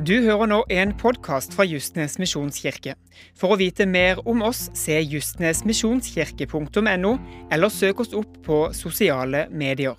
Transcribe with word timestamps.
Du 0.00 0.14
hører 0.24 0.48
nå 0.48 0.62
en 0.72 0.94
podkast 0.96 1.52
fra 1.52 1.60
Justnes 1.68 2.14
misjonskirke. 2.16 2.94
For 3.36 3.52
å 3.52 3.60
vite 3.60 3.84
mer 3.84 4.16
om 4.24 4.40
oss, 4.46 4.70
se 4.72 4.96
justnesmisjonskirke.no, 4.96 7.10
eller 7.52 7.68
søk 7.68 8.00
oss 8.00 8.16
opp 8.16 8.38
på 8.46 8.72
sosiale 8.72 9.52
medier. 9.52 9.92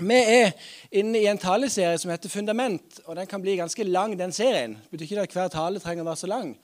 Vi 0.00 0.16
er 0.16 0.56
inne 0.88 1.20
i 1.20 1.28
en 1.28 1.42
taleserie 1.42 1.98
som 2.00 2.08
heter 2.14 2.32
Fundament. 2.32 3.04
og 3.04 3.20
Den 3.20 3.28
kan 3.28 3.44
bli 3.44 3.60
ganske 3.60 3.84
lang, 3.84 4.16
den 4.16 4.32
serien. 4.32 4.80
Det 4.88 4.96
betyr 4.96 5.20
ikke 5.20 5.28
at 5.28 5.36
hver 5.36 5.52
tale 5.52 5.76
trenger 5.84 6.00
å 6.00 6.08
være 6.14 6.22
så 6.22 6.32
lang. 6.32 6.56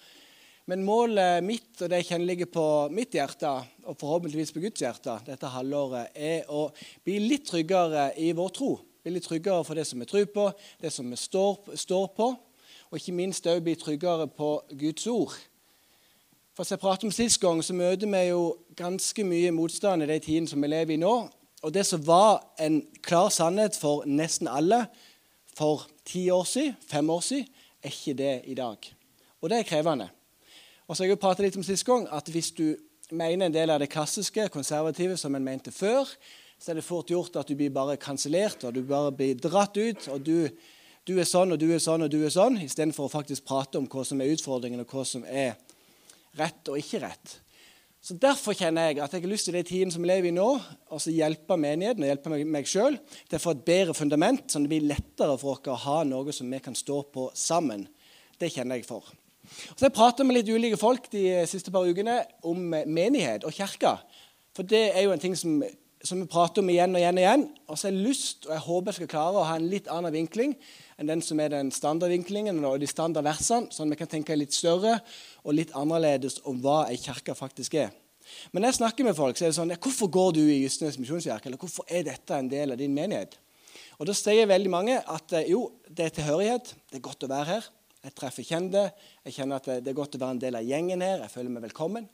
Men 0.67 0.83
målet 0.83 1.45
mitt 1.46 1.79
og 1.79 1.91
det 1.93 2.03
kjenner 2.09 2.27
ligger 2.27 2.48
på 2.51 2.66
mitt 2.91 3.15
hjerte, 3.15 3.51
og 3.87 3.98
forhåpentligvis 4.01 4.51
på 4.51 4.65
Guds 4.65 4.83
hjerte 4.83 5.15
dette 5.29 5.51
halvåret, 5.52 6.11
er 6.15 6.48
å 6.51 6.65
bli 7.06 7.20
litt 7.23 7.47
tryggere 7.47 8.09
i 8.19 8.33
vår 8.34 8.51
tro. 8.56 8.73
Bli 9.06 9.12
litt 9.15 9.29
tryggere 9.29 9.62
for 9.62 9.79
det 9.79 9.84
som 9.87 10.02
vi 10.02 10.09
tror 10.11 10.27
på, 10.34 10.48
det 10.83 10.91
som 10.91 11.06
vi 11.06 11.19
står, 11.20 11.77
står 11.79 12.09
på. 12.16 12.33
Og 12.91 12.98
ikke 12.98 13.15
minst 13.15 13.47
òg 13.47 13.62
bli 13.62 13.77
tryggere 13.79 14.27
på 14.27 14.51
Guds 14.75 15.06
ord. 15.06 15.37
For 16.56 16.67
som 16.67 16.75
jeg 16.75 16.83
pratet 16.83 17.06
om 17.06 17.14
Sist 17.14 17.39
gang 17.39 17.62
så 17.62 17.77
møter 17.77 18.11
vi 18.11 18.25
jo 18.33 18.42
ganske 18.75 19.27
mye 19.28 19.55
motstand 19.55 20.03
i 20.03 20.11
de 20.11 20.19
tidene 20.25 20.51
som 20.51 20.62
vi 20.62 20.73
lever 20.73 20.97
i 20.97 21.01
nå. 21.03 21.14
Og 21.62 21.75
det 21.75 21.87
som 21.87 22.03
var 22.03 22.42
en 22.59 22.80
klar 23.06 23.30
sannhet 23.30 23.78
for 23.78 24.03
nesten 24.11 24.51
alle 24.51 24.83
for 25.55 25.87
ti 26.03 26.27
år 26.34 26.45
siden, 26.48 26.75
fem 26.91 27.11
år 27.11 27.23
siden, 27.23 27.48
er 27.87 27.95
ikke 27.95 28.19
det 28.19 28.37
i 28.51 28.59
dag. 28.59 28.95
Og 29.39 29.51
det 29.53 29.62
er 29.62 29.69
krevende. 29.69 30.11
Og 30.87 30.95
så 30.95 31.03
har 31.03 31.09
jeg 31.09 31.17
jo 31.17 31.23
pratet 31.23 31.47
litt 31.47 31.59
om 31.59 31.67
sist 31.67 31.87
gang 31.87 32.07
at 32.15 32.29
Hvis 32.31 32.53
du 32.55 32.77
mener 33.11 33.47
en 33.47 33.55
del 33.55 33.71
av 33.71 33.81
det 33.83 33.91
klassiske, 33.91 34.49
konservative, 34.55 35.17
som 35.17 35.35
en 35.35 35.45
mente 35.45 35.71
før, 35.71 36.07
så 36.59 36.73
er 36.73 36.79
det 36.79 36.87
fort 36.87 37.11
gjort 37.11 37.37
at 37.37 37.48
du 37.48 37.55
blir 37.55 37.70
bare 37.70 37.98
kansellert 38.01 38.65
og 38.65 38.75
du 38.75 38.83
bare 38.87 39.12
blir 39.12 39.37
dratt 39.39 39.77
ut. 39.77 40.09
og 40.09 40.20
du, 40.25 40.48
du, 41.06 41.19
er 41.19 41.28
sånn 41.28 41.53
og 41.53 41.61
du 41.61 41.69
er 41.73 41.83
sånn 41.83 42.06
og 42.06 42.11
du 42.11 42.23
er 42.25 42.33
sånn, 42.33 42.59
istedenfor 42.65 43.06
å 43.06 43.12
faktisk 43.12 43.45
prate 43.47 43.78
om 43.78 43.89
hva 43.91 44.05
som 44.05 44.20
er 44.20 44.33
utfordringen, 44.33 44.81
og 44.81 44.95
hva 44.95 45.05
som 45.05 45.27
er 45.27 45.59
rett 46.39 46.73
og 46.73 46.78
ikke 46.81 47.03
rett. 47.05 47.37
Så 48.06 48.15
Derfor 48.23 48.55
kjenner 48.55 48.87
jeg 48.87 49.00
at 49.03 49.12
jeg 49.12 49.25
har 49.25 49.31
lyst 49.31 49.48
til 49.48 49.56
de 49.59 49.65
tiden 49.67 49.91
som 49.91 50.05
vi 50.05 50.09
lever 50.09 50.31
i 50.31 50.34
nå, 50.34 50.48
så 50.95 51.11
hjelpe 51.11 51.59
menigheten 51.59 52.05
og 52.06 52.11
hjelpe 52.12 52.39
meg 52.47 52.69
sjøl 52.71 53.00
til 53.27 53.39
å 53.39 53.43
få 53.43 53.56
et 53.56 53.65
bedre 53.67 53.97
fundament, 53.98 54.47
sånn 54.47 54.62
at 54.62 54.71
det 54.71 54.77
blir 54.77 54.91
lettere 54.93 55.34
for 55.43 55.59
oss 55.59 55.71
å 55.75 55.78
ha 55.89 56.00
noe 56.06 56.34
som 56.34 56.50
vi 56.50 56.62
kan 56.62 56.78
stå 56.78 57.03
på 57.11 57.28
sammen. 57.34 57.89
Det 58.39 58.53
kjenner 58.55 58.78
jeg 58.78 58.87
for. 58.87 59.11
Så 59.75 59.86
jeg 59.86 59.94
pratet 59.97 60.27
med 60.27 60.39
litt 60.39 60.50
ulike 60.52 60.78
folk 60.80 61.11
de 61.12 61.25
siste 61.48 61.72
par 61.75 61.86
ukene 61.86 62.20
om 62.47 62.61
menighet 62.70 63.47
og 63.47 63.55
kirke. 63.56 63.97
For 64.56 64.66
det 64.66 64.88
er 64.97 65.05
jo 65.05 65.12
en 65.12 65.22
ting 65.22 65.36
som, 65.36 65.58
som 66.05 66.22
vi 66.22 66.28
prater 66.30 66.64
om 66.64 66.70
igjen 66.72 66.97
og 66.97 67.03
igjen. 67.03 67.19
Og 67.19 67.25
igjen. 67.25 67.47
Og 67.69 67.78
så 67.78 67.88
har 67.88 67.94
jeg 67.94 68.06
lyst, 68.08 68.47
og 68.48 68.55
jeg 68.55 68.64
håper 68.66 68.92
jeg 68.92 68.98
skal 69.00 69.12
klare 69.12 69.41
å 69.41 69.47
ha 69.48 69.58
en 69.61 69.69
litt 69.70 69.91
annen 69.92 70.14
vinkling 70.14 70.56
enn 70.97 71.11
den 71.11 71.22
som 71.25 71.41
er 71.44 71.53
den 71.53 71.70
standardvinklingen 71.75 72.62
og 72.64 72.78
de 72.80 72.88
standardversene, 72.88 73.69
sånn 73.75 73.91
at 73.91 73.97
vi 73.97 74.00
kan 74.00 74.12
tenke 74.14 74.38
litt 74.38 74.56
større 74.56 74.94
og 75.44 75.56
litt 75.58 75.75
annerledes 75.77 76.41
om 76.48 76.62
hva 76.64 76.86
ei 76.88 76.97
kirke 77.00 77.36
faktisk 77.36 77.77
er. 77.83 77.92
Men 78.50 78.62
når 78.62 78.72
jeg 78.72 78.78
snakker 78.81 79.06
med 79.06 79.16
folk, 79.19 79.36
så 79.36 79.47
er 79.47 79.53
det 79.53 79.58
sånn 79.58 79.70
ja, 79.70 79.78
'Hvorfor 79.78 80.08
går 80.10 80.33
du 80.34 80.42
i 80.42 80.62
Justenes 80.64 80.98
misjonskirke?' 80.98 81.47
Eller 81.47 81.60
'Hvorfor 81.60 81.84
er 81.88 82.03
dette 82.03 82.34
en 82.34 82.48
del 82.48 82.72
av 82.72 82.78
din 82.78 82.94
menighet?' 82.94 83.36
Og 83.98 84.06
Da 84.06 84.12
sier 84.12 84.47
veldig 84.47 84.70
mange 84.70 84.97
at 85.00 85.33
eh, 85.33 85.50
jo, 85.50 85.72
det 85.88 86.06
er 86.06 86.14
tilhørighet. 86.16 86.75
Det 86.91 86.98
er 86.98 87.05
godt 87.06 87.25
å 87.25 87.28
være 87.33 87.44
her. 87.44 87.69
Jeg 88.07 88.15
treffer 88.15 88.47
kjente. 88.47 88.83
Jeg 89.27 89.35
kjenner 89.35 89.59
at 89.59 89.69
det 89.83 89.91
er 89.91 89.97
godt 89.99 90.15
å 90.15 90.21
være 90.23 90.37
en 90.37 90.43
del 90.45 90.59
av 90.61 90.67
gjengen 90.67 91.03
her. 91.03 91.25
Jeg 91.25 91.33
føler 91.33 91.51
meg 91.51 91.65
velkommen. 91.65 92.05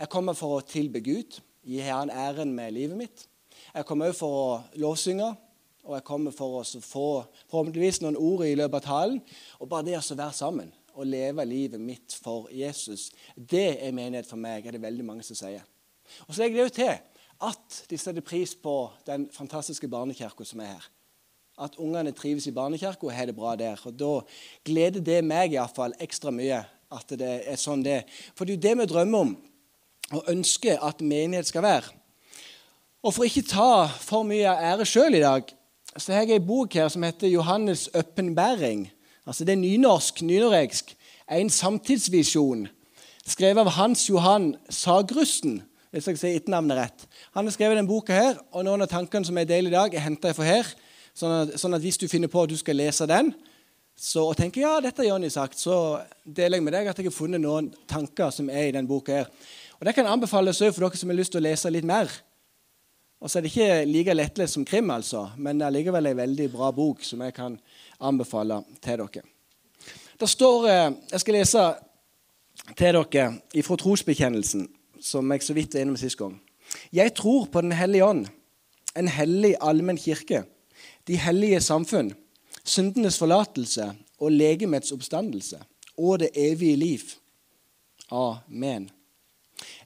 Jeg 0.00 0.10
kommer 0.10 0.34
for 0.34 0.56
å 0.56 0.64
tilbe 0.66 0.98
Gud, 1.04 1.36
gi 1.62 1.78
Han 1.86 2.10
æren 2.10 2.50
med 2.56 2.74
livet 2.74 2.98
mitt. 2.98 3.22
Jeg 3.70 3.86
kommer 3.86 4.10
òg 4.10 4.16
for 4.18 4.38
å 4.38 4.48
lovsynge, 4.82 5.28
og 5.86 5.94
jeg 5.94 6.06
kommer 6.08 6.34
for 6.34 6.58
å 6.58 6.64
få 6.66 7.06
forhåpentligvis 7.52 8.02
noen 8.02 8.18
ord 8.18 8.42
i 8.48 8.56
løpet 8.58 8.80
av 8.80 8.88
talen. 8.88 9.22
Og 9.62 9.70
bare 9.70 9.86
det 9.86 10.00
å 10.00 10.18
være 10.18 10.34
sammen 10.34 10.74
og 10.98 11.06
leve 11.06 11.46
livet 11.46 11.78
mitt 11.78 12.18
for 12.18 12.50
Jesus, 12.50 13.12
det 13.36 13.78
er 13.78 13.94
menighet 13.94 14.26
for 14.26 14.42
meg, 14.42 14.66
er 14.66 14.74
det 14.74 14.82
veldig 14.82 15.06
mange 15.06 15.26
som 15.26 15.38
sier. 15.38 15.62
Og 16.26 16.34
så 16.34 16.42
legger 16.42 16.58
det 16.58 16.66
jo 16.66 16.76
til 16.80 16.94
at 17.46 17.82
de 17.86 18.00
setter 18.00 18.26
pris 18.26 18.56
på 18.58 18.80
den 19.06 19.28
fantastiske 19.30 19.86
barnekirka 19.86 20.48
som 20.48 20.66
er 20.66 20.74
her 20.74 20.94
at 21.60 21.76
ungene 21.78 22.12
trives 22.12 22.46
i 22.46 22.54
barnekirka 22.54 23.06
og 23.06 23.14
har 23.14 23.26
det 23.26 23.36
bra 23.36 23.56
der. 23.56 23.80
Og 23.84 23.98
Da 23.98 24.20
gleder 24.64 25.00
det 25.00 25.24
meg 25.24 25.54
i 25.54 25.66
fall 25.74 25.94
ekstra 26.00 26.30
mye 26.30 26.64
at 26.90 27.08
det 27.08 27.32
er 27.46 27.56
sånn 27.60 27.82
det 27.84 27.92
er. 27.92 28.04
For 28.34 28.44
det 28.44 28.52
er 28.52 28.56
jo 28.56 28.66
det 28.68 28.78
vi 28.78 28.92
drømmer 28.92 29.18
om 29.18 29.36
og 30.16 30.30
ønsker 30.32 30.80
at 30.80 31.02
menighet 31.04 31.46
skal 31.46 31.62
være. 31.62 31.92
Og 33.02 33.14
For 33.14 33.24
ikke 33.24 33.46
ta 33.46 33.86
for 33.86 34.24
mye 34.26 34.48
ære 34.48 34.86
sjøl 34.88 35.14
i 35.14 35.22
dag, 35.22 35.44
så 35.96 36.12
har 36.12 36.26
jeg 36.26 36.38
ei 36.38 36.46
bok 36.46 36.74
her 36.74 36.88
som 36.88 37.02
heter 37.02 37.28
'Johannes' 37.28 37.88
åpenbæring'. 37.94 38.88
Altså 39.26 39.44
Det 39.44 39.52
er 39.52 39.56
nynorsk, 39.56 40.22
nynoreksk. 40.22 40.96
En 41.30 41.50
samtidsvisjon. 41.50 42.68
Skrevet 43.26 43.60
av 43.60 43.68
Hans 43.68 44.08
Johan 44.08 44.56
Sagrusten, 44.70 45.62
hvis 45.90 46.06
jeg 46.08 46.18
sier 46.18 46.36
etternavnet 46.36 46.76
rett. 46.76 47.06
Han 47.34 47.44
har 47.44 47.52
skrevet 47.52 47.76
denne 47.76 47.88
boka 47.88 48.12
her, 48.12 48.38
og 48.52 48.64
noen 48.64 48.82
av 48.82 48.88
tankene 48.88 49.24
som 49.24 49.36
jeg 49.36 49.48
deler 49.48 49.68
i 49.70 49.74
dag, 49.74 49.94
er 49.94 50.00
henta 50.00 50.32
fra 50.32 50.44
her. 50.44 50.64
Sånn 51.18 51.34
at, 51.34 51.56
sånn 51.58 51.74
at, 51.74 51.82
hvis 51.82 51.98
du 51.98 52.06
finner 52.10 52.30
på 52.30 52.44
at 52.44 52.52
du 52.52 52.58
skal 52.58 52.78
lese 52.78 53.06
den, 53.10 53.32
så, 53.98 54.28
og 54.28 54.36
tenker 54.38 54.62
ja, 54.62 54.76
dette 54.82 55.02
har 55.02 55.08
Jonny 55.10 55.30
sagt, 55.34 55.58
så 55.58 55.98
deler 56.22 56.60
jeg 56.60 56.66
med 56.68 56.76
deg 56.76 56.86
at 56.86 56.98
jeg 57.00 57.08
har 57.08 57.14
funnet 57.16 57.42
noen 57.42 57.72
tanker 57.90 58.30
som 58.34 58.50
er 58.52 58.68
i 58.68 58.74
den 58.76 58.86
boka. 58.86 59.24
her. 59.24 59.30
Og 59.80 59.86
Det 59.86 59.96
kan 59.96 60.06
anbefales 60.06 60.60
for 60.62 60.84
dere 60.84 60.98
som 61.00 61.10
har 61.10 61.18
lyst 61.18 61.34
til 61.34 61.40
å 61.42 61.48
lese 61.48 61.72
litt 61.74 61.86
mer. 61.88 62.12
Og 63.18 63.26
så 63.26 63.38
er 63.38 63.42
det 63.42 63.50
ikke 63.50 63.86
like 63.90 64.14
lettlest 64.14 64.54
som 64.54 64.64
krim, 64.64 64.92
altså, 64.94 65.24
men 65.36 65.58
det 65.58 65.66
er 65.66 65.74
likevel 65.74 66.06
en 66.06 66.20
veldig 66.20 66.46
bra 66.52 66.68
bok 66.70 67.02
som 67.02 67.24
jeg 67.26 67.34
kan 67.34 67.56
anbefale 67.98 68.60
til 68.78 69.02
dere. 69.02 69.24
Det 70.18 70.28
står, 70.28 70.68
eh, 70.68 70.92
Jeg 71.10 71.20
skal 71.20 71.34
lese 71.34 71.64
til 72.76 72.94
dere 72.94 73.40
ifra 73.54 73.76
trosbekjennelsen, 73.76 74.68
som 75.00 75.32
jeg 75.32 75.42
så 75.42 75.54
vidt 75.54 75.74
var 75.74 75.80
innom 75.80 75.96
sist 75.96 76.18
gang. 76.18 76.40
Jeg 76.92 77.14
tror 77.14 77.46
på 77.46 77.60
Den 77.60 77.72
hellige 77.72 78.04
ånd, 78.04 78.28
en 78.94 79.08
hellig 79.08 79.56
allmenn 79.60 79.98
kirke 79.98 80.44
de 81.08 81.16
hellige 81.16 81.60
samfunn, 81.64 82.12
syndenes 82.64 83.18
forlatelse 83.18 83.88
og 84.20 84.32
legemets 84.32 84.92
oppstandelse 84.92 85.60
og 85.98 86.20
det 86.22 86.30
evige 86.36 86.76
liv. 86.76 87.10
Amen. 88.10 88.90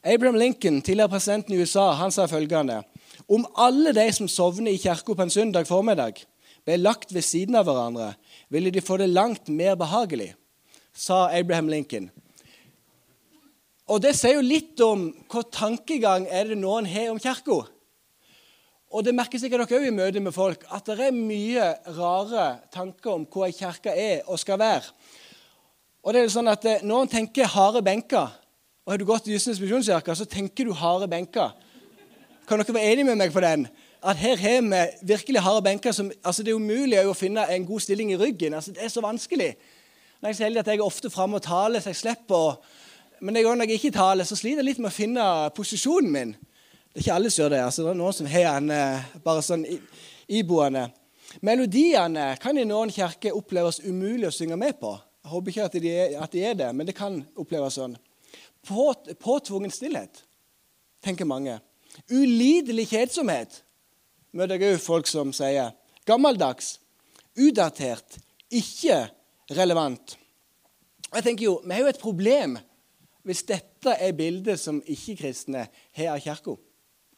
Abraham 0.02 0.34
Lincoln, 0.34 0.82
tidligere 0.82 1.08
presidenten 1.08 1.54
i 1.54 1.62
USA, 1.62 1.92
han 1.92 2.10
sa 2.10 2.26
følgende 2.26 2.82
Om 3.28 3.46
alle 3.56 3.92
de 3.94 4.12
som 4.12 4.28
sovner 4.28 4.72
i 4.72 4.76
kirka 4.76 5.14
på 5.14 5.22
en 5.22 5.30
søndag 5.30 5.66
formiddag, 5.66 6.24
ble 6.64 6.76
lagt 6.76 7.14
ved 7.14 7.22
siden 7.22 7.54
av 7.58 7.66
hverandre, 7.66 8.12
ville 8.50 8.70
de 8.70 8.80
få 8.80 8.96
det 8.96 9.10
langt 9.10 9.48
mer 9.48 9.74
behagelig, 9.74 10.34
sa 10.94 11.28
Abraham 11.30 11.68
Lincoln. 11.68 12.10
Og 13.88 14.02
Det 14.02 14.14
sier 14.16 14.38
jo 14.38 14.44
litt 14.46 14.80
om 14.80 15.08
hva 15.30 15.42
tankegang 15.52 16.26
er 16.30 16.48
det 16.48 16.58
noen 16.58 16.86
har 16.86 17.10
om 17.12 17.20
kirka. 17.20 17.64
Og 18.92 19.04
det 19.04 19.14
merker 19.16 19.40
sikkert 19.40 19.64
dere 19.64 19.80
òg 19.80 19.88
i 19.88 19.94
møte 19.94 20.20
med 20.20 20.34
folk, 20.36 20.66
at 20.68 20.84
det 20.84 21.08
er 21.08 21.16
mye 21.16 21.68
rare 21.96 22.46
tanker 22.74 23.14
om 23.14 23.24
hva 23.24 23.48
ei 23.48 23.54
kirke 23.56 23.94
er 23.96 24.26
og 24.28 24.40
skal 24.40 24.60
være. 24.60 24.92
Og 26.02 26.12
det 26.12 26.20
er 26.20 26.32
sånn 26.34 26.50
at 26.50 26.64
noen 26.64 26.88
Når 26.88 27.02
en 27.06 27.12
tenker 27.14 27.48
harde 27.48 27.82
benker, 27.82 28.28
og 28.84 28.92
har 28.92 28.98
du 28.98 29.06
gått 29.06 29.28
i 29.30 29.36
Justins 29.36 29.60
misjonskirke, 29.62 30.14
så 30.14 30.26
tenker 30.26 30.66
du 30.66 30.74
harde 30.74 31.08
benker. 31.08 31.54
Kan 32.48 32.58
dere 32.58 32.74
være 32.74 32.92
enige 32.92 33.06
med 33.06 33.16
meg 33.16 33.32
på 33.32 33.40
den? 33.40 33.68
At 34.02 34.18
her 34.18 34.36
har 34.36 34.60
vi 34.60 34.82
virkelig 35.14 35.40
harde 35.40 35.62
benker. 35.62 35.92
Som, 35.92 36.10
altså 36.24 36.42
det 36.42 36.50
er 36.50 36.58
umulig 36.58 36.98
å 37.06 37.14
finne 37.14 37.46
en 37.48 37.66
god 37.66 37.80
stilling 37.80 38.10
i 38.12 38.18
ryggen. 38.18 38.54
Altså 38.54 38.74
det 38.74 38.82
er 38.82 38.90
så 38.90 39.00
vanskelig. 39.00 39.54
Når 40.20 40.28
jeg 40.28 40.34
er 40.34 40.36
så 40.36 40.44
heldig 40.44 40.60
at 40.60 40.70
jeg 40.72 40.80
er 40.80 40.84
ofte 40.84 41.10
framme 41.10 41.38
og 41.38 41.42
taler, 41.46 41.80
så 41.80 41.94
jeg 41.94 42.02
slipper 42.02 42.34
å 42.34 42.56
Men 43.22 43.34
når 43.34 43.62
jeg 43.62 43.78
ikke 43.78 43.94
taler, 43.94 44.24
så 44.24 44.34
sliter 44.34 44.58
jeg 44.58 44.66
litt 44.66 44.78
med 44.82 44.90
å 44.90 44.94
finne 44.94 45.24
posisjonen 45.54 46.10
min. 46.10 46.32
Det 46.92 47.00
er 47.00 47.04
ikke 47.06 47.14
alle 47.14 47.30
som 47.32 47.42
gjør 47.42 47.54
det. 47.54 47.60
altså 47.64 47.82
Det 47.82 47.90
er 47.90 48.00
noen 48.02 48.12
som 48.12 48.26
har 48.28 48.58
den 48.60 48.70
eh, 48.76 49.12
bare 49.24 49.42
sånn 49.44 49.62
iboende. 50.28 50.90
Melodiene 51.40 52.26
kan 52.40 52.58
i 52.60 52.66
noen 52.68 52.90
kirker 52.92 53.36
oppleves 53.36 53.80
umulig 53.80 54.28
å 54.28 54.34
synge 54.34 54.58
med 54.60 54.76
på. 54.80 54.90
Jeg 55.22 55.30
håper 55.32 55.52
ikke 55.52 55.64
at 55.64 55.76
de, 55.80 55.92
er, 55.92 56.16
at 56.20 56.34
de 56.34 56.42
er 56.44 56.58
det, 56.58 56.68
men 56.76 56.88
det 56.88 56.94
kan 56.98 57.22
oppleves 57.40 57.78
sånn. 57.78 57.94
På, 58.68 58.90
påtvungen 59.22 59.72
stillhet, 59.72 60.20
tenker 61.00 61.24
mange. 61.28 61.54
Ulidelig 62.12 62.90
kjedsomhet 62.90 63.62
møter 64.36 64.60
jeg 64.60 64.76
òg 64.76 64.82
folk 64.84 65.08
som 65.08 65.32
sier. 65.32 65.72
Gammeldags, 66.08 66.74
utdatert, 67.40 68.18
ikke 68.52 69.06
relevant. 69.56 70.18
Jeg 71.08 71.24
tenker 71.24 71.46
jo, 71.46 71.56
Vi 71.64 71.72
har 71.72 71.86
jo 71.86 71.94
et 71.94 72.02
problem 72.02 72.58
hvis 73.24 73.44
dette 73.48 73.96
er 73.96 74.12
bildet 74.18 74.60
som 74.60 74.82
ikke-kristne 74.82 75.64
har 75.96 76.12
av 76.12 76.20
kirka. 76.20 76.58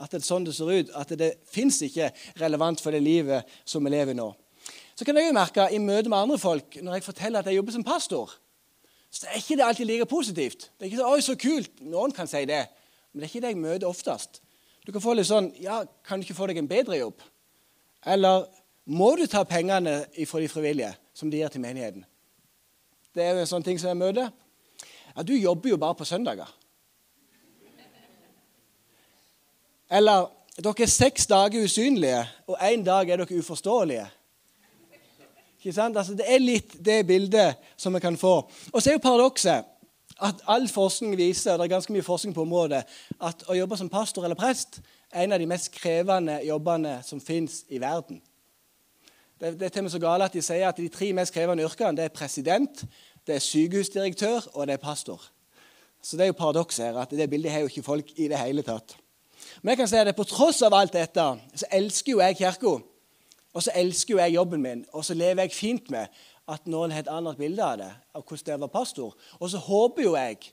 At 0.01 0.11
det 0.11 0.21
er 0.21 0.27
sånn 0.27 0.47
det 0.47 0.55
ser 0.57 0.71
ut. 0.71 0.95
At 0.99 1.13
det, 1.19 1.35
fins 1.51 1.81
ikke 1.87 2.11
relevant 2.41 2.83
for 2.83 2.95
det 2.95 3.03
livet 3.05 3.51
som 3.65 3.85
vi 3.85 3.93
lever 3.95 4.17
nå. 4.19 4.31
Så 4.95 5.07
kan 5.07 5.17
jeg 5.19 5.29
jo 5.29 5.35
merke 5.35 5.67
i 5.75 5.81
møte 5.83 6.11
med 6.11 6.19
andre 6.19 6.39
folk, 6.39 6.77
når 6.83 6.99
jeg 6.99 7.07
forteller 7.07 7.43
at 7.43 7.51
jeg 7.51 7.59
jobber 7.59 7.75
som 7.75 7.87
pastor, 7.87 8.33
så 9.15 9.29
er 9.31 9.39
ikke 9.39 9.59
det 9.59 9.67
alltid 9.67 9.87
like 9.87 10.07
positivt. 10.11 10.71
Det 10.75 10.87
er 10.87 10.91
ikke 10.91 11.03
så, 11.03 11.11
Oi, 11.11 11.21
så 11.23 11.37
kult. 11.39 11.83
Noen 11.87 12.15
kan 12.15 12.27
si 12.31 12.43
det. 12.51 12.65
Men 13.13 13.23
det 13.23 13.29
er 13.29 13.31
ikke 13.31 13.45
det 13.45 13.53
jeg 13.53 13.63
møter 13.63 13.87
oftest. 13.87 14.41
Du 14.85 14.91
kan 14.93 15.03
få 15.03 15.15
litt 15.15 15.31
sånn 15.31 15.53
Ja, 15.63 15.85
kan 16.05 16.21
du 16.21 16.27
ikke 16.27 16.37
få 16.37 16.49
deg 16.51 16.59
en 16.61 16.71
bedre 16.71 16.99
jobb? 16.99 17.23
Eller 18.05 18.49
må 18.85 19.15
du 19.17 19.25
ta 19.31 19.45
pengene 19.49 20.03
fra 20.29 20.43
de 20.43 20.51
frivillige 20.51 20.91
som 21.17 21.31
de 21.31 21.39
gir 21.41 21.53
til 21.53 21.63
menigheten. 21.63 22.05
Det 23.15 23.23
er 23.23 23.37
jo 23.37 23.45
en 23.45 23.53
sånn 23.55 23.65
ting 23.65 23.79
som 23.79 23.93
jeg 23.93 24.01
møter. 24.01 24.33
Ja, 25.15 25.23
du 25.23 25.33
jobber 25.37 25.71
jo 25.71 25.79
bare 25.79 25.97
på 25.97 26.07
søndager. 26.09 26.51
Eller 29.91 30.29
dere 30.57 30.87
er 30.87 30.91
seks 30.91 31.27
dager 31.27 31.65
usynlige, 31.65 32.23
og 32.47 32.59
én 32.63 32.85
dag 32.85 33.09
er 33.09 33.21
dere 33.21 33.39
uforståelige. 33.39 34.07
Ikke 35.59 35.73
sant? 35.73 35.97
Altså, 35.97 36.15
det 36.15 36.27
er 36.29 36.43
litt 36.43 36.77
det 36.85 37.07
bildet 37.09 37.57
som 37.77 37.95
vi 37.95 38.01
kan 38.01 38.17
få. 38.21 38.37
Og 38.73 38.83
så 38.83 38.91
er 38.91 38.99
jo 38.99 39.05
paradokset 39.05 39.65
at 40.23 40.43
all 40.47 40.69
forskning 40.69 41.17
viser, 41.17 41.53
og 41.53 41.59
det 41.59 41.65
er 41.65 41.75
ganske 41.75 41.93
mye 41.93 42.05
forskning 42.07 42.35
på 42.35 42.45
området, 42.45 42.85
at 43.21 43.47
å 43.49 43.57
jobbe 43.57 43.79
som 43.81 43.91
pastor 43.91 44.25
eller 44.25 44.39
prest 44.39 44.81
er 45.11 45.25
en 45.25 45.35
av 45.35 45.43
de 45.43 45.49
mest 45.49 45.73
krevende 45.75 46.39
jobbene 46.47 46.99
som 47.07 47.21
fins 47.21 47.63
i 47.69 47.81
verden. 47.83 48.21
Det, 49.41 49.57
det, 49.59 49.67
er 49.67 49.73
til 49.75 49.83
og 49.83 49.89
med 49.89 49.95
så 49.95 50.03
gale 50.03 50.29
at 50.29 50.37
de 50.37 50.43
sier 50.45 50.69
at 50.69 50.79
de 50.79 50.89
tre 50.93 51.11
mest 51.17 51.35
krevende 51.35 51.65
yrkene 51.67 51.99
det 51.99 52.07
er 52.07 52.15
president, 52.15 52.85
det 53.27 53.39
er 53.39 53.43
sykehusdirektør 53.43 54.47
og 54.53 54.69
det 54.69 54.77
er 54.77 54.85
pastor. 54.85 55.23
Så 56.05 56.17
det 56.17 56.27
er 56.27 56.31
jo 56.31 56.39
paradokset 56.39 56.87
her, 56.87 57.01
at 57.01 57.11
det 57.11 57.31
bildet 57.31 57.53
har 57.53 57.65
jo 57.65 57.73
ikke 57.73 57.83
folk 57.83 58.13
i 58.21 58.29
det 58.31 58.39
hele 58.39 58.63
tatt. 58.63 58.99
Men 59.63 59.73
jeg 59.73 59.83
kan 59.83 59.91
si 59.91 60.01
at 60.01 60.17
på 60.17 60.27
tross 60.29 60.63
av 60.63 60.75
alt 60.75 60.93
dette 60.95 61.25
så 61.55 61.71
elsker 61.71 62.15
jo 62.15 62.23
jeg 62.23 62.39
kirka. 62.41 62.77
Og 63.55 63.63
så 63.63 63.71
elsker 63.79 64.17
jo 64.17 64.19
jeg 64.19 64.35
jobben 64.35 64.63
min, 64.63 64.85
og 64.93 65.05
så 65.07 65.15
lever 65.15 65.47
jeg 65.47 65.55
fint 65.55 65.91
med 65.95 66.11
at 66.51 66.67
noen 66.67 66.93
har 66.93 67.05
et 67.05 67.13
annet 67.13 67.39
bilde 67.39 67.63
av 67.63 67.79
det, 67.79 67.93
av 68.13 68.25
hvordan 68.27 68.51
det 68.51 68.61
var 68.67 68.73
pastor. 68.73 69.15
Og 69.39 69.51
så 69.51 69.61
håper 69.63 70.03
jo 70.05 70.17
jeg 70.19 70.51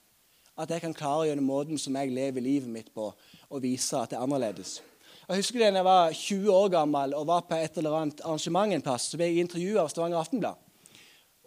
at 0.61 0.69
jeg 0.69 0.83
kan 0.83 0.93
klare 0.93 1.27
gjennom 1.27 1.47
måten 1.49 1.79
som 1.81 1.95
jeg 1.97 2.13
lever 2.13 2.45
livet 2.45 2.69
mitt 2.69 2.91
på, 2.93 3.09
å 3.49 3.59
vise 3.63 3.97
at 3.97 4.13
det 4.13 4.19
er 4.19 4.23
annerledes. 4.23 4.79
Jeg 5.27 5.39
husker 5.39 5.61
det 5.61 5.71
da 5.71 5.79
jeg 5.79 5.87
var 5.87 6.13
20 6.13 6.51
år 6.51 6.69
gammel 6.73 7.13
og 7.15 7.27
var 7.29 7.45
på 7.47 7.57
et 7.57 7.77
eller 7.79 7.97
annet 7.97 8.21
arrangement 8.25 8.73
en 8.75 8.83
plass. 8.83 9.09
Så 9.09 9.19
ble 9.19 9.29
jeg 9.29 9.45
intervjua 9.45 9.85
av 9.85 9.91
Stavanger 9.91 10.19
Aftenblad. 10.19 10.59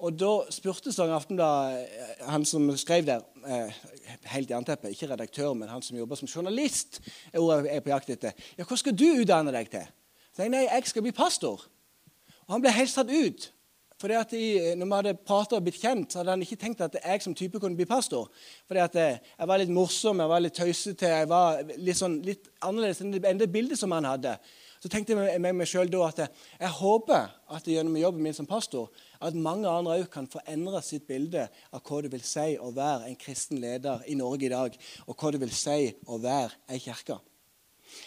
Og 0.03 0.17
da 0.19 0.31
spurte 0.51 0.93
Stavanger 0.93 1.21
Aftenblad 1.21 1.77
eh, 1.79 2.23
han 2.27 2.45
som 2.49 2.67
skrev 2.81 3.07
der 3.07 3.23
eh, 3.47 3.75
Helt 4.33 4.51
anteppet, 4.57 4.91
ikke 4.91 5.13
redaktør, 5.13 5.53
men 5.55 5.71
han 5.71 5.83
som 5.83 5.97
jobber 5.97 6.19
som 6.19 6.29
journalist, 6.29 7.01
er 7.33 7.43
ordet 7.43 7.69
jeg 7.69 7.79
er 7.79 7.85
på 7.85 7.93
jakt 7.93 8.11
etter. 8.15 8.47
Ja, 8.59 8.67
hva 8.67 8.79
skal 8.81 8.97
du 8.97 9.07
utdanne 9.21 9.53
deg 9.55 9.71
til? 9.73 9.87
Så 10.35 10.43
jeg, 10.43 10.53
nei, 10.55 10.65
jeg 10.67 10.91
skal 10.91 11.05
bli 11.05 11.13
pastor. 11.15 11.63
Og 12.47 12.57
han 12.57 12.65
ble 12.65 12.73
helt 12.75 12.91
satt 12.91 13.13
ut. 13.13 13.49
Fordi 14.01 14.17
at 14.19 14.33
jeg, 14.35 14.75
når 14.77 14.89
vi 14.89 14.97
hadde 14.99 15.15
pratet 15.25 15.57
og 15.57 15.65
blitt 15.65 15.79
kjent, 15.81 16.11
så 16.13 16.21
hadde 16.21 16.35
han 16.35 16.43
ikke 16.45 16.59
tenkt 16.61 16.83
at 16.85 16.97
jeg 16.99 17.23
som 17.23 17.37
type 17.39 17.61
kunne 17.63 17.79
bli 17.79 17.87
pastor. 17.89 18.27
Fordi 18.69 18.83
eh, 19.01 19.21
jeg 19.39 19.49
var 19.49 19.63
litt 19.63 19.73
morsom, 19.73 20.21
jeg 20.21 20.33
var 20.33 20.43
litt 20.43 20.59
tøysete, 20.59 21.13
jeg 21.21 21.31
var 21.31 21.63
litt, 21.77 21.99
sånn, 22.01 22.19
litt 22.27 22.51
annerledes 22.67 23.05
enn 23.05 23.41
det 23.41 23.51
bildet 23.55 23.81
som 23.81 23.95
han 23.95 24.11
hadde. 24.11 24.35
Så 24.85 24.91
tenkte 24.93 25.15
jeg 25.17 25.41
med 25.41 25.55
meg 25.57 25.65
sjøl 25.65 25.89
at 26.05 26.19
jeg 26.21 26.71
håper 26.77 27.31
at 27.57 27.65
gjennom 27.65 27.95
jobben 27.97 28.21
min 28.21 28.35
som 28.37 28.45
pastor 28.45 28.91
at 29.25 29.33
mange 29.33 29.65
andre 29.65 29.95
òg 30.03 30.11
kan 30.13 30.27
få 30.29 30.43
endre 30.45 30.83
sitt 30.85 31.07
bilde 31.09 31.47
av 31.73 31.81
hva 31.89 32.03
det 32.05 32.11
vil 32.13 32.27
si 32.29 32.59
å 32.61 32.69
være 32.77 33.09
en 33.09 33.17
kristen 33.17 33.63
leder 33.63 34.03
i 34.13 34.19
Norge 34.19 34.45
i 34.45 34.53
dag, 34.53 34.77
og 35.09 35.17
hva 35.17 35.31
det 35.33 35.41
vil 35.41 35.55
si 35.57 35.89
å 36.05 36.19
være 36.21 36.53
ei 36.69 36.83
kirke. 36.85 37.17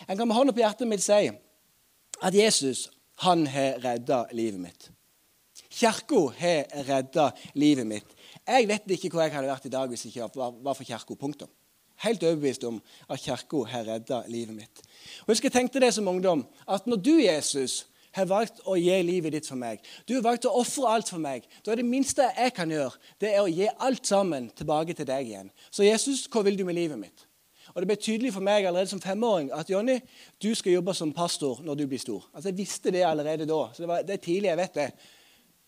Jeg 0.05 0.19
kan 0.19 0.29
med 0.29 0.37
hånda 0.37 0.53
på 0.53 0.61
hjertet 0.61 0.91
mitt 0.91 1.01
si 1.01 1.31
at 2.21 2.37
Jesus 2.43 2.85
han 3.25 3.47
har 3.49 3.81
redda 3.81 4.27
livet 4.37 4.61
mitt. 4.61 4.89
Kirka 5.73 6.27
har 6.37 6.85
redda 6.91 7.31
livet 7.57 7.89
mitt. 7.89 8.17
Jeg 8.45 8.69
vet 8.69 8.85
ikke 8.99 9.15
hvor 9.15 9.25
jeg 9.25 9.33
hadde 9.33 9.49
vært 9.49 9.65
i 9.65 9.73
dag 9.79 9.89
hvis 9.89 10.05
jeg 10.05 10.13
ikke 10.13 10.51
var 10.61 10.77
for 10.77 10.85
kirka. 10.85 11.17
Punktum. 11.17 11.49
Helt 12.05 12.23
overbevist 12.23 12.63
om 12.67 12.81
at 13.09 13.21
kirka 13.23 13.63
har 13.71 13.85
redda 13.87 14.23
livet 14.29 14.55
mitt. 14.55 14.81
Og 15.25 15.35
jeg 15.35 15.51
tenkte 15.51 15.81
det 15.81 15.93
som 15.95 16.07
ungdom, 16.07 16.45
at 16.69 16.87
når 16.87 16.99
du, 17.01 17.15
Jesus, 17.23 17.85
har 18.17 18.27
valgt 18.29 18.61
å 18.65 18.75
gi 18.79 18.97
livet 19.05 19.33
ditt 19.33 19.47
for 19.49 19.59
meg, 19.59 19.81
du 20.07 20.15
har 20.15 20.25
valgt 20.25 20.47
å 20.49 20.53
ofre 20.57 20.89
alt 20.89 21.09
for 21.09 21.21
meg, 21.21 21.45
da 21.65 21.73
er 21.73 21.81
det 21.81 21.87
minste 21.87 22.25
jeg 22.37 22.53
kan 22.57 22.71
gjøre, 22.71 22.97
det 23.21 23.33
er 23.33 23.43
å 23.43 23.51
gi 23.51 23.69
alt 23.69 24.09
sammen 24.09 24.49
tilbake 24.57 24.95
til 24.97 25.09
deg 25.09 25.29
igjen. 25.29 25.51
Så 25.69 25.85
Jesus, 25.85 26.25
hva 26.31 26.43
vil 26.45 26.57
du 26.57 26.65
med 26.67 26.77
livet 26.77 27.01
mitt? 27.01 27.27
Og 27.73 27.83
Det 27.83 27.89
ble 27.89 27.97
tydelig 27.99 28.31
for 28.33 28.41
meg 28.41 28.65
allerede 28.65 28.89
som 28.89 29.01
femåring 29.03 29.51
at 29.53 29.69
Jonny, 29.69 29.99
du 30.41 30.49
skal 30.55 30.77
jobbe 30.77 30.95
som 30.97 31.11
pastor 31.13 31.59
når 31.61 31.77
du 31.77 31.85
blir 31.85 32.01
stor. 32.01 32.23
Altså 32.33 32.49
Jeg 32.49 32.57
visste 32.57 32.93
det 32.95 33.03
allerede 33.05 33.45
da. 33.45 33.59
så 33.73 33.83
Det, 33.83 33.87
var, 33.91 34.01
det 34.07 34.15
er 34.15 34.23
tidlig, 34.23 34.49
jeg 34.49 34.57
vet 34.57 34.75
det. 34.75 34.87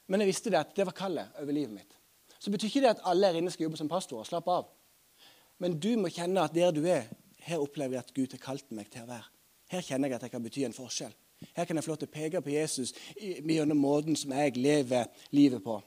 Men 0.08 0.24
jeg 0.24 0.32
visste 0.32 0.50
det 0.50 0.58
at 0.58 0.76
det 0.76 0.88
var 0.88 0.96
kallet 0.98 1.42
over 1.42 1.54
livet 1.54 1.76
mitt. 1.76 1.98
Så 2.40 2.50
betyr 2.50 2.72
ikke 2.72 2.82
det 2.82 2.94
at 2.96 3.04
alle 3.12 3.30
her 3.30 3.38
inne 3.38 3.52
skal 3.52 3.68
jobbe 3.68 3.78
som 3.78 3.92
pastor. 3.92 4.24
Slapp 4.26 4.48
av. 4.48 4.66
Men 5.60 5.76
du 5.80 5.92
må 6.00 6.12
kjenne 6.14 6.44
at 6.44 6.56
der 6.56 6.72
du 6.76 6.86
er, 6.88 7.10
her 7.44 7.62
opplever 7.62 7.98
jeg 7.98 8.06
at 8.06 8.14
Gud 8.16 8.36
har 8.36 8.44
kalt 8.44 8.72
meg 8.76 8.90
til 8.92 9.04
å 9.04 9.10
være. 9.10 9.28
Her 9.70 9.86
kjenner 9.86 10.10
jeg 10.10 10.20
at 10.20 10.26
jeg 10.26 10.34
kan 10.34 10.44
bety 10.44 10.64
en 10.66 10.76
forskjell. 10.76 11.14
Her 11.56 11.68
kan 11.68 11.78
jeg 11.78 11.86
få 11.86 11.92
lov 11.94 12.00
til 12.02 12.10
å 12.10 12.14
peke 12.14 12.42
på 12.44 12.52
Jesus 12.52 12.94
gjennom 13.20 13.80
måten 13.80 14.18
som 14.20 14.34
jeg 14.36 14.58
lever 14.60 15.08
livet 15.36 15.64
på. 15.64 15.78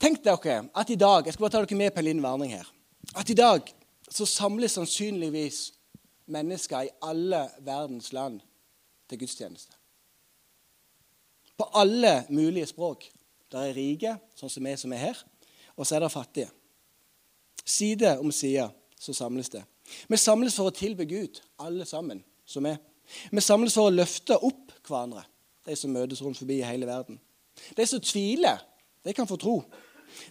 Tenk 0.00 0.20
dere 0.24 0.58
at 0.76 0.92
i 0.92 0.98
dag 1.00 1.24
jeg 1.26 1.36
skal 1.36 1.46
bare 1.46 1.56
ta 1.56 1.64
dere 1.64 1.80
med 1.80 1.92
på 1.92 2.02
en 2.02 2.08
liten 2.08 2.24
varning 2.24 2.52
her, 2.52 2.68
at 3.16 3.32
i 3.32 3.36
dag 3.36 3.72
så 4.08 4.28
samles 4.28 4.76
sannsynligvis 4.76 5.62
mennesker 6.32 6.86
i 6.86 6.94
alle 7.04 7.46
verdens 7.64 8.12
land 8.16 8.40
til 9.08 9.24
gudstjeneste 9.24 9.76
på 11.56 11.64
alle 11.72 12.24
mulige 12.28 12.66
språk. 12.66 13.06
Det 13.52 13.62
er 13.62 13.76
rike, 13.76 14.14
sånn 14.36 14.52
som 14.52 14.66
vi 14.66 14.74
som 14.76 14.92
er 14.92 15.04
her, 15.08 15.20
og 15.76 15.86
så 15.86 15.96
er 15.96 16.04
det 16.04 16.12
fattige. 16.12 16.50
Side 17.66 18.18
om 18.22 18.32
side 18.32 18.68
så 18.98 19.14
samles 19.14 19.50
det. 19.50 19.64
Vi 20.08 20.18
samles 20.18 20.54
for 20.56 20.70
å 20.70 20.74
tilbe 20.74 21.06
Gud, 21.08 21.40
alle 21.62 21.86
sammen 21.86 22.22
som 22.46 22.66
er. 22.66 22.78
Vi 23.30 23.42
samles 23.42 23.74
for 23.74 23.88
å 23.88 23.94
løfte 23.94 24.38
opp 24.38 24.74
hverandre, 24.86 25.24
de 25.66 25.76
som 25.78 25.92
møtes 25.94 26.22
rundt 26.22 26.38
forbi 26.38 26.60
i 26.60 26.66
hele 26.66 26.88
verden. 26.88 27.18
De 27.76 27.86
som 27.86 28.02
tviler, 28.02 28.62
de 29.06 29.14
kan 29.14 29.28
få 29.28 29.38
tro. 29.40 29.60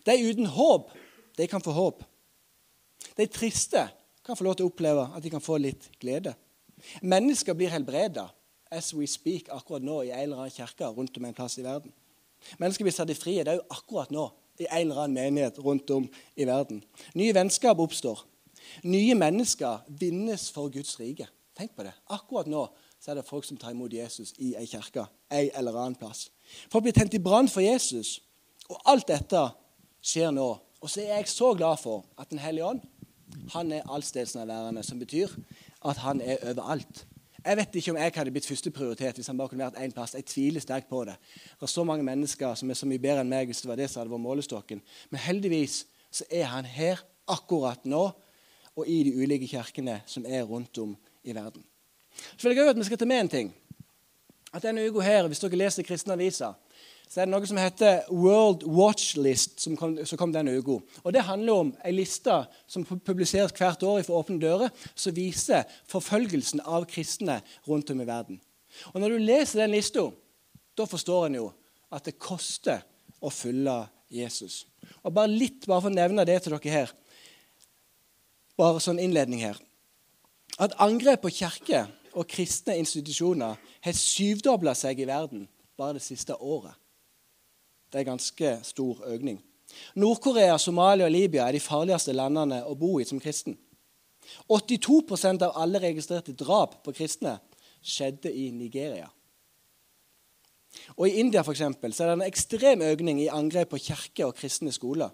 De 0.07 0.15
uten 0.15 0.47
håp, 0.51 0.91
de 1.35 1.47
kan 1.51 1.63
få 1.63 1.75
håp. 1.75 2.03
De 3.15 3.27
triste 3.31 3.83
kan 4.25 4.37
få 4.37 4.47
lov 4.47 4.57
til 4.57 4.67
å 4.67 4.71
oppleve 4.71 5.05
at 5.15 5.23
de 5.23 5.31
kan 5.31 5.43
få 5.43 5.59
litt 5.61 5.87
glede. 6.01 6.33
Mennesker 7.03 7.55
blir 7.55 7.71
helbreda 7.71 8.27
as 8.71 8.91
we 8.93 9.07
speak 9.07 9.49
akkurat 9.53 9.83
nå 9.85 10.01
i 10.03 10.11
en 10.11 10.23
eller 10.25 10.43
annen 10.43 10.55
kirke 10.55 10.87
rundt 10.91 11.17
om 11.17 11.27
en 11.27 11.37
plass 11.37 11.59
i 11.59 11.65
verden. 11.65 11.93
Mennesker 12.59 12.85
blir 12.85 12.95
satt 12.95 13.11
i 13.11 13.17
frihet 13.17 13.49
òg 13.51 13.61
akkurat 13.73 14.11
nå 14.13 14.27
i 14.59 14.67
en 14.69 14.87
eller 14.87 15.03
annen 15.03 15.17
menighet 15.17 15.59
rundt 15.59 15.89
om 15.91 16.07
i 16.35 16.47
verden. 16.47 16.83
Nye 17.13 17.33
vennskap 17.35 17.79
oppstår. 17.79 18.23
Nye 18.83 19.15
mennesker 19.15 19.83
vinnes 19.87 20.49
for 20.51 20.71
Guds 20.73 20.99
rike. 20.99 21.27
Tenk 21.57 21.75
på 21.75 21.85
det. 21.87 21.93
Akkurat 22.11 22.49
nå 22.51 22.65
så 22.99 23.11
er 23.11 23.19
det 23.19 23.27
folk 23.27 23.45
som 23.45 23.57
tar 23.57 23.75
imot 23.75 23.93
Jesus 23.93 24.33
i 24.41 24.55
ei 24.57 24.65
kirke 24.65 25.05
en 25.29 25.49
eller 25.59 25.77
annen 25.77 25.97
plass. 25.99 26.29
Folk 26.73 26.87
blir 26.87 26.95
tent 26.95 27.13
i 27.13 27.21
brann 27.21 27.49
for 27.51 27.61
Jesus. 27.61 28.19
Og 28.69 28.79
alt 28.89 29.07
dette 29.07 29.41
skjer 30.01 30.31
nå. 30.33 30.47
Og 30.81 30.89
så 30.89 31.03
er 31.03 31.19
jeg 31.19 31.29
så 31.29 31.53
glad 31.53 31.77
for 31.81 32.05
at 32.17 32.29
Den 32.29 32.41
hellige 32.41 32.65
ånd 32.65 32.81
han 33.53 33.71
er 33.71 33.87
allstedsnærværende, 33.89 34.83
som 34.83 34.99
betyr 34.99 35.27
at 35.85 35.97
han 35.97 36.21
er 36.21 36.37
overalt. 36.49 37.05
Jeg 37.45 37.57
vet 37.59 37.75
ikke 37.77 37.91
om 37.93 37.97
jeg 38.01 38.13
hadde 38.15 38.31
blitt 38.33 38.47
førsteprioritet 38.49 39.19
hvis 39.19 39.27
han 39.29 39.37
bare 39.37 39.51
kunne 39.51 39.67
vært 39.67 39.77
én 39.77 39.93
plass. 39.93 40.15
Jeg 40.17 40.25
tviler 40.25 40.63
sterkt 40.63 40.89
på 40.89 41.03
det. 41.05 41.13
Det 41.59 41.67
er 41.67 41.71
så 41.71 41.83
mange 41.85 42.05
mennesker 42.07 42.55
som 42.57 42.69
er 42.69 42.79
så 42.79 42.87
mye 42.89 43.01
bedre 43.01 43.21
enn 43.21 43.29
meg 43.29 43.51
hvis 43.51 43.61
det 43.61 43.69
var 43.69 43.77
det 43.77 43.89
som 43.91 44.01
hadde 44.01 44.13
vært 44.15 44.23
målestokken. 44.23 44.81
Men 45.13 45.21
heldigvis 45.21 45.83
så 46.09 46.25
er 46.33 46.49
han 46.49 46.65
her 46.65 47.03
akkurat 47.29 47.85
nå 47.85 48.07
og 48.75 48.89
i 48.89 48.97
de 49.07 49.13
ulike 49.21 49.47
kirkene 49.47 49.99
som 50.09 50.25
er 50.25 50.43
rundt 50.49 50.77
om 50.81 50.95
i 51.23 51.35
verden. 51.35 51.63
Så 52.35 52.47
vil 52.47 52.57
jeg 52.57 52.69
at 52.69 52.79
vi 52.79 52.87
skal 52.87 52.97
ta 52.97 53.05
med 53.05 53.25
en 53.25 53.31
ting. 53.31 53.53
At 54.53 54.63
denne 54.63 54.87
uka 54.87 55.03
her, 55.03 55.27
Hvis 55.27 55.39
dere 55.39 55.57
leser 55.59 55.83
kristne 55.83 56.13
aviser, 56.13 56.53
så 57.07 57.21
er 57.21 57.27
det 57.27 57.31
noe 57.31 57.47
som 57.47 57.59
heter 57.59 58.07
World 58.11 58.65
Watch 58.67 59.15
List, 59.19 59.59
som 59.63 59.77
kom, 59.79 59.93
som 60.07 60.19
kom 60.19 60.33
denne 60.33 60.55
uka. 60.57 60.79
Og 61.03 61.13
Det 61.13 61.23
handler 61.23 61.61
om 61.61 61.71
ei 61.85 61.93
liste 61.93 62.33
som 62.67 62.85
publiseres 62.85 63.53
hvert 63.55 63.83
år 63.83 64.01
for 64.03 64.19
Åpne 64.19 64.39
dører, 64.41 64.73
som 64.95 65.15
viser 65.15 65.63
forfølgelsen 65.91 66.63
av 66.65 66.87
kristne 66.89 67.41
rundt 67.67 67.93
om 67.93 68.01
i 68.01 68.07
verden. 68.09 68.41
Og 68.93 69.01
Når 69.01 69.15
du 69.15 69.17
leser 69.23 69.61
den 69.61 69.75
lista, 69.77 70.09
da 70.75 70.85
forstår 70.85 71.27
en 71.27 71.39
jo 71.39 71.51
at 71.93 72.05
det 72.05 72.19
koster 72.19 72.81
å 73.21 73.29
følge 73.29 73.77
Jesus. 74.11 74.65
Og 75.03 75.13
Bare 75.13 75.31
litt, 75.31 75.65
bare 75.67 75.85
for 75.85 75.93
å 75.93 75.95
nevne 75.95 76.25
det 76.25 76.41
til 76.43 76.57
dere 76.57 76.73
her, 76.73 76.95
bare 78.55 78.79
sånn 78.79 79.01
innledning 79.03 79.41
her 79.43 79.57
At 80.55 80.77
angrep 80.79 81.25
på 81.25 81.33
kirker 81.35 81.89
og 82.15 82.29
kristne 82.31 82.77
institusjoner 82.79 83.57
har 83.59 83.97
syvdobla 83.99 84.71
seg 84.77 85.01
i 85.03 85.07
verden 85.09 85.49
bare 85.75 85.97
det 85.97 86.05
siste 86.05 86.37
året. 86.39 86.71
Det 87.91 88.01
er 88.01 88.07
ganske 88.09 88.55
stor 88.63 89.03
økning. 89.07 89.39
Nord-Korea, 89.95 90.57
Somalia 90.57 91.07
og 91.07 91.11
Libya 91.11 91.47
er 91.47 91.55
de 91.55 91.63
farligste 91.63 92.13
landene 92.15 92.61
å 92.65 92.75
bo 92.79 92.97
i 92.99 93.07
som 93.07 93.19
kristen. 93.19 93.57
82% 94.49 95.45
av 95.45 95.57
alle 95.61 95.81
registrerte 95.83 96.33
drap 96.37 96.79
på 96.85 96.93
kristne 96.95 97.37
skjedde 97.85 98.31
i 98.33 98.49
Nigeria. 98.51 99.09
Og 100.97 101.07
I 101.07 101.19
India 101.21 101.43
for 101.45 101.55
eksempel, 101.55 101.93
så 101.93 102.03
er 102.03 102.11
det 102.11 102.17
en 102.19 102.27
ekstrem 102.27 102.81
økning 102.83 103.21
i 103.23 103.31
angrep 103.31 103.71
på 103.71 103.81
kirker 103.81 104.29
og 104.29 104.35
kristne 104.39 104.73
skoler. 104.75 105.13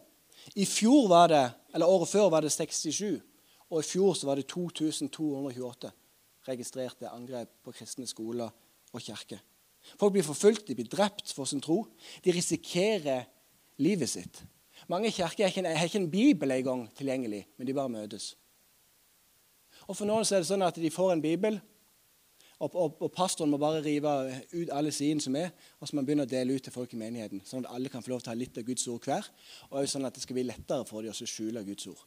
I 0.55 0.65
fjor 0.65 1.07
var 1.11 1.29
det, 1.29 1.43
eller 1.75 1.89
Året 1.89 2.09
før 2.09 2.31
var 2.33 2.41
det 2.41 2.51
67, 2.51 3.21
og 3.69 3.79
i 3.79 3.87
fjor 3.87 4.15
så 4.17 4.27
var 4.27 4.39
det 4.39 4.47
2228 4.49 5.91
registrerte 6.47 7.11
angrep 7.11 7.51
på 7.63 7.73
kristne 7.75 8.07
skoler 8.09 8.49
og 8.91 9.03
kirke. 9.03 9.37
Folk 10.00 10.13
blir 10.15 10.25
forfulgt, 10.25 10.67
de 10.67 10.75
blir 10.77 10.89
drept 10.89 11.33
for 11.33 11.50
sin 11.50 11.61
tro. 11.61 11.83
De 12.23 12.33
risikerer 12.33 13.25
livet 13.81 14.09
sitt. 14.09 14.43
Mange 14.89 15.11
kirker 15.13 15.45
har 15.45 15.51
ikke, 15.51 15.63
en, 15.63 15.77
har 15.77 15.89
ikke 15.89 16.01
en 16.01 16.11
bibel 16.11 16.51
engang 16.51 16.85
tilgjengelig, 16.97 17.45
men 17.57 17.67
de 17.67 17.73
bare 17.73 17.93
møtes. 17.93 18.35
Og 19.88 19.97
For 19.97 20.07
noen 20.07 20.25
så 20.25 20.38
er 20.38 20.43
det 20.43 20.50
sånn 20.50 20.65
at 20.65 20.77
de 20.77 20.93
får 20.93 21.15
en 21.15 21.23
bibel, 21.23 21.59
og, 22.61 22.75
og, 22.77 23.00
og 23.01 23.09
pastoren 23.13 23.50
må 23.50 23.57
bare 23.57 23.81
rive 23.81 24.11
ut 24.53 24.69
alle 24.69 24.91
sidene 24.93 25.23
som 25.23 25.35
er, 25.39 25.50
og 25.79 25.89
så 25.89 25.97
man 25.97 26.05
begynne 26.05 26.27
å 26.27 26.29
dele 26.29 26.53
ut 26.53 26.63
til 26.65 26.73
folk 26.73 26.93
i 26.93 27.00
menigheten, 27.00 27.41
sånn 27.45 27.65
at 27.65 27.73
alle 27.73 27.89
kan 27.89 28.05
få 28.05 28.13
lov 28.13 28.21
til 28.21 28.29
å 28.29 28.35
ha 28.35 28.38
litt 28.38 28.59
av 28.61 28.67
Guds 28.67 28.85
ord 28.91 29.07
hver, 29.09 29.29
og 29.71 29.89
sånn 29.89 30.05
at 30.05 30.17
det 30.17 30.21
skal 30.21 30.38
bli 30.38 30.45
lettere 30.45 30.85
for 30.85 31.01
dem 31.01 31.13
å 31.15 31.29
skjule 31.33 31.65
Guds 31.65 31.89
ord. 31.89 32.03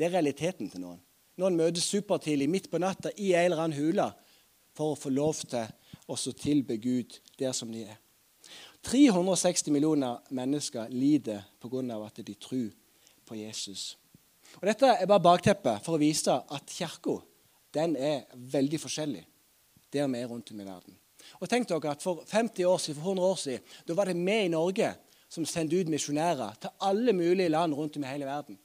Det 0.00 0.08
er 0.08 0.16
realiteten 0.16 0.72
til 0.72 0.80
noen. 0.86 1.02
Noen 1.40 1.58
møtes 1.58 1.88
supertidlig 1.92 2.48
midt 2.52 2.70
på 2.72 2.80
natta 2.80 3.12
i 3.20 3.34
en 3.34 3.50
eller 3.50 3.66
annen 3.66 3.76
hule 3.76 4.08
for 4.76 4.94
å 4.94 4.98
få 4.98 5.12
lov 5.12 5.36
til 5.44 5.68
å 6.10 6.32
tilbe 6.36 6.76
Gud 6.82 7.18
der 7.38 7.52
som 7.56 7.70
de 7.72 7.84
er. 7.86 7.98
360 8.82 9.72
millioner 9.72 10.20
mennesker 10.30 10.88
lider 10.88 11.42
pga. 11.60 12.06
at 12.06 12.26
de 12.26 12.34
tror 12.34 12.70
på 13.26 13.34
Jesus. 13.34 13.98
Og 14.58 14.66
Dette 14.66 14.86
er 14.86 15.06
bare 15.06 15.22
bakteppet 15.22 15.84
for 15.84 15.94
å 15.94 16.00
vise 16.00 16.32
at 16.32 16.70
kirka 16.70 17.20
er 17.74 18.24
veldig 18.34 18.80
forskjellig 18.80 19.26
der 19.92 20.08
vi 20.08 20.18
er 20.18 20.26
rundt 20.26 20.50
om 20.50 20.60
i 20.60 20.64
verden. 20.64 20.96
Og 21.40 21.48
tenk 21.48 21.68
dere 21.68 21.92
at 21.92 22.02
For 22.02 22.24
50 22.26 22.64
år 22.64 22.78
siden, 22.78 23.02
for 23.02 23.10
100 23.10 23.24
år 23.24 23.36
siden 23.36 23.60
da 23.86 23.94
var 23.94 24.04
det 24.04 24.16
vi 24.16 24.44
i 24.44 24.48
Norge 24.48 24.94
som 25.28 25.46
sendte 25.46 25.76
ut 25.76 25.88
misjonærer 25.88 26.56
til 26.60 26.70
alle 26.80 27.12
mulige 27.12 27.48
land 27.48 27.74
rundt 27.74 27.96
om 27.96 28.04
i 28.04 28.06
hele 28.06 28.26
verden. 28.26 28.58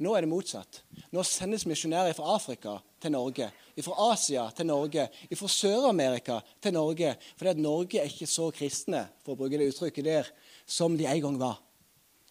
Nå 0.00 0.14
er 0.16 0.24
det 0.24 0.30
motsatt. 0.30 0.82
Nå 1.12 1.24
sendes 1.26 1.66
misjonærer 1.68 2.14
fra 2.16 2.34
Afrika 2.36 2.78
til 3.02 3.12
Norge, 3.12 3.50
fra 3.82 4.08
Asia 4.12 4.46
til 4.56 4.68
Norge, 4.68 5.08
fra 5.36 5.48
Sør-Amerika 5.48 6.38
til 6.62 6.74
Norge. 6.76 7.14
At 7.40 7.60
Norge 7.60 8.00
er 8.00 8.10
ikke 8.10 8.30
så 8.30 8.50
kristne 8.54 9.04
for 9.24 9.34
å 9.34 9.40
bruke 9.42 9.60
det 9.60 9.72
uttrykket 9.72 10.08
der, 10.08 10.30
som 10.66 10.96
de 10.96 11.08
en 11.08 11.24
gang 11.26 11.40
var. 11.40 11.60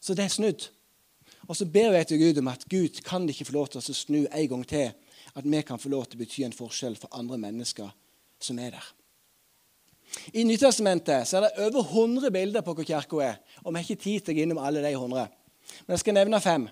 Så 0.02 0.18
det 0.18 0.26
er 0.26 0.34
snudd. 0.34 0.70
Og 1.48 1.58
så 1.58 1.66
ber 1.66 1.92
vi 1.94 2.04
til 2.08 2.22
Gud 2.22 2.40
om 2.42 2.50
at 2.52 2.66
Gud 2.70 3.02
kan 3.06 3.28
ikke 3.30 3.46
få 3.50 3.58
lov 3.58 3.70
til 3.72 3.82
å 3.82 3.96
snu 3.96 4.22
en 4.24 4.50
gang 4.54 4.66
til. 4.68 4.92
At 5.36 5.46
vi 5.46 5.62
kan 5.66 5.80
få 5.80 5.92
lov 5.92 6.08
til 6.08 6.20
å 6.20 6.24
bety 6.24 6.46
en 6.46 6.56
forskjell 6.56 6.98
for 7.00 7.12
andre 7.18 7.38
mennesker 7.42 7.92
som 8.42 8.60
er 8.60 8.74
der. 8.76 8.88
I 10.36 10.44
Nytestamentet 10.44 11.34
er 11.34 11.46
det 11.46 11.52
over 11.68 11.86
100 11.86 12.32
bilder 12.32 12.64
på 12.66 12.74
hvor 12.76 12.88
kirka 12.88 13.22
er. 13.24 13.40
Og 13.64 13.72
vi 13.72 13.80
har 13.80 13.86
ikke 13.86 14.04
tid 14.04 14.26
til 14.26 14.34
å 14.34 14.38
gå 14.38 14.46
innom 14.46 14.62
alle 14.64 14.84
de 14.84 14.92
100. 14.92 15.28
Men 15.86 15.96
jeg 15.96 16.04
skal 16.04 16.18
nevne 16.18 16.42
fem. 16.44 16.68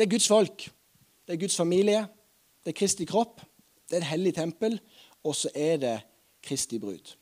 Det 0.00 0.06
er 0.06 0.10
Guds 0.10 0.28
folk. 0.28 0.70
Det 1.26 1.32
er 1.32 1.36
Guds 1.36 1.56
familie. 1.56 2.06
Det 2.64 2.70
er 2.70 2.72
Kristi 2.72 3.04
kropp. 3.04 3.40
Det 3.90 3.96
er 3.96 4.00
et 4.00 4.04
hellig 4.04 4.34
tempel. 4.34 4.80
Og 5.24 5.34
så 5.36 5.50
er 5.54 5.76
det 5.76 6.00
Kristi 6.42 6.78
brud. 6.78 7.16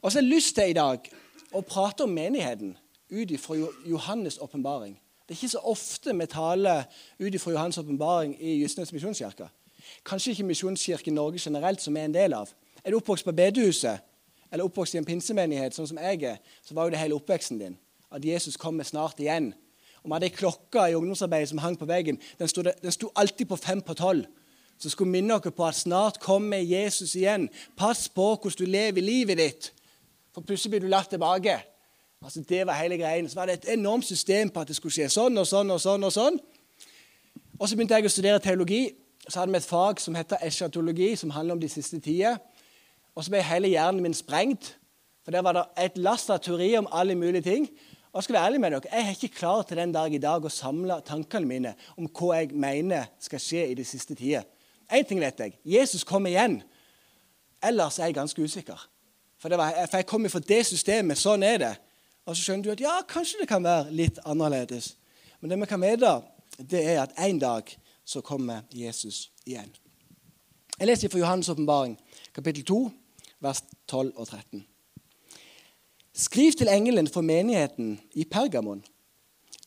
Og 0.00 0.12
så 0.12 0.18
har 0.18 0.22
jeg 0.22 0.30
lyst 0.30 0.54
til 0.54 0.70
i 0.70 0.72
dag 0.72 1.10
å 1.52 1.60
prate 1.60 2.06
om 2.08 2.14
menigheten 2.16 2.78
ut 3.12 3.34
fra 3.40 3.58
Johannes' 3.84 4.38
åpenbaring. 4.40 4.94
Det 5.28 5.34
er 5.34 5.36
ikke 5.36 5.48
så 5.48 5.62
ofte 5.68 6.16
vi 6.16 6.26
taler 6.26 6.88
ut 7.20 7.40
fra 7.40 7.52
Johannes' 7.52 7.80
åpenbaring 7.80 8.32
i 8.40 8.56
Justnes 8.62 8.92
misjonskirke. 8.92 9.50
Kanskje 10.04 10.30
ikke 10.32 10.48
Misjonskirken 10.48 11.14
Norge 11.14 11.38
generelt, 11.44 11.82
som 11.82 11.94
vi 11.94 12.00
er 12.00 12.04
en 12.04 12.14
del 12.14 12.32
av. 12.32 12.48
Er 12.84 12.90
du 12.90 12.96
oppvokst 12.96 13.24
på 13.24 13.36
bedehuset 13.36 14.00
eller 14.50 14.64
oppvokst 14.64 14.94
i 14.94 15.02
en 15.04 15.04
pinsemenighet, 15.04 15.76
sånn 15.76 15.92
som 15.92 16.00
jeg 16.00 16.24
er, 16.24 16.40
så 16.64 16.74
var 16.74 16.88
jo 16.88 16.96
det 16.96 17.04
hele 17.04 17.20
oppveksten 17.20 17.60
din. 17.60 17.78
At 18.10 18.24
Jesus 18.24 18.56
kommer 18.56 18.84
snart 18.84 19.20
igjen. 19.20 19.52
Og 20.06 20.10
Vi 20.10 20.14
hadde 20.14 20.26
ei 20.26 20.36
klokke 20.36 20.82
i 20.90 20.94
ungdomsarbeidet 20.94 21.48
som 21.48 21.58
hang 21.58 21.74
på 21.78 21.84
veggen. 21.84 22.20
Den 22.38 22.48
sto, 22.48 22.62
den 22.62 22.92
sto 22.92 23.08
alltid 23.16 23.48
på 23.50 23.56
fem 23.56 23.80
på 23.82 23.94
tolv. 23.94 24.26
Så 24.78 24.90
skulle 24.90 25.10
minne 25.10 25.34
dere 25.34 25.50
på 25.50 25.64
at 25.66 25.74
snart 25.74 26.20
kommer 26.20 26.62
Jesus 26.62 27.14
igjen. 27.14 27.48
Pass 27.76 28.08
på 28.08 28.26
hvordan 28.36 28.58
du 28.58 28.70
lever 28.70 29.02
livet 29.02 29.38
ditt, 29.38 29.72
for 30.34 30.46
plutselig 30.46 30.70
blir 30.70 30.80
du 30.80 30.86
lagt 30.86 31.10
tilbake. 31.10 31.58
Altså, 32.22 32.40
Det 32.48 32.66
var 32.66 32.72
hele 32.72 32.98
greien. 32.98 33.28
Så 33.28 33.34
var 33.34 33.46
det 33.46 33.54
et 33.54 33.72
enormt 33.72 34.04
system 34.04 34.50
på 34.50 34.60
at 34.60 34.68
det 34.68 34.76
skulle 34.76 34.92
skje 34.92 35.08
sånn 35.08 35.38
og 35.38 35.46
sånn 35.46 35.70
og 35.70 35.80
sånn. 35.80 36.04
Og 36.04 36.12
sånn. 36.12 36.38
Og 37.58 37.68
så 37.68 37.76
begynte 37.76 37.94
jeg 37.94 38.04
å 38.04 38.08
studere 38.08 38.38
teologi. 38.38 38.94
Så 39.28 39.40
hadde 39.40 39.52
vi 39.52 39.56
et 39.58 39.66
fag 39.66 40.00
som 40.00 40.14
heter 40.14 40.36
eschatologi, 40.42 41.16
som 41.16 41.30
handler 41.30 41.54
om 41.54 41.60
de 41.60 41.68
siste 41.68 42.00
tider. 42.00 42.38
Og 43.14 43.24
så 43.24 43.30
ble 43.30 43.42
hele 43.42 43.68
hjernen 43.68 44.02
min 44.02 44.14
sprengt. 44.14 44.76
For 45.24 45.34
der 45.34 45.42
var 45.42 45.52
det 45.52 45.64
et 45.82 45.98
lass 45.98 46.30
av 46.30 46.38
teori 46.38 46.76
om 46.76 46.86
alle 46.92 47.14
mulige 47.14 47.42
ting. 47.42 47.70
Og 48.16 48.18
Jeg 48.18 48.24
skal 48.24 48.34
være 48.34 48.46
ærlig 48.46 48.60
med 48.60 48.70
dere, 48.70 48.80
jeg 48.92 49.06
er 49.06 49.10
ikke 49.10 49.28
klar 49.28 49.62
til 49.62 49.76
den 49.76 49.90
dag 49.92 50.14
i 50.14 50.18
dag 50.18 50.44
å 50.44 50.48
samle 50.48 50.94
tankene 51.04 51.44
mine 51.44 51.72
om 52.00 52.06
hva 52.08 52.38
jeg 52.38 52.54
mener 52.56 53.10
skal 53.20 53.42
skje 53.44 53.64
i 53.68 53.74
de 53.76 53.84
siste 53.84 54.14
tider. 54.16 54.46
Én 54.88 55.04
ting 55.04 55.18
vet 55.20 55.42
jeg. 55.42 55.52
Jesus 55.68 56.00
kommer 56.04 56.32
igjen. 56.32 56.62
Ellers 57.60 57.98
er 57.98 58.08
jeg 58.08 58.14
ganske 58.16 58.40
usikker. 58.40 58.86
For, 59.36 59.52
var, 59.52 59.76
for 59.90 60.00
jeg 60.00 60.06
kommer 60.08 60.32
fra 60.32 60.40
det 60.40 60.62
systemet. 60.64 61.20
Sånn 61.20 61.44
er 61.44 61.58
det. 61.60 61.70
Og 62.24 62.32
så 62.32 62.46
skjønner 62.46 62.64
du 62.64 62.70
at 62.72 62.84
ja, 62.86 62.94
kanskje 63.04 63.42
det 63.42 63.50
kan 63.50 63.66
være 63.66 63.92
litt 63.92 64.22
annerledes. 64.24 64.94
Men 65.42 65.52
det 65.52 65.58
vi 65.60 65.68
kan 65.74 65.84
vite, 65.84 66.14
det 66.56 66.82
er 66.94 67.02
at 67.02 67.12
en 67.20 67.42
dag 67.42 67.74
så 68.00 68.22
kommer 68.24 68.64
Jesus 68.72 69.26
igjen. 69.44 69.68
Jeg 70.78 70.88
leser 70.88 71.12
fra 71.12 71.20
Johannes' 71.20 71.52
åpenbaring, 71.52 71.98
kapittel 72.32 72.64
2, 72.64 72.80
vers 73.44 73.60
12 73.92 74.14
og 74.16 74.24
13. 74.24 74.64
Skriv 76.16 76.52
til 76.56 76.70
engelen 76.72 77.10
for 77.12 77.20
menigheten 77.20 77.98
i 78.16 78.24
Pergamon. 78.24 78.80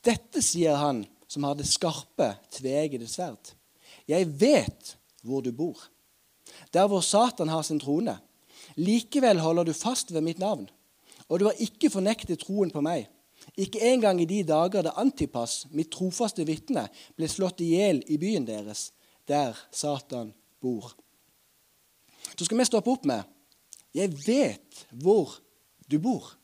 Dette 0.02 0.42
sier 0.42 0.80
han 0.82 1.04
som 1.30 1.46
har 1.46 1.54
det 1.60 1.68
skarpe, 1.70 2.32
tveeggede 2.50 3.06
sverd. 3.06 3.52
Jeg 4.10 4.26
vet 4.42 4.96
hvor 5.22 5.44
du 5.46 5.52
bor, 5.54 5.78
der 6.74 6.88
hvor 6.90 7.06
Satan 7.06 7.52
har 7.54 7.62
sin 7.62 7.80
trone. 7.80 8.16
Likevel 8.82 9.40
holder 9.40 9.70
du 9.70 9.74
fast 9.78 10.14
ved 10.14 10.26
mitt 10.26 10.40
navn, 10.42 10.66
og 11.28 11.40
du 11.40 11.46
har 11.46 11.62
ikke 11.62 11.92
fornektet 11.94 12.42
troen 12.42 12.74
på 12.74 12.82
meg. 12.82 13.06
Ikke 13.54 13.84
engang 13.92 14.18
i 14.22 14.26
de 14.26 14.42
dager 14.44 14.82
da 14.88 14.96
Antipas, 14.98 15.68
mitt 15.70 15.92
trofaste 15.94 16.48
vitne, 16.50 16.88
ble 17.14 17.30
slått 17.30 17.62
i 17.62 17.76
hjel 17.76 18.02
i 18.10 18.18
byen 18.18 18.50
deres, 18.50 18.90
der 19.30 19.54
Satan 19.70 20.34
bor. 20.62 20.96
Så 22.34 22.50
skal 22.50 22.58
vi 22.58 22.66
stoppe 22.66 22.90
opp 22.90 23.06
med 23.06 23.22
Jeg 23.94 24.18
vet 24.26 24.86
hvor 24.98 25.38
du 25.86 26.00
bor. 26.02 26.39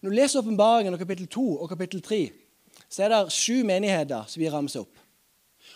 Når 0.00 0.10
du 0.10 0.16
leser 0.16 0.40
åpenbaringen 0.42 0.94
og 0.94 1.00
kapittel 1.00 1.26
2 1.26 1.46
og 1.62 1.68
kapittel 1.68 2.02
3, 2.02 2.20
så 2.88 3.04
er 3.04 3.12
det 3.12 3.32
sju 3.34 3.64
menigheter 3.66 4.28
som 4.28 4.40
vi 4.40 4.50
ramser 4.50 4.84
opp. 4.84 5.04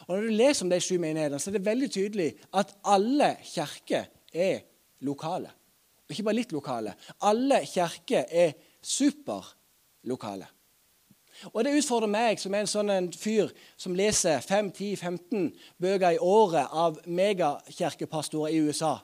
Og 0.06 0.16
Når 0.16 0.22
du 0.22 0.36
leser 0.36 0.64
om 0.64 0.70
de 0.70 0.80
sju 0.80 0.96
menighetene, 0.98 1.40
så 1.40 1.50
er 1.50 1.58
det 1.58 1.66
veldig 1.66 1.90
tydelig 1.90 2.30
at 2.54 2.72
alle 2.84 3.34
kirker 3.44 4.08
er 4.32 4.64
lokale. 5.00 5.50
Ikke 6.10 6.24
bare 6.26 6.40
litt 6.40 6.52
lokale. 6.52 6.94
Alle 7.20 7.62
kirker 7.66 8.26
er 8.28 8.56
superlokale. 8.82 10.48
Og 11.52 11.64
Det 11.64 11.72
utfordrer 11.78 12.10
meg, 12.10 12.38
som 12.38 12.54
er 12.54 12.62
en 12.62 12.70
sånn 12.70 12.90
en 12.92 13.08
fyr 13.12 13.50
som 13.80 13.96
leser 13.96 14.42
5-10-15 14.44 15.48
bøker 15.80 16.14
i 16.14 16.20
året 16.20 16.68
av 16.70 17.00
megakirkepastorer 17.06 18.52
i 18.52 18.60
USA, 18.62 18.98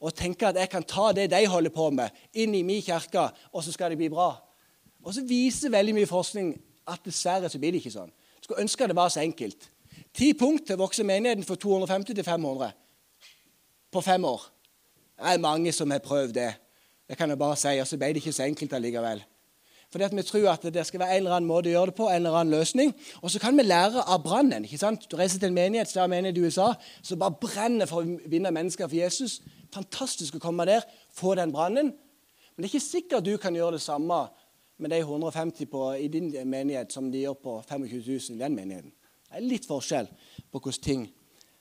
og 0.00 0.16
tenker 0.16 0.50
at 0.50 0.58
jeg 0.58 0.72
kan 0.72 0.86
ta 0.88 1.12
det 1.12 1.28
de 1.30 1.44
holder 1.46 1.70
på 1.70 1.90
med, 1.94 2.10
inn 2.34 2.54
i 2.56 2.64
min 2.66 2.82
kirke, 2.82 3.28
og 3.52 3.64
så 3.64 3.72
skal 3.72 3.92
det 3.92 4.00
bli 4.00 4.10
bra. 4.12 4.32
Og 5.04 5.14
så 5.14 5.24
viser 5.28 5.72
veldig 5.72 5.94
mye 5.98 6.08
forskning 6.08 6.54
at 6.88 7.04
dessverre 7.04 7.48
så 7.48 7.60
blir 7.60 7.74
det 7.74 7.82
ikke 7.82 7.94
sånn. 7.94 8.12
Skulle 8.40 8.64
ønske 8.64 8.88
det 8.88 8.96
var 8.96 9.12
så 9.12 9.22
enkelt. 9.24 9.68
Ti 10.14 10.32
punkt 10.38 10.66
til 10.66 10.76
å 10.76 10.84
vokse 10.84 11.04
menigheten 11.06 11.46
fra 11.46 11.56
250 11.60 12.14
til 12.14 12.24
500 12.26 12.72
på 13.94 14.02
fem 14.02 14.24
år. 14.26 14.42
Det 15.14 15.30
er 15.34 15.42
mange 15.42 15.72
som 15.72 15.90
har 15.94 16.02
prøvd 16.02 16.34
det. 16.34 16.50
Det 17.08 17.18
kan 17.18 17.30
jeg 17.30 17.38
bare 17.38 17.56
si, 17.60 17.76
og 17.78 17.86
så 17.86 17.98
ble 18.00 18.12
det 18.14 18.22
ikke 18.22 18.34
så 18.34 18.46
enkelt 18.48 18.72
allikevel. 18.74 19.22
Fordi 19.94 20.04
at 20.04 20.16
Vi 20.16 20.22
tror 20.22 20.50
at 20.50 20.62
det 20.74 20.86
skal 20.86 21.00
være 21.00 21.16
en 21.16 21.22
eller 21.22 21.36
annen 21.36 21.46
måte 21.46 21.68
å 21.68 21.74
gjøre 21.74 21.92
det 21.92 21.94
på, 21.94 22.08
en 22.08 22.16
eller 22.16 22.34
annen 22.34 22.54
løsning. 22.56 22.94
Og 23.22 23.30
så 23.30 23.38
kan 23.38 23.56
vi 23.56 23.62
lære 23.62 24.02
av 24.02 24.22
brannen. 24.24 24.64
ikke 24.64 24.78
sant? 24.78 25.06
Du 25.10 25.16
reiser 25.16 25.38
til 25.38 25.48
en 25.48 25.54
menighet, 25.54 25.88
større 25.88 26.08
menighet 26.08 26.38
i 26.38 26.40
USA, 26.40 26.72
som 27.02 27.18
bare 27.18 27.36
brenner 27.40 27.86
for 27.86 28.02
å 28.02 28.18
vinne 28.26 28.50
mennesker 28.50 28.88
for 28.88 28.96
Jesus. 28.96 29.40
Fantastisk 29.74 30.34
å 30.34 30.42
komme 30.42 30.66
der, 30.66 30.82
få 31.14 31.34
den 31.34 31.52
brannen. 31.52 31.92
Men 32.56 32.62
det 32.62 32.64
er 32.64 32.74
ikke 32.74 32.86
sikkert 32.86 33.24
du 33.24 33.36
kan 33.36 33.54
gjøre 33.54 33.78
det 33.78 33.82
samme 33.82 34.24
med 34.78 34.90
de 34.90 34.98
150 34.98 35.66
på, 35.70 35.92
i 35.92 36.08
din 36.08 36.32
menighet 36.48 36.92
som 36.92 37.12
de 37.12 37.22
gjør 37.24 37.36
på 37.42 37.62
25 37.68 38.02
000 38.06 38.36
i 38.36 38.40
den 38.40 38.56
menigheten. 38.56 38.92
Det 39.28 39.38
er 39.38 39.46
litt 39.46 39.66
forskjell 39.66 40.08
på 40.50 40.58
hvordan 40.58 40.82
ting 40.82 41.06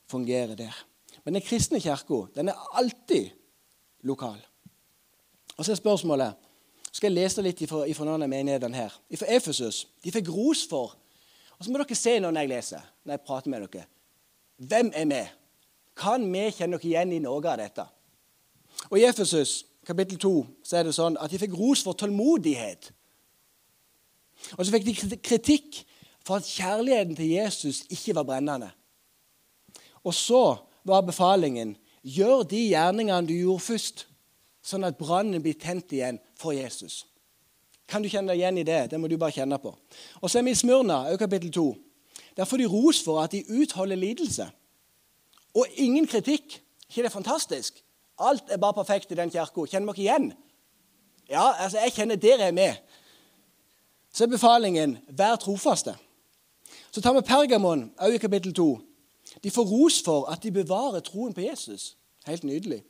fungerer 0.09 0.55
der. 0.55 0.73
Men 1.23 1.37
den 1.37 1.45
kristne 1.45 1.79
kirka 1.81 2.25
er 2.35 2.53
alltid 2.73 3.29
lokal. 4.03 4.41
Og 5.57 5.65
så 5.65 5.71
er 5.71 5.79
spørsmålet 5.79 6.33
skal 6.93 7.09
jeg 7.09 7.23
lese 7.23 7.41
litt 7.41 7.61
ifra 7.65 8.05
noen 8.05 8.21
av 8.21 8.29
menighetene 8.29 8.77
her. 8.77 8.93
Ifra 9.09 9.31
Efesus. 9.33 9.87
De 10.03 10.11
fikk 10.13 10.29
ros 10.29 10.67
for 10.69 10.99
Og 11.57 11.65
så 11.65 11.71
må 11.71 11.79
dere 11.79 11.95
se 11.95 12.17
når 12.19 12.37
jeg 12.39 12.49
leser, 12.49 12.85
når 13.05 13.13
jeg 13.13 13.21
prater 13.23 13.49
med 13.49 13.61
dere. 13.61 13.85
Hvem 14.57 14.89
er 14.93 15.05
vi? 15.05 15.19
Kan 15.95 16.25
vi 16.33 16.41
kjenne 16.51 16.77
dere 16.77 16.89
igjen 16.89 17.13
i 17.13 17.19
noe 17.23 17.39
av 17.39 17.59
dette? 17.61 17.85
Og 18.89 18.97
I 18.99 19.05
Efesus 19.07 19.63
kapittel 19.85 20.17
2 20.19 20.31
så 20.65 20.79
er 20.79 20.87
det 20.87 20.95
sånn 20.97 21.15
at 21.21 21.31
de 21.31 21.39
fikk 21.39 21.55
ros 21.55 21.83
for 21.85 21.95
tålmodighet. 21.95 22.89
Og 24.57 24.65
så 24.65 24.71
fikk 24.73 24.85
de 24.87 25.17
kritikk 25.17 25.83
for 26.23 26.39
at 26.39 26.47
kjærligheten 26.47 27.15
til 27.15 27.35
Jesus 27.35 27.83
ikke 27.89 28.15
var 28.15 28.27
brennende. 28.27 28.71
Og 30.03 30.13
så 30.13 30.43
var 30.83 31.05
befalingen 31.07 31.75
gjør 32.03 32.43
de 32.43 32.67
gjerningene 32.67 33.27
du 33.27 33.33
gjorde 33.33 33.67
først. 33.69 34.07
sånn 34.63 34.85
at 34.87 34.95
brannen 34.95 35.41
blir 35.43 35.57
tent 35.59 35.91
igjen 35.91 36.21
for 36.39 36.55
Jesus. 36.55 37.01
Kan 37.83 37.99
du 37.99 38.07
kjenne 38.07 38.31
deg 38.31 38.39
igjen 38.39 38.61
i 38.61 38.63
det? 38.63 38.93
Det 38.93 38.99
må 38.99 39.09
du 39.11 39.17
bare 39.19 39.35
kjenne 39.35 39.57
på. 39.59 39.73
Og 40.21 40.31
så 40.31 40.39
er 40.39 40.45
vi 40.47 40.53
i 40.55 40.55
Smyrna, 40.55 41.01
kapittel 41.19 41.51
2. 41.51 41.65
Der 42.37 42.47
får 42.47 42.63
de 42.63 42.69
ros 42.71 43.01
for 43.03 43.19
at 43.19 43.35
de 43.35 43.43
utholder 43.43 43.99
lidelse. 43.99 44.47
Og 45.53 45.67
ingen 45.75 46.07
kritikk. 46.07 46.61
ikke 46.87 47.03
det 47.03 47.05
er 47.05 47.09
fantastisk? 47.09 47.83
Alt 48.19 48.43
er 48.49 48.57
bare 48.57 48.73
perfekt 48.73 49.11
i 49.11 49.15
den 49.19 49.29
kirka. 49.29 49.65
Kjenner 49.67 49.93
dere 49.93 50.01
igjen? 50.01 50.33
Ja, 51.29 51.51
altså, 51.59 51.79
jeg 51.83 51.93
kjenner 51.93 52.15
dere 52.15 52.47
er 52.47 52.55
med. 52.55 52.79
Så 54.13 54.23
er 54.23 54.27
befalingen 54.27 54.97
'vær 55.09 55.35
trofaste'. 55.35 55.95
Så 56.91 57.01
tar 57.01 57.13
vi 57.13 57.21
Pergamon, 57.21 57.91
også 57.97 58.13
i 58.13 58.17
kapittel 58.17 58.53
2. 58.53 58.79
De 59.43 59.51
får 59.51 59.63
ros 59.63 60.01
for 60.05 60.25
at 60.25 60.43
de 60.43 60.51
bevarer 60.51 60.99
troen 60.99 61.33
på 61.33 61.41
Jesus. 61.41 61.97
Helt 62.27 62.43
nydelig. 62.43 62.83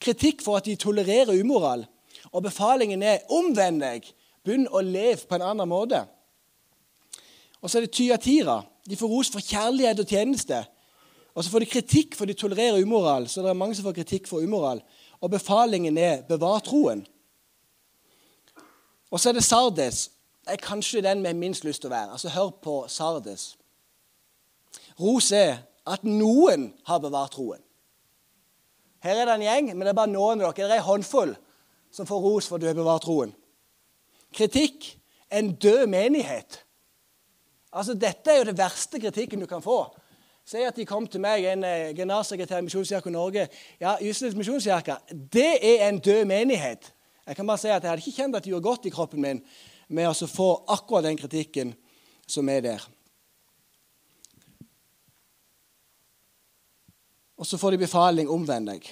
Kritikk 0.00 0.42
for 0.42 0.56
at 0.56 0.64
de 0.64 0.74
tolererer 0.74 1.40
umoral. 1.40 1.86
Og 2.32 2.42
befalingen 2.42 3.02
er 3.02 3.18
'omvend 3.30 3.82
deg'. 3.82 4.12
Begynn 4.44 4.68
å 4.68 4.80
leve 4.80 5.26
på 5.28 5.34
en 5.34 5.42
annen 5.42 5.68
måte. 5.68 6.06
Og 7.60 7.70
så 7.70 7.78
er 7.78 7.82
det 7.82 7.90
Tyatira. 7.90 8.62
De 8.90 8.96
får 8.96 9.08
ros 9.08 9.30
for 9.30 9.40
kjærlighet 9.40 10.00
og 10.00 10.06
tjeneste. 10.06 10.66
Og 11.34 11.44
så 11.44 11.50
får 11.50 11.58
de 11.58 11.66
kritikk 11.66 12.14
for 12.14 12.24
de 12.24 12.32
tolererer 12.32 12.82
umoral. 12.82 13.28
Så 13.28 13.42
det 13.42 13.48
er 13.48 13.52
mange 13.52 13.74
som 13.74 13.84
får 13.84 13.92
kritikk 13.92 14.26
for 14.26 14.40
umoral. 14.40 14.82
Og 15.20 15.30
befalingen 15.30 15.98
er 15.98 16.22
'bevar 16.22 16.60
troen'. 16.60 17.06
Og 19.10 19.20
så 19.20 19.28
er 19.28 19.32
det 19.32 19.44
Sardes. 19.44 20.10
Er 20.48 20.56
kanskje 20.56 21.02
den 21.04 21.22
med 21.22 21.36
minst 21.36 21.64
lyst 21.64 21.82
til 21.82 21.90
å 21.90 21.94
være. 21.94 22.12
Altså, 22.16 22.32
Hør 22.32 22.50
på 22.62 22.76
Sardes. 22.88 23.56
Ros 25.00 25.32
er 25.32 25.58
at 25.86 26.04
noen 26.04 26.72
har 26.88 27.00
bevart 27.02 27.36
troen. 27.36 27.60
Her 29.04 29.20
er 29.20 29.28
det 29.28 29.34
en 29.36 29.46
gjeng, 29.46 29.68
men 29.76 29.86
det 29.86 29.92
er 29.92 29.98
bare 30.00 30.10
noen 30.10 30.40
av 30.42 30.54
dere. 30.56 30.66
Det 30.66 30.74
er 30.74 30.82
en 30.82 30.88
håndfull 30.88 31.36
som 31.94 32.08
får 32.08 32.24
ros 32.24 32.48
for 32.48 32.58
at 32.58 32.64
du 32.64 32.68
har 32.68 32.76
bevart 32.76 33.06
troen. 33.06 33.30
Kritikk 34.34 34.90
en 35.30 35.52
død 35.54 35.86
menighet. 35.86 36.64
Altså, 37.72 37.94
Dette 37.94 38.32
er 38.32 38.42
jo 38.42 38.48
det 38.50 38.58
verste 38.58 39.00
kritikken 39.00 39.40
du 39.40 39.46
kan 39.46 39.62
få. 39.62 39.84
Si 40.48 40.62
at 40.64 40.76
de 40.76 40.86
kom 40.88 41.06
til 41.06 41.20
meg, 41.20 41.44
en 41.44 41.64
eh, 41.64 41.94
generalsekretær 41.96 42.62
i 42.62 42.64
Misjonskirken 42.64 43.12
Norge. 43.12 43.48
Ja, 43.80 43.98
Ysnes 44.00 44.34
misjonskirke, 44.34 44.96
det 45.12 45.58
er 45.60 45.88
en 45.88 45.98
død 46.00 46.24
menighet. 46.24 46.94
Jeg 47.26 47.36
kan 47.36 47.46
bare 47.46 47.60
si 47.60 47.68
at 47.68 47.82
jeg 47.82 47.90
hadde 47.90 48.00
ikke 48.00 48.22
kjent 48.22 48.36
at 48.36 48.44
det 48.44 48.54
gjorde 48.54 48.64
godt 48.64 48.86
i 48.88 48.92
kroppen 48.94 49.20
min 49.20 49.42
med 49.88 50.08
å 50.08 50.28
få 50.28 50.48
akkurat 50.68 51.06
den 51.08 51.18
kritikken 51.18 51.72
som 52.28 52.48
er 52.52 52.64
der. 52.64 52.84
Og 57.38 57.46
så 57.46 57.58
får 57.58 57.74
de 57.74 57.84
befaling 57.84 58.30
omvend 58.30 58.68
deg. 58.72 58.88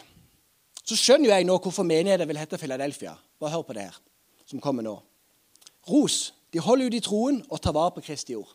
Så 0.87 0.95
skjønner 0.95 1.29
jo 1.29 1.35
jeg 1.35 1.47
nå 1.49 1.57
hvorfor 1.59 1.87
menigheten 1.87 2.29
vil 2.31 2.39
hete 2.39 2.59
Philadelphia. 2.61 3.17
Bare 3.43 3.57
hør 3.57 3.65
på 3.67 3.75
det 3.75 3.89
her, 3.89 3.97
som 4.47 4.63
kommer 4.63 4.87
nå. 4.87 4.95
Ros. 5.91 6.33
De 6.55 6.63
holder 6.63 6.87
ut 6.87 6.95
i 6.95 7.03
troen 7.03 7.41
og 7.51 7.61
tar 7.61 7.75
vare 7.75 7.93
på 7.97 8.05
Kristi 8.07 8.37
ord. 8.39 8.53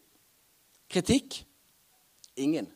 Kritikk 0.89 1.41
ingen. 2.39 2.69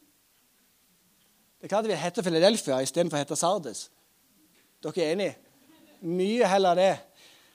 Det 1.55 1.65
er 1.65 1.72
klart 1.72 1.88
det 1.88 1.93
vil 1.93 2.03
hete 2.03 2.24
Philadelphia 2.24 2.81
istedenfor 2.84 3.17
å 3.17 3.24
hete 3.24 3.38
Sardes. 3.39 3.88
Dere 4.84 5.01
er 5.01 5.15
enige? 5.15 5.38
Mye 6.05 6.51
heller 6.51 6.77
det. 6.77 6.91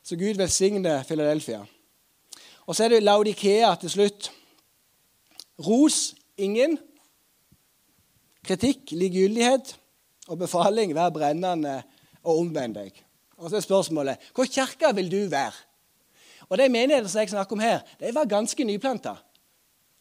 Så 0.02 0.16
Gud 0.18 0.40
velsigne 0.40 0.96
Philadelphia. 1.06 1.60
Og 2.70 2.76
så 2.76 2.84
er 2.84 2.92
det 2.92 3.02
Laudikea 3.02 3.72
til 3.82 3.90
slutt. 3.90 4.28
Ros 5.58 6.14
ingen. 6.38 6.76
Kritikk, 8.46 8.92
likegyldighet 8.94 9.72
og 10.30 10.38
befaling, 10.38 10.94
vær 10.94 11.10
brennende 11.10 11.80
og 12.22 12.44
omvend 12.44 12.78
deg. 12.78 13.02
Og 13.42 13.50
så 13.50 13.58
er 13.58 13.66
spørsmålet 13.66 14.30
hvor 14.36 14.46
kirke 14.46 14.94
vil 14.94 15.10
du 15.10 15.18
være? 15.32 15.66
Og 16.46 16.58
De 16.62 16.70
menighetene 16.70 17.10
som 17.10 17.24
jeg 17.24 17.34
snakker 17.34 17.58
om 17.58 17.66
her, 17.66 17.82
de 17.98 18.14
var 18.14 18.30
ganske 18.30 18.64
nyplanta. 18.64 19.16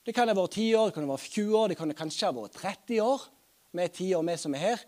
Det 0.05 0.13
kan 0.13 0.29
ha 0.29 0.37
vært 0.37 0.61
10 0.61 0.69
år, 0.77 0.85
det 0.85 0.93
kan 0.93 1.09
ha 1.09 1.15
vært 1.15 1.33
20 1.33 1.57
år, 1.57 1.67
det 1.67 1.77
kan 1.81 1.97
kanskje 1.97 2.29
ha 2.29 2.33
vært 2.37 2.61
30 2.61 3.01
år. 3.01 3.29
med 3.71 3.89
10 3.89 4.13
år, 4.13 4.23
vi 4.23 4.37
som 4.37 4.53
er 4.53 4.57
her. 4.57 4.79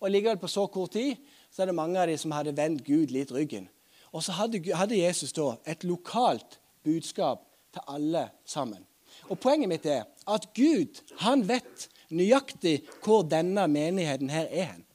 Og 0.00 0.10
likevel 0.10 0.38
på 0.38 0.48
så 0.48 0.66
kort 0.66 0.92
tid 0.92 1.16
så 1.50 1.62
er 1.62 1.66
det 1.66 1.74
mange 1.74 2.00
av 2.00 2.08
de 2.08 2.18
som 2.18 2.30
hadde 2.32 2.56
vendt 2.56 2.84
Gud 2.84 3.10
litt 3.10 3.32
ryggen. 3.32 3.68
Og 4.12 4.22
så 4.22 4.32
hadde, 4.32 4.74
hadde 4.74 4.96
Jesus 4.96 5.32
da 5.32 5.56
et 5.66 5.84
lokalt 5.84 6.58
budskap 6.84 7.44
til 7.72 7.84
alle 7.88 8.28
sammen. 8.44 8.82
Og 9.30 9.38
Poenget 9.40 9.70
mitt 9.70 9.86
er 9.86 10.06
at 10.28 10.48
Gud 10.56 11.02
han 11.22 11.44
vet 11.48 11.88
nøyaktig 12.12 12.80
hvor 13.04 13.24
denne 13.28 13.66
menigheten 13.70 14.30
her 14.32 14.48
er 14.48 14.72
hen. 14.72 14.86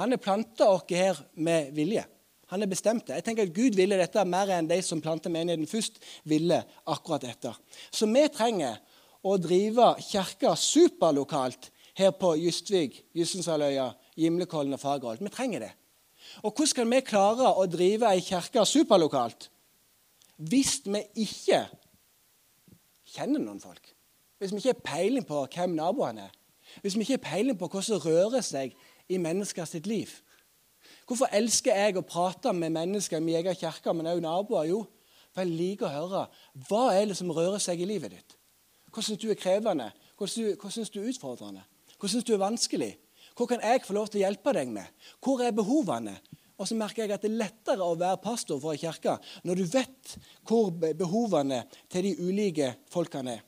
Han 0.00 0.12
har 0.12 0.20
planta 0.20 0.68
oss 0.72 0.84
her 0.90 1.18
med 1.34 1.72
vilje. 1.76 2.04
Han 2.46 2.62
har 2.62 2.70
bestemt 2.70 3.06
det. 3.08 3.18
Jeg 3.18 3.24
tenker 3.26 3.48
at 3.48 3.54
Gud 3.54 3.74
ville 3.74 3.98
dette 3.98 4.22
mer 4.28 4.50
enn 4.54 4.68
de 4.70 4.78
som 4.84 5.00
planta 5.02 5.30
menigheten 5.32 5.66
først, 5.66 5.98
ville 6.24 6.60
akkurat 6.86 7.24
dette. 7.26 7.52
Så 7.90 8.06
vi 8.06 8.22
trenger 8.30 8.78
å 9.26 9.34
drive 9.40 9.96
kirka 10.06 10.54
superlokalt 10.54 11.72
her 11.96 12.12
på 12.14 12.36
Justvik, 12.38 13.00
Jyssensaløya, 13.16 13.88
Gimlekollen 14.16 14.76
og 14.76 14.82
Fagerholt. 14.82 15.24
Vi 15.24 15.32
trenger 15.32 15.66
det. 15.66 15.72
Og 16.44 16.52
hvordan 16.52 16.70
skal 16.70 16.90
vi 16.90 17.02
klare 17.06 17.50
å 17.56 17.66
drive 17.70 18.12
ei 18.12 18.22
kirke 18.24 18.64
superlokalt 18.68 19.48
hvis 20.36 20.82
vi 20.84 21.02
ikke 21.26 21.62
kjenner 23.08 23.40
noen 23.40 23.60
folk? 23.60 23.92
Hvis 24.38 24.52
vi 24.52 24.60
ikke 24.60 24.74
har 24.74 24.84
peiling 24.84 25.26
på 25.26 25.46
hvem 25.54 25.76
naboene 25.78 26.26
er? 26.28 26.34
Hvis 26.82 26.96
vi 26.96 27.06
ikke 27.06 27.16
har 27.16 27.24
peiling 27.30 27.58
på 27.58 27.68
hva 27.72 27.82
som 27.82 28.02
rører 28.02 28.44
seg 28.44 28.74
i 29.08 29.20
mennesker 29.22 29.64
sitt 29.64 29.86
liv? 29.86 30.10
Hvorfor 31.06 31.30
elsker 31.34 31.74
jeg 31.78 31.96
å 31.96 32.04
prate 32.06 32.52
med 32.52 32.74
mennesker 32.74 33.18
i 33.18 33.24
min 33.24 33.38
egen 33.38 33.56
kirke, 33.56 33.94
men 33.94 34.10
også 34.10 34.24
naboer? 34.24 34.68
Jo, 34.68 34.82
for 35.32 35.44
jeg 35.44 35.54
liker 35.54 35.88
å 35.88 35.94
høre 35.94 36.26
hva 36.68 36.82
er 36.96 37.08
det 37.10 37.16
som 37.18 37.30
rører 37.32 37.62
seg 37.62 37.80
i 37.80 37.88
livet 37.88 38.12
ditt. 38.16 38.36
Hva 38.92 39.04
syns 39.04 39.20
du 39.22 39.28
er 39.30 39.38
krevende? 39.40 39.90
Hva 40.16 40.28
syns 40.28 40.92
du 40.92 41.00
er 41.00 41.10
utfordrende? 41.10 41.64
Hva 41.96 42.10
syns 42.10 42.24
du 42.24 42.34
er 42.34 42.42
vanskelig? 42.42 42.94
Hva 43.36 43.46
kan 43.50 43.60
jeg 43.60 43.84
få 43.84 43.92
lov 43.96 44.08
til 44.08 44.22
å 44.22 44.24
hjelpe 44.24 44.54
deg 44.56 44.70
med? 44.72 44.88
Hvor 45.20 45.42
er 45.44 45.52
behovene? 45.52 46.16
Og 46.56 46.68
så 46.68 46.76
merker 46.78 47.04
jeg 47.04 47.12
at 47.12 47.24
det 47.24 47.30
er 47.32 47.40
lettere 47.42 47.84
å 47.84 47.98
være 48.00 48.22
pastor 48.24 48.60
for 48.62 48.72
en 48.72 48.80
kirke 48.80 49.18
når 49.44 49.60
du 49.60 49.64
vet 49.68 50.16
hvor 50.48 50.70
behovene 50.72 51.64
til 51.92 52.08
de 52.08 52.14
ulike 52.22 52.72
folkene 52.92 53.36
er. 53.36 53.44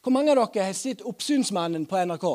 Hvor 0.00 0.14
mange 0.14 0.32
av 0.32 0.38
dere 0.40 0.64
har 0.64 0.72
sett 0.74 1.02
'Oppsynsmannen' 1.04 1.86
på 1.86 1.98
NRK? 2.08 2.26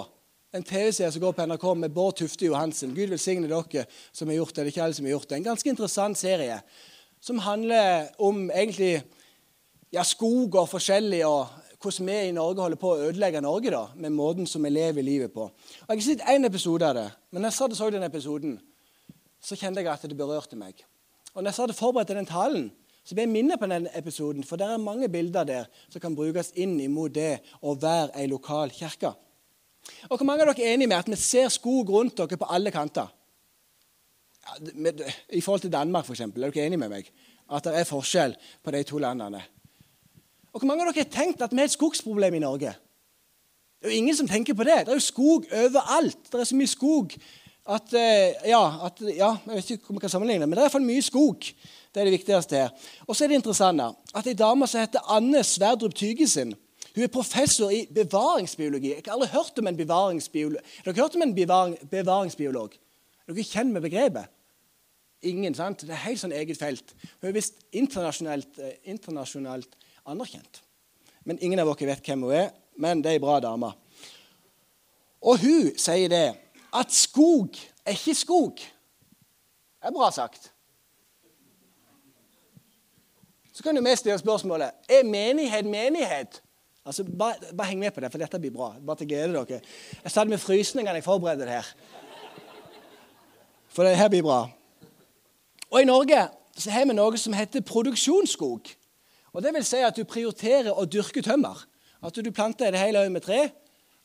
En 0.53 0.63
TV-serie 0.63 1.11
som 1.11 1.21
går 1.21 1.33
på 1.33 1.45
NRK 1.45 1.65
med 1.75 1.91
Bård 1.91 2.15
Tufte 2.15 2.45
Johansen. 2.45 2.93
Gud 2.95 3.09
velsigne 3.09 3.47
dere 3.49 3.87
som 4.13 4.27
har 4.29 4.35
gjort 4.35 4.55
det. 4.55 4.55
det 4.55 4.61
er 4.61 4.71
ikke 4.71 4.83
alle 4.83 4.93
som 4.93 5.05
har 5.05 5.11
gjort 5.11 5.29
det. 5.29 5.35
En 5.35 5.43
ganske 5.43 5.69
interessant 5.69 6.17
serie 6.17 6.61
som 7.19 7.39
handler 7.39 8.07
om 8.17 8.51
egentlig 8.51 9.03
ja, 9.91 10.03
skog 10.03 10.55
og 10.55 10.69
forskjellig, 10.69 11.25
og 11.25 11.47
hvordan 11.81 12.07
vi 12.07 12.29
i 12.29 12.31
Norge 12.35 12.61
holder 12.61 12.77
på 12.77 12.91
å 12.91 13.01
ødelegge 13.09 13.41
Norge 13.41 13.71
da, 13.73 13.87
med 13.95 14.13
måten 14.13 14.47
som 14.47 14.63
vi 14.63 14.69
lever 14.69 15.05
livet 15.05 15.33
på. 15.33 15.49
Og 15.49 15.89
Jeg 15.89 15.97
har 15.97 16.01
sett 16.01 16.29
én 16.29 16.45
episode 16.45 16.85
av 16.85 16.95
det, 16.95 17.09
men 17.31 17.43
jeg 17.43 17.53
satt 17.53 17.71
og 17.71 17.77
så 17.77 17.89
den 17.89 18.03
episoden, 18.03 18.59
så 19.45 19.57
kjente 19.59 19.83
jeg 19.83 19.91
at 19.91 20.07
det 20.09 20.17
berørte 20.17 20.57
meg. 20.57 20.81
Og 21.35 21.43
når 21.43 21.51
jeg 21.51 21.61
hadde 21.61 21.77
forberedt 21.77 22.13
den 22.15 22.29
talen, 22.29 22.71
så 23.05 23.13
ble 23.13 23.27
jeg 23.27 23.33
minnet 23.35 23.61
på 23.61 23.67
den 23.69 23.85
episoden, 23.93 24.43
for 24.43 24.57
det 24.57 24.65
er 24.65 24.81
mange 24.81 25.09
bilder 25.13 25.45
der 25.45 25.67
som 25.93 26.01
kan 26.01 26.15
brukes 26.17 26.49
inn 26.57 26.79
imot 26.81 27.13
det 27.13 27.37
å 27.61 27.75
være 27.77 28.15
ei 28.17 28.25
lokal 28.31 28.73
kirke. 28.73 29.11
Og 30.09 30.17
Hvor 30.17 30.25
mange 30.25 30.41
av 30.41 30.49
dere 30.49 30.65
er 30.65 30.73
enige 30.73 30.89
med 30.89 30.97
at 30.97 31.11
vi 31.11 31.19
ser 31.21 31.51
skog 31.53 31.91
rundt 31.93 32.17
dere 32.17 32.39
på 32.41 32.49
alle 32.49 32.73
kanter? 32.73 33.11
Ja, 34.45 34.57
med, 34.73 35.03
I 35.29 35.41
forhold 35.41 35.61
til 35.61 35.73
Danmark, 35.73 36.05
f.eks. 36.05 36.23
Er 36.25 36.33
dere 36.33 36.65
enige 36.65 36.81
med 36.81 36.89
meg? 36.89 37.11
At 37.45 37.67
det 37.67 37.75
er 37.77 37.85
forskjell 37.85 38.33
på 38.63 38.73
de 38.73 38.81
to 38.83 38.97
landene. 38.97 39.43
Og 40.53 40.59
Hvor 40.59 40.67
mange 40.67 40.85
av 40.85 40.89
dere 40.89 41.05
har 41.05 41.13
tenkt 41.13 41.43
at 41.45 41.53
vi 41.53 41.61
har 41.61 41.69
et 41.69 41.77
skogsproblem 41.77 42.39
i 42.39 42.41
Norge? 42.41 42.73
Det 43.77 43.91
er 43.91 43.93
jo 43.93 44.01
ingen 44.01 44.17
som 44.17 44.27
tenker 44.27 44.57
på 44.57 44.65
det. 44.65 44.85
Det 44.85 44.95
er 44.95 44.97
jo 44.97 45.11
skog 45.11 45.45
overalt. 45.51 46.31
Det 46.31 46.39
er 46.39 46.49
så 46.49 46.57
mye 46.57 46.73
skog 46.73 47.13
at, 47.65 47.93
eh, 47.97 48.49
ja, 48.49 48.85
at 48.85 48.99
ja, 49.01 49.37
Jeg 49.45 49.55
vet 49.55 49.69
ikke 49.71 49.89
om 49.89 49.95
jeg 49.95 50.01
kan 50.01 50.09
sammenligne, 50.09 50.45
men 50.45 50.51
det 50.51 50.61
er 50.61 50.67
iallfall 50.67 50.85
mye 50.85 51.01
skog. 51.01 51.39
Det 51.93 52.01
er 52.01 52.05
det 52.05 52.19
viktigste 52.19 52.55
her. 52.55 52.69
Og 53.07 53.15
så 53.15 53.23
er 53.23 53.31
det 53.31 53.39
interessant 53.39 53.81
at 53.81 54.27
ei 54.27 54.33
dame 54.37 54.67
som 54.67 54.83
heter 54.83 55.01
Anne 55.09 55.41
Sverdrup 55.43 55.95
Tygesen 55.95 56.53
hun 56.95 57.03
er 57.03 57.11
professor 57.11 57.71
i 57.75 57.81
bevaringsbiologi. 57.91 58.93
Jeg 58.93 59.03
har 59.05 59.17
aldri 59.17 59.27
hørt 59.33 59.59
om 59.59 59.67
en 59.67 59.77
bevaringsbiolog. 59.77 60.61
Dere 60.85 60.95
hørt 60.95 61.15
om 61.15 61.25
en 61.25 61.33
bevaring, 61.35 61.75
bevaringsbiolog? 61.91 62.77
Er 63.27 63.33
dere 63.33 63.43
kjent 63.43 63.73
med 63.75 63.83
begrepet? 63.83 64.31
Ingen, 65.27 65.57
sant? 65.57 65.83
Det 65.83 65.91
er 65.91 66.05
helt 66.05 66.21
sånn 66.21 66.35
eget 66.35 66.59
felt. 66.59 66.93
Hun 67.19 67.27
er 67.27 67.35
visst 67.35 67.59
internasjonalt, 67.75 68.61
eh, 68.63 68.77
internasjonalt 68.93 69.75
anerkjent. 70.07 70.61
Men 71.25 71.41
ingen 71.41 71.59
av 71.59 71.67
dere 71.73 71.89
vet 71.91 72.07
hvem 72.07 72.23
hun 72.23 72.31
er. 72.31 72.53
Men 72.77 73.01
det 73.01 73.11
er 73.11 73.19
ei 73.19 73.23
bra 73.23 73.41
dame. 73.43 73.73
Og 75.21 75.39
hun 75.43 75.75
sier 75.75 76.07
det 76.07 76.25
at 76.79 76.91
skog 76.93 77.55
er 77.85 77.91
ikke 77.91 78.15
skog. 78.15 78.59
Det 78.59 79.89
er 79.89 79.95
bra 79.95 80.11
sagt. 80.11 80.51
Så 83.53 83.63
kan 83.63 83.75
du 83.75 83.81
vi 83.81 83.95
stille 83.95 84.17
spørsmålet 84.19 84.71
er 84.89 85.03
menighet 85.03 85.65
menighet. 85.65 86.41
Altså, 86.85 87.03
bare, 87.03 87.33
bare, 87.57 87.67
heng 87.67 87.79
med 87.79 87.91
på 87.91 87.99
det, 87.99 88.11
for 88.11 88.21
dette 88.21 88.39
blir 88.39 88.51
bra. 88.53 88.75
Bare 88.85 88.97
til 88.97 89.07
glede 89.07 89.33
dere. 89.33 89.61
Jeg 90.03 90.11
satt 90.11 90.29
med 90.29 90.37
frysninger 90.37 90.91
da 90.91 90.99
jeg 90.99 91.03
forberedte 91.03 91.47
det 91.47 91.55
her. 91.55 91.69
For 93.69 93.83
det 93.83 93.97
her 93.97 94.09
blir 94.09 94.21
bra. 94.21 94.49
Og 95.71 95.81
I 95.81 95.85
Norge 95.85 96.27
så 96.57 96.71
har 96.71 96.85
vi 96.85 96.93
noe 96.93 97.17
som 97.17 97.33
heter 97.33 97.65
produksjonsskog. 97.65 98.69
Og 99.33 99.43
Det 99.43 99.53
vil 99.53 99.65
si 99.65 99.81
at 99.83 99.95
du 99.97 100.03
prioriterer 100.03 100.71
å 100.71 100.85
dyrke 100.85 101.21
tømmer. 101.21 101.65
At 102.03 102.15
du 102.15 102.31
planter 102.31 102.71
det 102.71 102.79
hele 102.79 103.01
øyet 103.01 103.11
med 103.11 103.21
tre, 103.21 103.49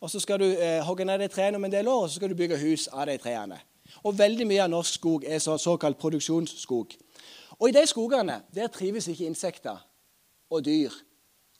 og 0.00 0.10
så 0.10 0.20
skal 0.20 0.40
du 0.40 0.46
eh, 0.46 0.80
hogge 0.84 1.04
ned 1.04 1.18
de 1.18 1.28
trærne 1.28 1.56
om 1.56 1.64
en 1.64 1.72
del 1.72 1.88
år, 1.88 2.02
og 2.02 2.10
så 2.10 2.16
skal 2.16 2.30
du 2.30 2.34
bygge 2.34 2.58
hus 2.60 2.86
av 2.88 3.06
de 3.06 3.18
trærne. 3.20 3.60
Og 4.02 4.18
veldig 4.18 4.46
mye 4.46 4.62
av 4.64 4.70
norsk 4.72 4.96
skog 4.96 5.24
er 5.26 5.38
så, 5.38 5.58
såkalt 5.58 5.98
produksjonsskog. 5.98 6.94
Og 7.58 7.68
i 7.68 7.74
de 7.76 7.84
skogene 7.86 8.40
der 8.54 8.72
trives 8.72 9.08
ikke 9.08 9.28
insekter 9.28 9.76
og 10.50 10.64
dyr. 10.64 10.94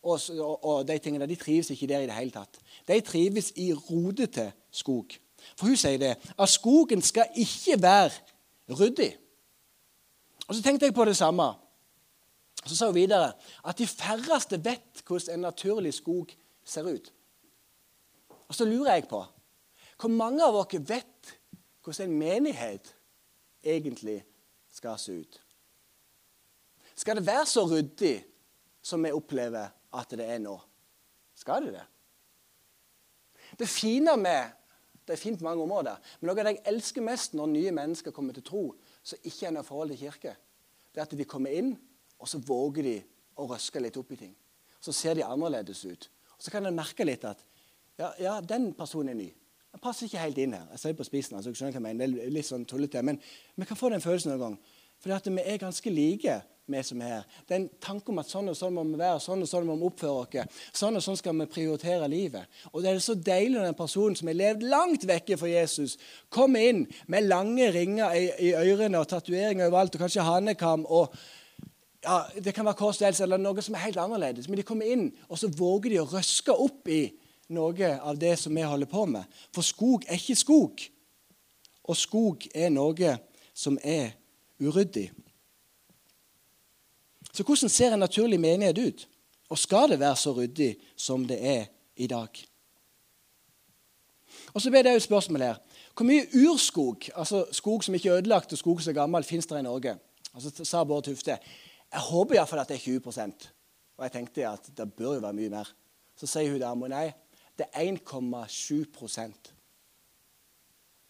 Og, 0.02 0.20
og, 0.30 0.64
og, 0.64 0.88
de 0.88 0.98
tingene, 0.98 1.26
de 1.28 1.36
trives 1.36 1.70
ikke 1.70 1.86
der 1.86 2.00
i 2.00 2.08
det 2.08 2.16
hele 2.16 2.32
tatt. 2.32 2.60
De 2.88 3.00
trives 3.04 3.52
i 3.60 3.72
rodete 3.74 4.52
skog. 4.72 5.12
For 5.56 5.68
hun 5.68 5.76
sier 5.76 6.00
det, 6.00 6.14
at 6.16 6.48
skogen 6.48 7.02
skal 7.04 7.28
ikke 7.36 7.76
være 7.82 8.10
ryddig. 8.80 9.12
Og 10.48 10.54
Så 10.54 10.62
tenkte 10.62 10.86
jeg 10.86 10.94
på 10.94 11.04
det 11.04 11.16
samme. 11.16 11.52
Så 12.64 12.76
sa 12.76 12.86
hun 12.86 12.94
videre 12.94 13.32
at 13.68 13.78
de 13.78 13.86
færreste 13.86 14.64
vet 14.64 15.04
hvordan 15.06 15.34
en 15.34 15.40
naturlig 15.40 15.94
skog 15.94 16.32
ser 16.64 16.88
ut. 16.88 17.12
Og 18.50 18.54
Så 18.54 18.66
lurer 18.66 18.98
jeg 18.98 19.08
på 19.08 19.22
hvor 20.00 20.10
mange 20.10 20.42
av 20.42 20.56
dere 20.56 20.80
vet 20.88 21.30
hvordan 21.84 22.08
en 22.08 22.18
menighet 22.18 22.88
egentlig 23.62 24.22
skal 24.72 24.96
se 24.98 25.12
ut? 25.20 25.36
Skal 26.96 27.20
det 27.20 27.26
være 27.26 27.46
så 27.46 27.66
ryddig 27.68 28.14
som 28.82 29.04
vi 29.04 29.12
opplever 29.12 29.68
at 29.92 30.16
det 30.16 30.24
er 30.24 30.40
nå? 30.40 30.56
Skal 31.36 31.68
det 31.68 31.74
det? 31.76 31.84
Det 33.60 33.68
fine 33.68 34.16
med 34.16 34.56
det 35.06 35.16
er 35.16 35.20
fint 35.20 35.38
på 35.38 35.44
mange 35.44 35.62
områder, 35.64 35.96
men 36.20 36.28
noe 36.28 36.38
av 36.38 36.46
det 36.46 36.52
jeg 36.52 36.66
elsker 36.70 37.02
mest 37.02 37.32
når 37.34 37.48
nye 37.50 37.70
mennesker 37.74 38.14
kommer 38.14 38.36
til 38.36 38.44
tro, 38.46 38.60
som 39.02 39.18
ikke 39.26 39.48
har 39.48 39.54
noe 39.56 39.66
forhold 39.66 39.90
til 39.90 40.04
kirke, 40.04 40.34
det 40.94 41.00
er 41.00 41.08
at 41.08 41.16
de 41.18 41.26
kommer 41.26 41.50
inn, 41.50 41.72
og 42.20 42.28
så 42.30 42.38
våger 42.46 42.86
de 42.86 42.92
å 43.40 43.48
røske 43.50 43.82
litt 43.82 43.98
opp 43.98 44.12
i 44.14 44.18
ting. 44.20 44.36
Så 44.78 44.94
ser 44.94 45.18
de 45.18 45.24
annerledes 45.26 45.82
ut. 45.82 46.06
Og 46.36 46.44
Så 46.44 46.52
kan 46.54 46.66
en 46.66 46.76
merke 46.76 47.04
litt 47.04 47.24
at 47.26 47.42
ja, 48.00 48.10
ja, 48.20 48.38
den 48.40 48.72
personen 48.74 49.12
er 49.12 49.18
ny. 49.20 49.30
Den 49.70 49.82
passer 49.82 50.08
ikke 50.08 50.22
helt 50.24 50.38
inn 50.42 50.56
her. 50.56 50.68
Jeg 50.74 50.82
ser 50.82 50.94
på 50.98 51.06
spisen, 51.06 51.36
altså, 51.36 51.52
jeg 51.52 51.60
skjønner 51.60 51.76
hva 51.76 51.92
jeg 51.92 51.98
mener, 51.98 52.14
det 52.16 52.26
er 52.26 52.32
litt 52.34 52.48
sånn 52.48 52.66
tullete, 52.68 53.02
men 53.06 53.20
vi 53.54 53.68
kan 53.68 53.78
få 53.78 53.92
den 53.92 54.02
følelsen 54.02 54.32
noen 54.32 54.46
gang. 54.46 54.56
Fordi 55.00 55.16
at 55.16 55.28
vi 55.30 55.44
er 55.44 55.60
ganske 55.60 55.92
like, 55.92 56.40
vi 56.70 56.82
som 56.86 57.00
er 57.02 57.08
her. 57.10 57.22
Det 57.48 57.54
er 57.54 57.60
en 57.62 57.68
tanke 57.82 58.12
om 58.12 58.20
at 58.22 58.30
sånn 58.30 58.50
og 58.50 58.56
sånn 58.58 58.74
må 58.76 58.84
vi 58.86 58.98
være, 59.00 59.20
sånn 59.22 59.42
og 59.42 59.48
sånn 59.50 59.66
må 59.66 59.76
vi 59.80 59.88
oppføre 59.88 60.44
oss. 60.44 60.60
Sånn 60.76 60.98
og 60.98 61.04
sånn 61.04 61.18
skal 61.18 61.34
vi 61.40 61.48
prioritere 61.50 62.08
livet. 62.10 62.60
Og 62.70 62.84
det 62.84 62.92
er 62.92 63.02
så 63.02 63.16
deilig 63.16 63.56
når 63.56 63.70
en 63.70 63.78
person 63.78 64.16
som 64.18 64.30
har 64.30 64.38
levd 64.38 64.66
langt 64.70 65.06
vekke 65.08 65.38
fra 65.40 65.50
Jesus, 65.50 65.96
kommer 66.30 66.68
inn 66.70 66.84
med 67.10 67.26
lange 67.26 67.70
ringer 67.74 68.14
i, 68.14 68.28
i 68.50 68.52
ørene 68.54 69.02
og 69.02 69.08
tatoveringer 69.10 69.66
overalt, 69.70 69.96
og 69.96 70.04
kanskje 70.04 70.26
hanekam. 70.26 70.86
og 70.86 71.14
ja, 72.04 72.22
Det 72.38 72.54
kan 72.54 72.68
være 72.68 72.78
hva 72.78 73.10
eller 73.24 73.42
noe 73.42 73.66
som 73.66 73.74
er 73.74 73.86
helt 73.88 73.98
annerledes. 74.00 74.48
Men 74.48 74.60
de 74.60 74.68
kommer 74.68 74.86
inn, 74.86 75.10
og 75.28 75.38
så 75.38 75.50
våger 75.50 75.90
de 75.90 76.02
å 76.04 76.08
røske 76.12 76.54
opp 76.54 76.88
i 76.88 77.02
noe 77.50 77.94
av 77.98 78.18
det 78.18 78.36
som 78.38 78.54
vi 78.54 78.64
holder 78.66 78.90
på 78.90 79.04
med. 79.10 79.26
For 79.54 79.66
skog 79.66 80.06
er 80.08 80.18
ikke 80.18 80.38
skog. 80.38 80.84
Og 81.84 81.98
skog 81.98 82.46
er 82.54 82.70
noe 82.72 83.16
som 83.54 83.78
er 83.82 84.14
uryddig. 84.60 85.10
Så 87.32 87.46
hvordan 87.46 87.70
ser 87.70 87.94
en 87.94 88.02
naturlig 88.02 88.40
menighet 88.40 88.78
ut? 88.78 89.08
Og 89.50 89.58
skal 89.58 89.90
det 89.90 90.00
være 90.00 90.16
så 90.16 90.32
ryddig 90.34 90.76
som 90.96 91.26
det 91.26 91.38
er 91.46 91.66
i 91.96 92.06
dag? 92.06 92.28
Og 94.54 94.62
så 94.62 94.70
ble 94.70 94.82
det 94.82 94.94
et 94.94 95.02
spørsmål 95.02 95.42
her. 95.42 95.58
Hvor 95.94 96.06
mye 96.06 96.26
urskog, 96.46 97.10
altså 97.14 97.44
skog 97.52 97.84
som 97.84 97.94
ikke 97.94 98.08
er 98.08 98.20
ødelagt 98.20 98.52
og 98.52 98.58
skog 98.58 98.82
som 98.82 98.90
er 98.90 99.00
gammel, 99.02 99.26
finnes 99.26 99.46
det 99.46 99.58
i 99.58 99.66
Norge? 99.66 99.96
Og 100.34 100.42
så 100.42 100.64
sa 100.64 100.84
Bård 100.84 101.04
Tufte. 101.04 101.38
Jeg 101.90 102.00
håper 102.06 102.38
iallfall 102.38 102.62
at 102.62 102.70
det 102.70 102.78
er 102.78 103.00
20% 103.00 103.48
Og 103.98 104.04
jeg 104.04 104.12
tenkte 104.12 104.48
at 104.48 104.70
det 104.76 104.92
bør 104.94 105.14
jo 105.14 105.20
være 105.20 105.36
mye 105.36 105.50
mer. 105.52 105.72
Så 106.16 106.26
sier 106.26 106.52
hun 106.52 106.60
dama 106.60 106.88
nei, 106.88 107.10
er 107.66 107.92
1,7% 107.92 109.52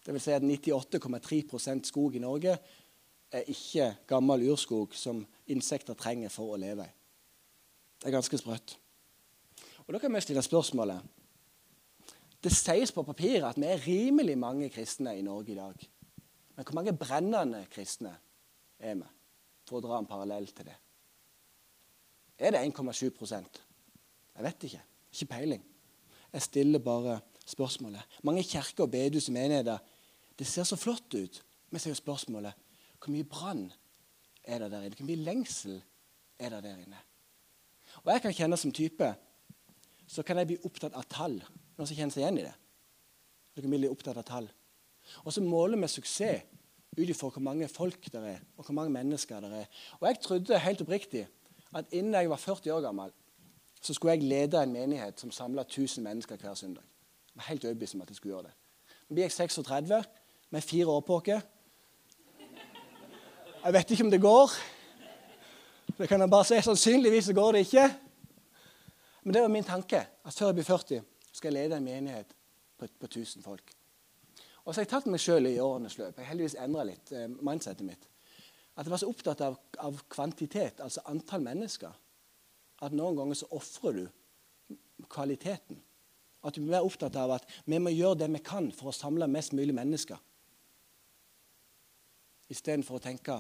Det 0.07 0.15
vil 0.15 0.21
si 0.21 0.31
at 0.33 0.43
98,3% 0.43 1.85
skog 1.85 2.15
i 2.15 2.23
Norge 2.23 2.59
er 3.31 3.47
ikke 3.47 3.97
gammel 4.07 4.49
urskog 4.51 4.95
som 4.97 5.27
insekter 5.47 5.95
trenger 5.95 6.33
for 6.33 6.55
å 6.55 6.59
leve 6.59 6.87
i. 6.87 6.93
Det 8.01 8.09
er 8.09 8.17
ganske 8.17 8.39
sprøtt. 8.41 8.79
Og 9.87 9.93
Da 9.93 9.99
kan 9.99 10.15
vi 10.15 10.21
stille 10.21 10.43
spørsmålet 10.43 11.03
Det 12.43 12.53
sies 12.53 12.93
på 12.93 13.03
papiret 13.03 13.45
at 13.45 13.59
vi 13.61 13.67
er 13.67 13.87
rimelig 13.87 14.39
mange 14.39 14.69
kristne 14.71 15.19
i 15.19 15.23
Norge 15.23 15.53
i 15.53 15.57
dag. 15.59 15.91
Men 16.57 16.65
hvor 16.65 16.75
mange 16.75 16.97
brennende 16.97 17.67
kristne 17.71 18.15
er 18.79 18.95
vi? 18.95 19.09
For 19.69 19.79
å 19.79 19.85
dra 19.85 19.99
en 19.99 20.07
parallell 20.07 20.47
til 20.47 20.67
det. 20.67 20.77
Er 22.39 22.51
det 22.51 22.63
1,7% 22.65 23.61
Jeg 24.35 24.45
vet 24.45 24.65
ikke. 24.65 24.83
Ikke 25.13 25.27
peiling. 25.27 25.70
Jeg 26.33 26.43
stiller 26.43 26.79
bare 26.79 27.21
spørsmålet. 27.47 28.03
Mange 28.23 28.45
kirker 28.47 28.87
og 28.87 28.91
bedehus 28.91 29.29
og 29.29 29.35
menigheter 29.35 29.79
det 30.39 30.47
ser 30.47 30.65
så 30.65 30.77
flott 30.77 31.15
ut. 31.15 31.43
Vi 31.71 31.79
ser 31.79 31.93
jo 31.93 31.99
spørsmålet 31.99 32.67
hvor 33.01 33.13
mye 33.15 33.25
brann 33.25 33.71
er 34.45 34.61
det 34.61 34.71
der 34.73 34.85
inne? 34.85 34.97
Hvor 34.97 35.09
mye 35.09 35.25
lengsel 35.25 35.81
er 36.39 36.53
det 36.55 36.63
der 36.65 36.83
inne? 36.83 37.01
Og 38.05 38.13
jeg 38.13 38.23
kan 38.23 38.35
kjenne 38.37 38.59
som 38.61 38.73
type 38.73 39.09
så 40.11 40.25
kan 40.27 40.41
jeg 40.41 40.51
bli 40.51 40.59
opptatt 40.67 40.97
av 40.99 41.07
tall. 41.11 41.37
Noen 41.79 41.87
som 41.87 41.97
kjenner 41.97 42.15
seg 42.15 42.25
igjen 42.25 42.41
i 42.41 42.47
det? 42.49 42.55
Dere 43.55 43.65
kan 43.65 43.75
bli 43.77 43.91
opptatt 43.91 44.19
av 44.19 44.27
tall. 44.27 44.49
Og 45.25 45.35
så 45.35 45.43
måler 45.45 45.79
vi 45.81 45.91
suksess 45.91 46.47
ut 46.99 47.07
ifra 47.07 47.31
hvor 47.31 47.45
mange 47.45 47.69
folk 47.71 48.09
det 48.11 48.21
er, 48.27 48.41
og 48.59 48.67
hvor 48.67 48.75
mange 48.75 48.93
mennesker 48.95 49.45
det 49.45 49.51
er. 49.63 49.69
Og 50.01 50.09
jeg 50.09 50.21
trodde 50.25 50.59
helt 50.65 50.83
oppriktig 50.83 51.23
at 51.79 51.93
innen 51.95 52.17
jeg 52.19 52.31
var 52.33 52.43
40 52.43 52.75
år 52.75 52.83
gammel, 52.89 53.13
så 53.81 53.95
skulle 53.95 54.13
jeg 54.13 54.23
lede 54.23 54.63
en 54.63 54.73
menighet 54.73 55.21
som 55.21 55.31
samla 55.31 55.63
1000 55.63 56.05
mennesker 56.05 56.37
hver 56.37 56.55
søndag. 56.55 56.83
Jeg 56.83 57.33
var 57.35 57.43
helt 57.43 57.65
overbevist 57.65 57.95
om 57.95 58.01
at 58.01 58.09
jeg 58.09 58.17
skulle 58.17 58.35
gjøre 58.35 58.43
det. 58.43 58.53
Nå 59.09 59.15
blir 59.15 59.25
jeg 59.25 59.33
36 59.33 60.05
med 60.51 60.61
fire 60.61 60.87
år 60.87 61.01
på 61.01 61.17
oss. 61.17 61.29
Jeg 63.65 63.73
vet 63.73 63.91
ikke 63.91 64.05
om 64.05 64.11
det 64.11 64.21
går. 64.21 64.51
Det 65.99 66.09
kan 66.09 66.21
jeg 66.21 66.31
bare 66.31 66.45
si. 66.45 66.61
Sannsynligvis 66.63 67.33
går 67.35 67.53
det 67.53 67.59
ikke. 67.59 67.89
Men 69.23 69.35
det 69.35 69.43
var 69.43 69.49
min 69.49 69.65
tanke. 69.65 70.07
at 70.25 70.33
Før 70.33 70.47
jeg 70.47 70.55
blir 70.55 70.65
40, 70.65 71.03
skal 71.33 71.55
jeg 71.55 71.63
lede 71.63 71.77
en 71.77 71.85
menighet 71.85 72.27
på, 72.79 72.87
på 73.01 73.07
1000 73.07 73.43
folk. 73.43 73.73
Og 74.65 74.75
så 74.75 74.81
har 74.81 74.85
jeg 74.85 74.91
tatt 74.93 75.07
meg 75.07 75.21
sjøl 75.21 75.47
i 75.47 75.59
årenes 75.59 75.99
løp. 75.99 76.17
Jeg 76.17 76.25
har 76.25 76.31
heldigvis 76.33 76.57
endra 76.61 76.85
litt 76.85 77.13
eh, 77.13 77.29
mindsetet 77.29 77.87
mitt. 77.87 78.09
At 78.77 78.87
jeg 78.87 78.91
var 78.91 79.01
så 79.03 79.09
opptatt 79.11 79.41
av, 79.45 79.57
av, 79.79 79.99
kvantitet, 80.09 80.81
altså 80.81 81.03
antall 81.11 81.43
mennesker, 81.45 81.97
at 82.81 82.97
noen 82.97 83.19
ganger 83.19 83.39
så 83.39 83.49
ofrer 83.57 83.99
du 83.99 85.07
kvaliteten. 85.11 85.81
At 86.45 86.57
du 86.57 86.71
er 86.73 86.85
opptatt 86.85 87.17
av 87.21 87.35
at 87.37 87.49
vi 87.69 87.79
må 87.79 87.93
gjøre 87.93 88.23
det 88.23 88.31
vi 88.33 88.41
kan 88.45 88.71
for 88.73 88.91
å 88.91 88.97
samle 88.97 89.29
mest 89.29 89.53
mulig 89.57 89.77
mennesker 89.77 90.21
istedenfor 92.51 92.99
å 92.99 93.03
tenke 93.03 93.39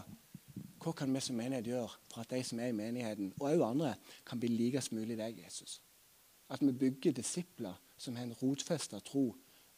hva 0.80 0.92
kan 0.96 1.12
vi 1.12 1.20
som 1.20 1.36
menighet 1.36 1.68
gjøre 1.68 1.90
for 2.08 2.22
at 2.22 2.32
de 2.32 2.40
som 2.46 2.60
er 2.62 2.70
i 2.70 2.76
menigheten, 2.76 3.34
og 3.36 3.50
også 3.50 3.66
andre, 3.66 3.94
kan 4.24 4.40
bli 4.40 4.48
likest 4.54 4.94
mulig 4.96 5.18
deg, 5.18 5.42
Jesus? 5.42 5.80
At 6.48 6.62
vi 6.64 6.72
bygger 6.72 7.12
disipler 7.18 7.76
som 8.00 8.16
har 8.16 8.24
en 8.24 8.36
rotfesta 8.40 9.00
tro, 9.04 9.26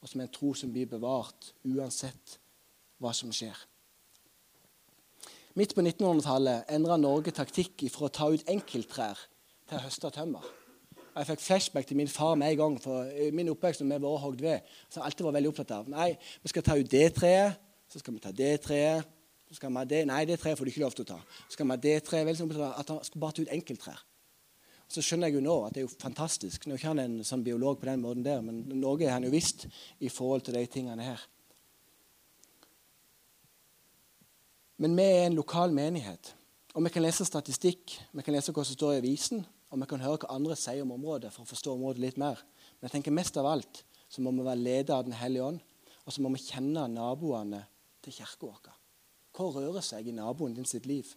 og 0.03 0.09
som 0.09 0.21
er 0.21 0.29
en 0.29 0.37
tro 0.37 0.53
som 0.55 0.71
blir 0.73 0.87
bevart 0.91 1.51
uansett 1.67 2.37
hva 3.03 3.11
som 3.17 3.33
skjer. 3.35 3.57
Midt 5.59 5.75
på 5.75 5.83
1900-tallet 5.83 6.71
endra 6.73 6.97
Norge 7.01 7.35
taktikk 7.35 7.83
fra 7.93 8.07
å 8.07 8.15
ta 8.15 8.31
ut 8.33 8.47
enkelttrær 8.49 9.19
til 9.73 9.81
å 9.81 9.87
høste 9.87 10.11
tømmer. 10.13 10.45
Jeg 11.13 11.29
fikk 11.29 11.43
flashback 11.45 11.89
til 11.89 11.97
min 11.97 12.09
far 12.09 12.37
med 12.41 12.53
en 12.53 12.61
gang. 12.61 12.79
for 12.81 13.09
Min 13.33 13.49
oppvekst 13.53 13.83
når 13.83 13.99
vi 13.99 14.05
var 14.05 14.23
hogd 14.23 14.41
ved, 14.41 14.61
som 14.91 15.03
alltid 15.03 15.25
var 15.25 15.33
veldig 15.37 15.51
opptatt 15.53 15.75
av 15.77 15.89
Nei, 15.89 16.13
vi 16.43 16.49
skal 16.49 16.63
ta 16.63 16.77
ut 16.77 16.91
det 16.91 17.13
treet, 17.17 17.59
så 17.89 18.01
skal 18.01 18.15
vi 18.15 18.21
ta 18.21 18.33
det 18.33 18.61
treet, 18.65 19.05
så 19.49 19.57
skal 19.57 19.73
man 19.73 19.89
det, 19.89 20.07
Nei, 20.09 20.25
det 20.25 20.41
treet 20.41 20.59
får 20.59 20.65
du 20.65 20.73
ikke 20.73 20.85
lov 20.85 20.97
til 20.97 21.05
å 21.05 21.11
ta. 21.13 21.21
Så 21.47 21.57
skal 21.57 21.67
vi 21.67 21.77
ha 21.77 21.83
det 21.89 21.99
treet, 22.05 22.27
veldig 22.27 22.47
opptatt 22.47 22.65
av 22.65 22.81
At 22.81 22.95
han 22.95 23.05
skulle 23.05 23.25
bare 23.25 23.37
ta 23.37 23.45
ut 23.45 23.55
enkelttrær. 23.59 24.01
Så 24.93 25.05
skjønner 25.05 25.29
jeg 25.29 25.39
jo 25.39 25.45
nå 25.45 25.55
at 25.67 25.75
det 25.75 25.83
er 25.83 25.87
jo 25.87 25.95
fantastisk. 26.01 26.67
Nå 26.67 26.75
er 26.75 26.81
ikke 26.81 26.93
han 26.93 27.01
en 27.01 27.21
sånn 27.25 27.45
biolog 27.45 27.79
på 27.81 27.89
den 27.89 28.03
måten 28.03 28.25
der, 28.25 28.43
men 28.45 28.65
noe 28.77 28.99
har 29.01 29.17
han 29.17 29.25
jo 29.25 29.33
visst 29.33 29.65
i 30.01 30.11
forhold 30.13 30.45
til 30.45 30.57
de 30.57 30.67
tingene 30.69 31.07
her. 31.07 31.23
Men 34.83 34.97
vi 34.99 35.07
er 35.07 35.27
en 35.31 35.39
lokal 35.39 35.73
menighet. 35.73 36.35
Og 36.75 36.85
vi 36.85 36.93
kan 36.93 37.05
lese 37.05 37.25
statistikk, 37.29 37.93
vi 38.13 38.25
kan 38.25 38.35
lese 38.37 38.53
hva 38.53 38.65
som 38.65 38.77
står 38.77 38.97
i 38.97 39.01
avisen, 39.03 39.45
og 39.73 39.81
vi 39.81 39.89
kan 39.89 40.03
høre 40.05 40.21
hva 40.21 40.35
andre 40.35 40.57
sier 40.59 40.85
om 40.85 40.93
området 40.93 41.33
for 41.33 41.47
å 41.47 41.49
forstå 41.49 41.73
området 41.73 42.05
litt 42.05 42.19
mer. 42.21 42.41
Men 42.77 42.91
jeg 42.91 42.99
tenker 42.99 43.15
mest 43.17 43.39
av 43.41 43.49
alt 43.49 43.81
så 44.13 44.21
må 44.21 44.35
vi 44.37 44.45
være 44.45 44.61
ledet 44.61 44.93
av 44.93 45.07
Den 45.07 45.17
hellige 45.17 45.47
ånd, 45.49 45.61
og 46.05 46.13
så 46.13 46.21
må 46.21 46.29
vi 46.35 46.43
kjenne 46.45 46.85
naboene 46.93 47.63
til 48.05 48.13
kirka 48.19 48.51
vår. 48.51 48.75
Hva 49.33 49.49
rører 49.55 49.85
seg 49.85 50.11
i 50.11 50.13
naboen 50.13 50.53
din 50.53 50.69
sitt 50.69 50.85
liv? 50.85 51.15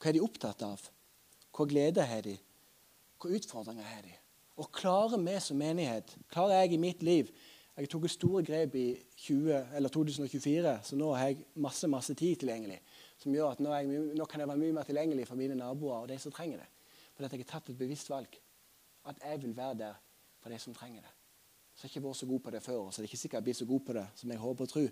Hva 0.00 0.08
er 0.08 0.16
de 0.16 0.24
opptatt 0.24 0.64
av? 0.64 0.86
Hva 1.52 1.66
gleder 1.68 2.08
har 2.08 2.24
de? 2.24 2.38
Hva 3.20 3.34
utfordringer 3.36 3.84
har 3.84 4.06
de? 4.06 4.14
Og 4.56 4.70
klarer 4.72 5.20
vi 5.20 5.36
som 5.44 5.60
menighet, 5.60 6.16
klarer 6.32 6.62
jeg 6.62 6.76
i 6.76 6.84
mitt 6.88 7.02
liv 7.06 7.32
Jeg 7.80 7.88
tok 7.88 8.08
store 8.12 8.42
grep 8.44 8.74
i 8.76 8.88
20, 9.16 9.88
2024, 9.88 10.72
så 10.84 10.96
nå 10.98 11.12
har 11.14 11.30
jeg 11.30 11.44
masse 11.54 11.88
masse 11.88 12.12
tid 12.14 12.36
tilgjengelig. 12.36 12.80
som 13.16 13.32
gjør 13.32 13.52
at 13.54 13.60
nå, 13.60 13.72
jeg, 13.72 13.86
nå, 14.16 14.24
kan 14.24 14.40
jeg 14.40 14.48
være 14.48 14.60
mye 14.60 14.72
mer 14.72 14.84
tilgjengelig 14.84 15.26
for 15.28 15.36
mine 15.36 15.54
naboer 15.54 16.02
og 16.02 16.08
de 16.08 16.18
som 16.18 16.32
trenger 16.32 16.58
det. 16.58 16.66
Fordi 17.20 17.28
at 17.28 17.32
jeg 17.36 17.44
har 17.44 17.60
tatt 17.60 17.68
et 17.68 17.76
bevisst 17.76 18.08
valg. 18.08 18.36
At 19.04 19.18
jeg 19.20 19.42
vil 19.42 19.56
være 19.56 19.74
der 19.76 19.96
for 20.40 20.48
de 20.48 20.58
som 20.58 20.74
trenger 20.74 21.02
det. 21.04 21.10
Så 21.74 21.84
jeg 21.84 21.90
har 21.90 21.92
ikke 21.92 22.06
vært 22.06 22.16
så 22.16 22.26
god 22.26 22.40
på 22.40 22.50
det 22.50 22.62
før, 22.62 22.78
så 22.90 23.02
det 23.02 23.04
er 23.04 23.10
ikke 23.10 23.18
sikkert 23.20 23.36
jeg 23.36 23.44
blir 23.44 23.56
så 23.58 23.66
god 23.68 23.80
på 23.80 23.92
det 23.92 24.04
som 24.16 24.30
jeg 24.30 24.40
håper 24.40 24.64
og 24.64 24.68
tror. 24.68 24.86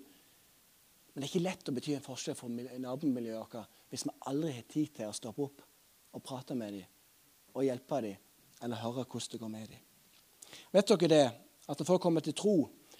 Men 1.14 1.22
det 1.22 1.22
er 1.22 1.30
ikke 1.32 1.42
lett 1.46 1.70
å 1.70 1.74
bety 1.78 1.94
en 1.96 2.04
forskjell 2.04 2.36
for 2.36 2.52
nabomiljøet 2.52 3.54
vårt 3.54 3.80
hvis 3.88 4.04
vi 4.04 4.14
aldri 4.28 4.52
har 4.58 4.66
tid 4.68 4.92
til 4.98 5.08
å 5.08 5.16
stoppe 5.16 5.46
opp 5.46 5.64
og 6.12 6.24
prate 6.28 6.54
med 6.54 6.76
dem 6.76 6.84
og 7.56 7.64
hjelpe 7.64 8.02
dem, 8.04 8.20
eller 8.60 8.82
høre 8.84 9.06
hvordan 9.08 9.32
det 9.32 9.40
går 9.40 9.52
med 9.56 9.72
dem. 9.72 9.80
Vet 10.76 10.92
dere 10.92 11.10
det, 11.14 11.24
at 11.64 11.80
når 11.80 11.88
folk 11.88 12.04
kommer 12.04 12.20
til 12.20 12.36
tro, 12.36 12.54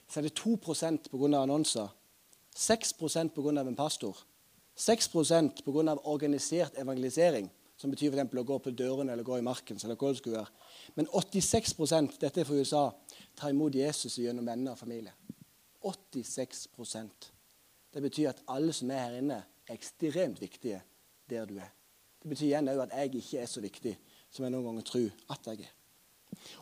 så 0.08 0.22
er 0.22 0.30
det 0.30 0.40
2% 0.40 1.12
pga. 1.12 1.42
annonser, 1.42 1.92
6% 2.56 3.36
pga. 3.36 3.60
en 3.60 3.76
pastor, 3.76 4.24
6% 4.76 5.62
pga. 5.64 5.96
organisert 6.04 6.78
evangelisering, 6.78 7.52
som 7.78 7.92
betyr 7.92 8.12
f.eks. 8.12 8.34
å 8.34 8.44
gå 8.44 8.58
på 8.58 8.74
dørene 8.74 9.14
eller 9.14 9.26
gå 9.26 9.38
i 9.38 9.44
marken. 9.46 9.78
eller 9.84 9.96
hva 9.96 10.10
det 10.10 10.18
skulle 10.18 10.40
være. 10.40 10.50
Men 10.96 11.06
86 11.06 11.74
dette 12.18 12.40
er 12.40 12.44
fra 12.44 12.58
USA, 12.58 12.90
tar 13.36 13.54
imot 13.54 13.74
Jesus 13.74 14.18
gjennom 14.18 14.46
venner 14.46 14.74
og 14.74 14.78
familie. 14.78 15.12
86% 15.84 17.32
Det 17.94 18.02
betyr 18.02 18.28
at 18.28 18.42
alle 18.48 18.72
som 18.72 18.90
er 18.90 19.04
her 19.06 19.18
inne, 19.22 19.42
er 19.68 19.74
ekstremt 19.74 20.40
viktige 20.40 20.82
der 21.30 21.46
du 21.46 21.56
er. 21.56 21.70
Det 22.22 22.28
betyr 22.28 22.46
igjen 22.46 22.68
at 22.68 22.92
jeg 22.92 23.14
ikke 23.14 23.40
er 23.40 23.46
så 23.46 23.60
viktig 23.60 23.94
som 24.30 24.44
jeg 24.44 24.52
noen 24.52 24.64
ganger 24.64 24.82
tror 24.82 25.10
at 25.32 25.46
jeg 25.46 25.64
er. 25.64 25.74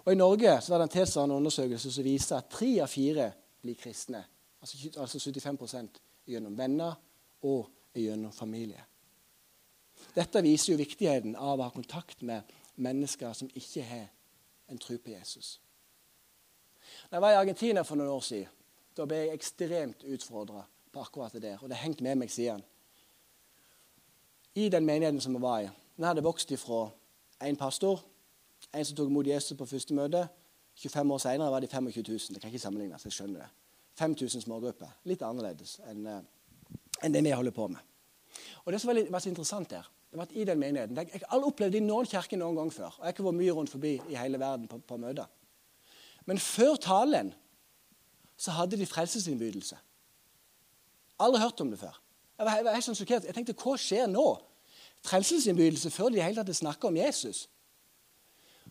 Og 0.05 0.13
I 0.13 0.19
Norge 0.19 0.61
så 0.63 0.73
var 0.73 0.79
det 0.79 0.87
en 0.87 0.95
tilsvarende 0.99 1.37
undersøkelse 1.37 1.93
som 1.93 2.05
viser 2.05 2.37
at 2.37 2.51
tre 2.51 2.69
av 2.83 2.91
fire 2.91 3.31
blir 3.63 3.75
kristne. 3.75 4.23
Altså, 4.61 4.91
altså 5.01 5.19
75% 5.19 6.01
gjennom 6.27 6.59
venner 6.59 6.95
og 7.43 7.69
gjennom 7.95 8.33
familie. 8.33 8.85
Dette 10.15 10.43
viser 10.43 10.73
jo 10.73 10.81
viktigheten 10.81 11.37
av 11.37 11.59
å 11.59 11.67
ha 11.67 11.73
kontakt 11.75 12.23
med 12.23 12.47
mennesker 12.77 13.33
som 13.37 13.51
ikke 13.55 13.85
har 13.85 14.07
en 14.71 14.79
tro 14.79 14.97
på 14.99 15.13
Jesus. 15.13 15.57
Da 17.11 17.17
jeg 17.17 17.23
var 17.23 17.35
i 17.35 17.41
Argentina 17.41 17.83
for 17.85 17.99
noen 17.99 18.15
år 18.15 18.25
siden, 18.25 18.53
da 18.97 19.05
ble 19.05 19.19
jeg 19.27 19.37
ekstremt 19.37 20.05
utfordra 20.09 20.63
på 20.93 21.03
akkurat 21.03 21.33
det 21.33 21.43
der. 21.43 21.59
Og 21.61 21.69
det 21.69 21.77
har 21.77 21.85
hengt 21.85 22.01
med 22.01 22.17
meg 22.17 22.31
siden. 22.33 22.63
I 24.55 24.69
den 24.73 24.87
menigheten 24.87 25.21
som 25.21 25.37
jeg 25.37 25.43
var 25.43 25.67
i, 25.67 25.71
den 25.97 26.09
hadde 26.09 26.25
vokst 26.25 26.51
ifra 26.51 26.87
en 27.45 27.59
pastor, 27.61 28.01
en 28.73 28.85
som 28.85 28.97
tok 28.97 29.11
imot 29.11 29.29
Jesus 29.29 29.59
på 29.59 29.69
første 29.69 29.95
møte. 29.95 30.27
25 30.77 31.13
år 31.13 31.19
senere 31.19 31.53
var 31.53 31.61
de 31.61 31.69
25 31.69 32.03
000. 32.09 32.19
Det 32.35 32.41
kan 32.41 32.49
ikke 32.49 32.59
sammenlignes. 32.59 33.05
jeg 33.05 33.13
skjønner 33.13 33.41
det. 33.41 33.49
5000 33.99 34.43
smågrupper. 34.45 34.89
Litt 35.05 35.23
annerledes 35.23 35.79
enn, 35.89 36.07
eh, 36.07 36.79
enn 37.03 37.13
det 37.13 37.25
vi 37.25 37.31
holder 37.31 37.53
på 37.53 37.69
med. 37.69 37.81
Og 38.65 38.73
Det 38.73 38.81
som 38.81 38.89
var, 38.89 38.95
litt, 38.95 39.13
var 39.13 39.19
så 39.19 39.29
interessant 39.29 39.71
der, 39.71 39.89
det 40.17 40.23
har 40.23 40.31
vært 40.31 40.39
i 40.41 40.45
den 40.49 40.61
menigheten 40.61 40.97
Jeg 40.97 41.21
har 41.21 41.35
aldri 41.37 41.51
opplevd 41.51 41.75
det 41.75 41.81
i 41.83 41.85
noen 41.85 42.07
kirke 42.09 42.37
noen 42.41 42.57
gang 42.57 42.71
før. 42.73 42.87
og 42.87 43.03
Jeg 43.03 43.05
har 43.05 43.13
ikke 43.13 43.25
vært 43.27 43.37
mye 43.37 43.53
rundt 43.53 43.71
forbi 43.71 43.91
i 44.09 44.15
hele 44.17 44.39
verden 44.41 44.69
på, 44.71 44.79
på 44.81 44.97
møter. 44.97 45.27
Men 46.25 46.39
før 46.41 46.79
talen 46.81 47.35
så 48.37 48.55
hadde 48.57 48.79
de 48.81 48.87
frelsesinnbydelse. 48.89 49.77
Aldri 51.21 51.41
hørt 51.43 51.61
om 51.61 51.71
det 51.71 51.79
før. 51.81 52.01
Jeg 52.39 52.47
var, 52.47 52.57
jeg 52.57 52.65
var 52.65 52.79
helt 52.79 52.87
sånn 52.89 52.97
sjokkert. 52.97 53.29
Jeg 53.29 53.37
tenkte, 53.37 53.57
hva 53.61 53.77
skjer 53.81 54.09
nå? 54.09 54.25
Frelsesinnbydelse 55.05 55.93
før 55.93 56.09
de 56.09 56.23
i 56.23 56.25
hele 56.25 56.41
tatt 56.41 56.57
snakker 56.57 56.89
om 56.89 56.97
Jesus. 56.97 57.45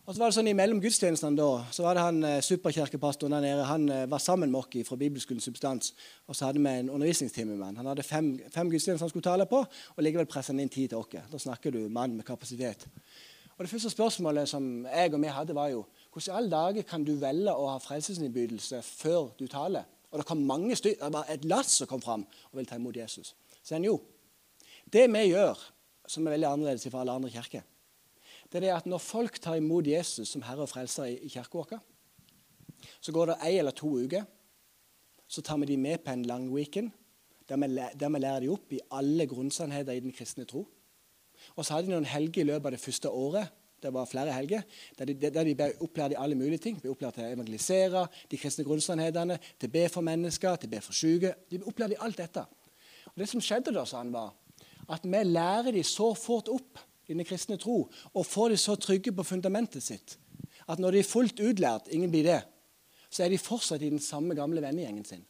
Og 0.06 0.14
så 0.14 0.20
var 0.22 0.30
det 0.30 0.36
sånn 0.36 0.46
Imellom 0.46 0.78
gudstjenestene 0.78 1.34
da, 1.34 1.64
så 1.74 1.82
var 1.82 1.96
det 1.98 2.02
han 2.04 2.18
eh, 2.22 2.36
superkirkepastoren 2.46 3.32
der 3.34 3.42
nede. 3.42 3.64
Han 3.66 3.88
eh, 3.90 4.04
var 4.06 4.20
sammen 4.22 4.52
med 4.52 4.60
oss 4.60 4.86
fra 4.86 4.98
Bibelskolen 5.00 5.42
Substans. 5.42 5.96
Og 6.30 6.38
så 6.38 6.46
hadde 6.46 6.62
vi 6.62 6.70
en 6.70 6.92
undervisningstime 6.94 7.56
med 7.56 7.64
han. 7.66 7.80
Han 7.80 7.90
hadde 7.90 8.04
fem, 8.06 8.28
fem 8.54 8.70
gudstjenester 8.70 9.02
han 9.02 9.10
skulle 9.10 9.26
tale 9.26 9.48
på, 9.50 9.64
og 9.66 10.06
likevel 10.06 10.30
presset 10.30 10.54
han 10.54 10.62
inn 10.62 10.70
tid 10.70 10.94
til 10.94 11.02
oss. 11.02 11.26
Da 11.32 11.42
snakker 11.42 11.74
du 11.74 11.80
mann 11.90 12.14
med 12.14 12.26
kapasitet. 12.28 12.86
Og 13.56 13.66
Det 13.66 13.72
første 13.72 13.90
spørsmålet 13.90 14.46
som 14.54 14.70
jeg 14.86 15.10
og 15.10 15.20
vi 15.26 15.36
hadde, 15.40 15.58
var 15.58 15.74
jo 15.74 15.82
hvordan 16.14 16.30
i 16.30 16.38
alle 16.38 16.54
dager 16.54 16.90
kan 16.94 17.02
du 17.02 17.16
velge 17.18 17.58
å 17.58 17.68
ha 17.72 17.76
frelsesinnbydelse 17.82 18.84
før 18.86 19.32
du 19.40 19.48
taler? 19.50 19.90
Og 20.12 20.22
det 20.22 20.30
kom 20.30 20.46
mange 20.46 20.78
styr, 20.78 21.00
det 21.02 21.14
var 21.18 21.26
et 21.26 21.50
lass 21.50 21.80
som 21.80 21.90
kom 21.90 22.04
fram 22.04 22.28
og 22.52 22.60
ville 22.60 22.70
ta 22.70 22.78
imot 22.78 22.94
Jesus. 22.94 23.34
Så 23.58 23.74
han 23.74 23.90
jo, 23.90 23.98
det 24.86 25.08
vi 25.10 25.30
gjør, 25.32 25.58
som 26.06 26.28
er 26.28 26.38
veldig 26.38 26.54
annerledes 26.54 26.86
fra 26.92 27.02
alle 27.02 27.18
andre 27.18 27.34
kirker 27.34 27.66
det 28.52 28.60
er 28.60 28.66
det 28.66 28.74
at 28.76 28.86
når 28.86 29.02
folk 29.02 29.40
tar 29.42 29.58
imot 29.58 29.86
Jesus 29.86 30.30
som 30.32 30.44
Herre 30.46 30.66
og 30.66 30.70
Frelser 30.70 31.10
i, 31.10 31.18
i 31.26 31.28
kirka 31.32 31.58
vår, 31.58 31.80
så 33.00 33.12
går 33.12 33.32
det 33.32 33.40
ei 33.46 33.58
eller 33.58 33.74
to 33.74 33.90
uker. 33.98 34.26
Så 35.26 35.42
tar 35.42 35.58
vi 35.58 35.66
de 35.72 35.76
med 35.76 36.04
på 36.04 36.12
en 36.12 36.26
lang 36.28 36.50
weekend 36.54 36.92
der 37.48 37.58
vi, 37.58 37.66
der 38.00 38.10
vi 38.10 38.18
lærer 38.18 38.40
de 38.42 38.50
opp 38.50 38.72
i 38.72 38.80
alle 38.90 39.26
grunnsannheter 39.26 39.92
i 39.92 40.02
den 40.02 40.14
kristne 40.14 40.44
tro. 40.44 40.64
Og 41.54 41.64
så 41.64 41.74
hadde 41.74 41.88
de 41.88 41.94
noen 41.94 42.08
helger 42.08 42.42
i 42.42 42.48
løpet 42.48 42.66
av 42.66 42.74
det 42.74 42.82
første 42.82 43.10
året 43.10 43.54
det 43.82 43.92
var 43.92 44.08
flere 44.08 44.32
helger, 44.32 44.62
der 44.98 45.04
de, 45.04 45.14
der 45.14 45.44
de 45.44 45.54
ble 45.54 45.66
opplært 45.84 46.14
i 46.14 46.18
alle 46.18 46.34
mulige 46.34 46.62
ting. 46.64 46.78
De 46.78 46.86
ble 46.86 46.94
opplært 46.94 47.18
til 47.18 47.26
å 47.26 47.34
evangelisere 47.34 48.06
de 48.30 48.38
kristne 48.40 48.64
grunnsannhetene, 48.64 49.36
til 49.60 49.68
å 49.68 49.74
be 49.74 49.82
for 49.92 50.06
mennesker, 50.06 50.56
til 50.56 50.70
å 50.70 50.72
be 50.72 50.80
for 50.82 50.96
syke. 50.96 51.34
De 51.50 51.60
ble 51.60 51.68
opplært 51.68 51.92
i 51.94 51.98
alt 52.06 52.18
dette. 52.22 52.46
Og 53.12 53.20
Det 53.20 53.28
som 53.28 53.42
skjedde 53.44 53.74
da, 53.76 53.84
sa 53.86 54.00
han, 54.00 54.14
var 54.14 54.32
at 54.96 55.04
vi 55.04 55.22
lærer 55.28 55.76
de 55.76 55.84
så 55.84 56.08
fort 56.16 56.48
opp 56.48 56.80
i 57.06 57.14
den 57.14 57.26
kristne 57.26 57.58
tro 57.60 57.84
og 57.86 58.26
får 58.26 58.52
de 58.52 58.60
så 58.60 58.76
trygge 58.80 59.14
på 59.14 59.26
fundamentet 59.26 59.84
sitt 59.84 60.16
at 60.66 60.80
når 60.82 60.96
de 60.96 61.00
er 61.02 61.06
fullt 61.06 61.40
utlært, 61.40 61.90
ingen 61.94 62.10
blir 62.10 62.26
det, 62.26 62.40
så 63.10 63.24
er 63.24 63.30
de 63.30 63.38
fortsatt 63.38 63.82
i 63.86 63.90
den 63.92 64.02
samme 64.02 64.34
gamle 64.34 64.62
vennegjengen 64.64 65.04
sin. 65.06 65.22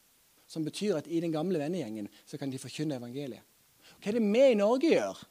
Som 0.48 0.64
betyr 0.64 0.96
at 0.96 1.08
i 1.10 1.20
den 1.20 1.34
gamle 1.34 1.60
vennegjengen 1.60 2.08
så 2.24 2.38
kan 2.40 2.50
de 2.50 2.60
forkynne 2.62 2.96
evangeliet. 2.96 3.44
Hva 4.00 4.10
er 4.10 4.16
det 4.16 4.24
vi 4.24 4.44
i 4.52 4.58
Norge 4.58 4.92
gjør? 4.94 5.22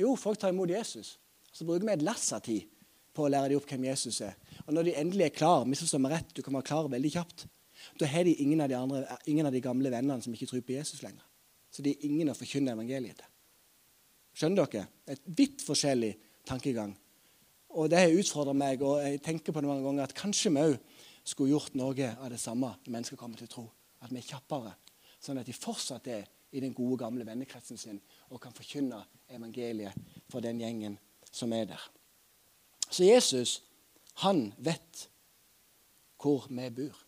Jo, 0.00 0.14
folk 0.18 0.40
tar 0.40 0.54
imot 0.54 0.72
Jesus. 0.72 1.16
Så 1.52 1.66
bruker 1.68 1.86
vi 1.86 1.94
et 1.94 2.04
lass 2.04 2.32
av 2.34 2.42
tid 2.44 2.66
på 3.12 3.26
å 3.26 3.30
lære 3.30 3.52
dem 3.52 3.60
opp 3.60 3.68
hvem 3.68 3.84
Jesus 3.90 4.22
er. 4.24 4.38
Og 4.66 4.72
når 4.74 4.88
de 4.88 4.94
endelig 4.98 5.26
er 5.28 5.36
klar, 5.36 5.66
misforstå 5.68 6.00
meg 6.00 6.16
rett, 6.16 6.32
du 6.32 6.40
kan 6.42 6.56
være 6.56 6.68
klar 6.70 6.88
veldig 6.90 7.12
kjapt, 7.12 7.46
da 8.00 8.08
har 8.08 8.24
de 8.24 8.34
ingen 8.42 8.62
av 8.62 8.70
de, 8.70 8.78
andre, 8.78 9.18
ingen 9.28 9.46
av 9.48 9.54
de 9.54 9.60
gamle 9.62 9.90
vennene 9.92 10.22
som 10.24 10.34
ikke 10.34 10.48
tror 10.48 10.64
på 10.64 10.76
Jesus 10.76 11.02
lenger. 11.04 11.24
Så 11.72 11.84
de 11.84 11.92
er 11.92 12.08
ingen 12.08 12.30
å 12.30 12.36
forkynne 12.36 12.74
evangeliet 12.74 13.20
til. 13.20 13.31
Skjønner 14.32 14.66
dere? 14.66 14.86
Et 15.06 15.22
vidt 15.26 15.64
forskjellig 15.64 16.12
tankegang. 16.48 16.94
Og 17.72 17.88
Det 17.90 17.98
har 17.98 18.12
utfordra 18.12 18.52
meg, 18.52 18.82
og 18.82 19.00
jeg 19.00 19.22
tenker 19.22 19.52
på 19.52 19.60
det 19.60 19.68
mange 19.68 19.84
ganger, 19.84 20.04
at 20.04 20.14
kanskje 20.14 20.52
vi 20.52 20.60
òg 20.60 20.78
skulle 21.24 21.54
gjort 21.54 21.74
noe 21.78 22.10
av 22.18 22.28
det 22.30 22.40
samme 22.40 22.74
når 22.84 22.92
mennesker 22.92 23.16
kommer 23.16 23.38
til 23.38 23.48
tro. 23.48 23.64
At 24.02 24.10
vi 24.10 24.18
er 24.20 24.26
kjappere, 24.26 24.74
sånn 25.22 25.40
at 25.40 25.46
de 25.46 25.54
fortsatt 25.56 26.08
er 26.10 26.26
i 26.52 26.60
den 26.60 26.74
gode, 26.76 26.98
gamle 27.00 27.24
vennekretsen 27.24 27.78
sin 27.80 28.00
og 28.28 28.40
kan 28.42 28.52
forkynne 28.52 28.98
evangeliet 29.32 29.96
for 30.28 30.44
den 30.44 30.60
gjengen 30.60 30.98
som 31.30 31.52
er 31.56 31.70
der. 31.70 31.84
Så 32.90 33.06
Jesus, 33.06 33.62
han 34.20 34.50
vet 34.58 35.06
hvor 36.20 36.44
vi 36.50 36.68
bor. 36.70 36.98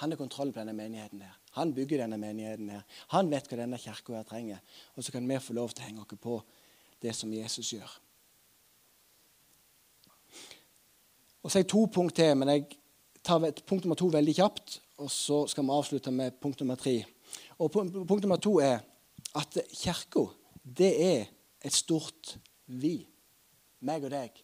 Han 0.00 0.10
har 0.10 0.18
kontroll 0.18 0.52
på 0.52 0.58
denne 0.58 0.72
menigheten. 0.72 1.20
her. 1.20 1.36
Han 1.52 1.74
bygger 1.74 1.98
denne 1.98 2.18
menigheten. 2.18 2.70
her. 2.70 2.82
Han 3.08 3.30
vet 3.30 3.46
hva 3.46 3.56
denne 3.56 3.78
kirka 3.78 4.22
trenger. 4.24 4.58
Og 4.96 5.04
så 5.04 5.12
kan 5.12 5.28
vi 5.28 5.38
få 5.38 5.52
lov 5.52 5.70
til 5.70 5.84
å 5.84 5.86
henge 5.86 6.00
oss 6.00 6.18
på 6.18 6.42
det 7.04 7.14
som 7.16 7.32
Jesus 7.32 7.72
gjør. 7.74 7.90
Og 11.44 11.50
så 11.50 11.58
er 11.58 11.64
jeg 11.64 11.72
to 11.74 11.84
punkt 11.92 12.16
til, 12.16 12.32
men 12.40 12.48
jeg 12.48 12.64
tar 13.24 13.44
punkt 13.68 13.84
nummer 13.84 13.98
to 14.00 14.08
veldig 14.12 14.34
kjapt. 14.38 14.78
Og 15.04 15.10
så 15.10 15.44
skal 15.50 15.66
vi 15.66 15.74
avslutte 15.74 16.12
med 16.14 16.38
punkt 16.40 16.60
nummer 16.60 16.78
tre. 16.80 17.02
Og 17.58 17.70
Punkt 17.70 18.22
nummer 18.22 18.36
to 18.36 18.58
er 18.58 18.78
at 19.34 19.58
kirka, 19.72 20.24
det 20.64 20.92
er 21.02 21.24
et 21.64 21.74
stort 21.74 22.36
vi. 22.66 23.06
Meg 23.84 24.06
og 24.06 24.14
deg 24.14 24.40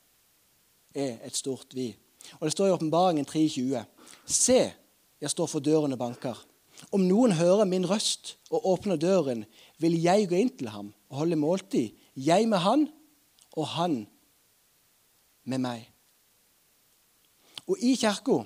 er 0.94 1.18
et 1.24 1.36
stort 1.36 1.74
vi. 1.74 1.94
Og 2.38 2.46
Det 2.46 2.52
står 2.52 2.68
i 2.68 2.74
Åpenbaringen 2.74 3.26
3,20.: 3.26 3.84
Se, 4.26 4.72
jeg 5.20 5.30
står 5.30 5.46
for 5.46 5.60
døren 5.60 5.92
og 5.92 5.98
banker. 5.98 6.46
Om 6.92 7.00
noen 7.00 7.32
hører 7.32 7.64
min 7.64 7.88
røst 7.88 8.36
og 8.50 8.66
åpner 8.66 8.96
døren, 8.96 9.44
vil 9.78 10.00
jeg 10.02 10.28
gå 10.28 10.36
inn 10.36 10.52
til 10.56 10.68
ham 10.68 10.92
og 11.10 11.16
holde 11.16 11.36
måltid 11.36 11.96
jeg 12.16 12.48
med 12.48 12.58
han, 12.58 12.88
og 13.56 13.66
han 13.76 13.96
med 15.44 15.62
meg. 15.62 15.86
Og 17.70 17.78
i 17.78 17.94
kirka 17.98 18.42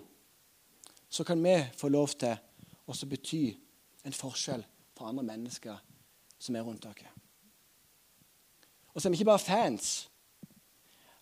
så 1.08 1.24
kan 1.24 1.42
vi 1.44 1.56
få 1.78 1.88
lov 1.88 2.16
til 2.18 2.34
å 2.86 2.96
bety 3.08 3.44
en 4.04 4.16
forskjell 4.16 4.64
for 4.96 5.08
andre 5.08 5.24
mennesker 5.26 5.78
som 6.38 6.56
er 6.56 6.64
rundt 6.66 6.84
dere. 6.84 7.12
Og 8.92 9.00
så 9.00 9.08
er 9.08 9.14
vi 9.14 9.20
ikke 9.20 9.30
bare 9.32 9.42
fans. 9.42 10.08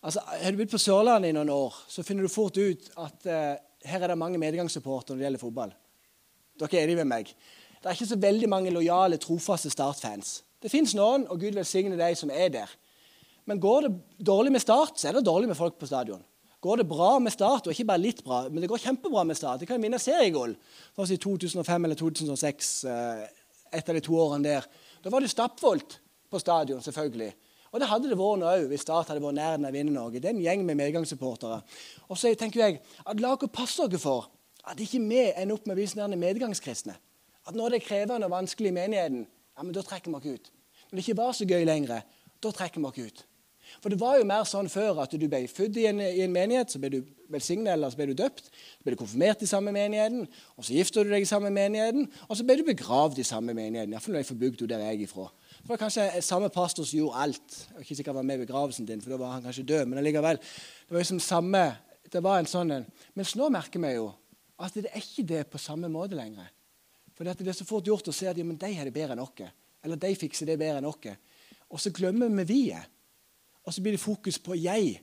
Altså, 0.03 0.21
Har 0.21 0.51
du 0.51 0.59
bodd 0.59 0.73
på 0.73 0.81
Sørlandet 0.83 1.31
i 1.31 1.37
noen 1.37 1.53
år, 1.53 1.77
så 1.89 2.03
finner 2.03 2.27
du 2.27 2.33
fort 2.33 2.59
ut 2.59 2.89
at 2.99 3.27
eh, 3.31 3.61
her 3.87 4.03
er 4.03 4.13
det 4.13 4.19
mange 4.19 4.41
medgangssupportere 4.41 5.15
når 5.15 5.21
det 5.21 5.27
gjelder 5.29 5.43
fotball. 5.43 5.75
Dere 6.59 6.79
er 6.79 6.85
enige 6.85 7.03
med 7.05 7.11
meg. 7.13 7.31
Det 7.83 7.89
er 7.89 7.97
ikke 7.97 8.11
så 8.13 8.19
veldig 8.21 8.49
mange 8.51 8.73
lojale, 8.75 9.19
trofaste 9.23 9.71
Start-fans. 9.71 10.41
Det 10.63 10.71
fins 10.71 10.95
noen, 10.95 11.27
og 11.27 11.41
Gud 11.43 11.57
velsigne 11.59 11.99
de 11.99 12.11
som 12.19 12.31
er 12.31 12.53
der. 12.55 12.71
Men 13.51 13.61
går 13.61 13.89
det 13.89 14.27
dårlig 14.27 14.53
med 14.55 14.63
Start, 14.63 15.01
så 15.01 15.09
er 15.09 15.19
det 15.19 15.27
dårlig 15.27 15.51
med 15.51 15.59
folk 15.59 15.75
på 15.81 15.89
stadion. 15.91 16.23
Går 16.63 16.79
det 16.79 16.89
bra 16.89 17.17
med 17.19 17.35
Start, 17.35 17.67
og 17.67 17.75
ikke 17.75 17.89
bare 17.91 18.03
litt 18.05 18.23
bra, 18.23 18.45
men 18.47 18.63
det 18.63 18.71
går 18.71 18.85
kjempebra 18.85 19.25
med 19.27 19.39
Start 19.39 19.61
Det 19.61 19.67
kan 19.67 19.83
vinne 19.83 19.99
seriegull. 19.99 20.55
Sånn 20.95 21.11
i 21.11 21.19
2005 21.19 21.89
eller 21.89 21.99
2006, 21.99 22.71
eh, 22.87 23.25
et 23.73 23.89
av 23.89 23.99
de 23.99 24.05
to 24.05 24.15
årene 24.15 24.47
der. 24.47 24.69
Da 25.03 25.11
var 25.11 25.25
det 25.25 25.33
stappfullt 25.33 25.99
på 26.31 26.39
stadion, 26.39 26.83
selvfølgelig. 26.85 27.33
Og 27.73 27.81
det 27.81 27.89
hadde 27.89 28.11
det 28.13 28.21
vært 28.21 28.39
nå 28.39 28.47
òg 28.53 28.69
hvis 28.71 28.85
Start 28.85 29.11
hadde 29.11 29.25
vært 29.25 29.39
nær 29.41 29.57
den 29.57 29.67
å 29.67 29.75
vinne 29.75 29.97
Norge. 29.97 30.21
Det 30.21 30.31
er 30.31 30.37
en 30.37 30.45
gjeng 30.45 30.63
med 30.69 30.79
medgangssupportere. 30.79 31.63
Og 32.07 32.21
så 32.21 32.31
tenker 32.39 32.67
jeg 32.67 32.81
at 33.03 33.21
la 33.21 33.35
dere 33.35 33.51
passe 33.51 33.89
dere 33.89 33.99
for 33.99 34.29
at 34.69 34.79
ikke 34.79 35.01
vi 35.03 35.25
ender 35.33 35.57
opp 35.57 35.67
med 35.67 35.75
å 35.75 35.81
bli 35.81 36.21
medgangskristne. 36.21 36.95
At 37.49 37.57
når 37.59 37.73
det 37.73 37.81
er 37.81 37.87
krevende 37.89 38.29
og 38.29 38.37
vanskelig 38.37 38.71
i 38.71 38.77
menigheten, 38.77 39.25
ja, 39.57 39.63
men 39.63 39.75
da 39.77 39.85
trekker 39.85 40.13
vi 40.13 40.19
oss 40.19 40.39
ut. 40.41 40.53
Når 40.89 40.99
det 40.99 41.05
ikke 41.05 41.21
var 41.21 41.37
så 41.37 41.49
gøy 41.49 41.67
lenger, 41.69 42.03
da 42.43 42.55
trekker 42.55 42.83
vi 42.83 42.91
oss 42.91 43.13
ut. 43.13 43.27
For 43.81 43.93
det 43.93 43.99
var 44.01 44.19
jo 44.19 44.27
mer 44.29 44.45
sånn 44.49 44.69
før 44.71 45.01
at 45.05 45.15
du 45.17 45.25
ble 45.31 45.45
født 45.49 45.79
i 45.81 45.87
en, 45.89 46.01
i 46.03 46.25
en 46.25 46.33
menighet, 46.35 46.73
så 46.73 46.81
ble 46.83 46.91
du 46.93 46.99
velsignet 47.33 47.73
eller 47.73 47.93
så 47.93 47.99
ble 47.99 48.09
du 48.11 48.17
døpt. 48.19 48.51
Så 48.51 48.85
ble 48.85 48.95
du 48.95 49.01
konfirmert 49.01 49.45
i 49.45 49.49
samme 49.49 49.73
menigheten, 49.75 50.27
og 50.59 50.67
så 50.67 50.77
gifter 50.77 51.07
du 51.07 51.13
deg 51.15 51.25
i 51.25 51.29
samme 51.29 51.53
menigheten, 51.55 52.09
og 52.27 52.39
så 52.39 52.47
ble 52.47 52.59
du 52.61 52.67
begravd 52.69 53.23
i 53.23 53.27
samme 53.27 53.55
menigheten. 53.57 53.95
Iallfall 53.95 54.17
når 54.17 54.25
jeg 54.25 54.31
får 54.33 54.41
bygd 54.43 54.65
der 54.67 54.83
jeg 54.85 54.99
er 54.99 55.05
ifra. 55.07 55.29
Det 55.63 55.71
var 55.71 55.81
kanskje 55.85 56.09
samme 56.27 56.51
pastor 56.53 56.89
som 56.89 56.99
gjorde 56.99 57.23
alt. 57.25 57.59
Jeg 57.69 57.77
var 57.77 57.87
ikke 57.87 57.99
sikkert 58.01 58.19
var 58.19 58.27
med 58.29 58.41
i 58.41 58.45
begravelsen 58.45 58.89
din, 58.89 59.05
for 59.05 59.15
da 59.15 59.21
var 59.23 59.37
han 59.37 59.47
kanskje 59.47 59.69
død. 59.69 59.87
Men 59.89 60.03
allikevel. 60.03 60.43
Det 60.43 60.97
var 60.97 61.05
liksom 61.05 61.23
samme, 61.23 61.63
det 62.13 62.25
var 62.25 62.43
en 62.43 62.51
sånn 62.51 62.75
en. 62.77 62.89
Mens 63.19 63.37
nå 63.39 63.49
merker 63.55 63.83
vi 63.83 63.95
jo 63.95 64.11
at 64.63 64.75
det 64.79 64.91
er 64.91 65.01
ikke 65.01 65.25
det 65.27 65.47
på 65.51 65.59
samme 65.59 65.89
måte 65.91 66.19
lenger. 66.19 66.51
For 67.13 67.27
det 67.27 67.47
er 67.47 67.57
så 67.57 67.67
fort 67.69 67.87
gjort 67.87 68.09
å 68.09 68.15
se 68.15 68.29
at 68.31 68.39
ja, 68.39 68.45
men 68.47 68.59
de 68.61 68.73
har 68.75 68.89
det 68.89 68.95
bedre 68.95 69.17
enn 69.17 69.23
oss. 69.25 69.45
Eller 69.83 70.01
de 70.01 70.15
fikser 70.17 70.49
det 70.49 70.59
bedre 70.61 70.81
enn 70.81 70.89
oss. 70.89 71.11
Og 71.73 71.81
så 71.81 71.93
glemmer 71.95 72.33
vi 72.43 72.49
vi-et. 72.49 72.89
Og 73.63 73.71
så 73.75 73.83
blir 73.83 73.95
det 73.95 74.03
fokus 74.03 74.41
på 74.43 74.57
jeg 74.59 74.97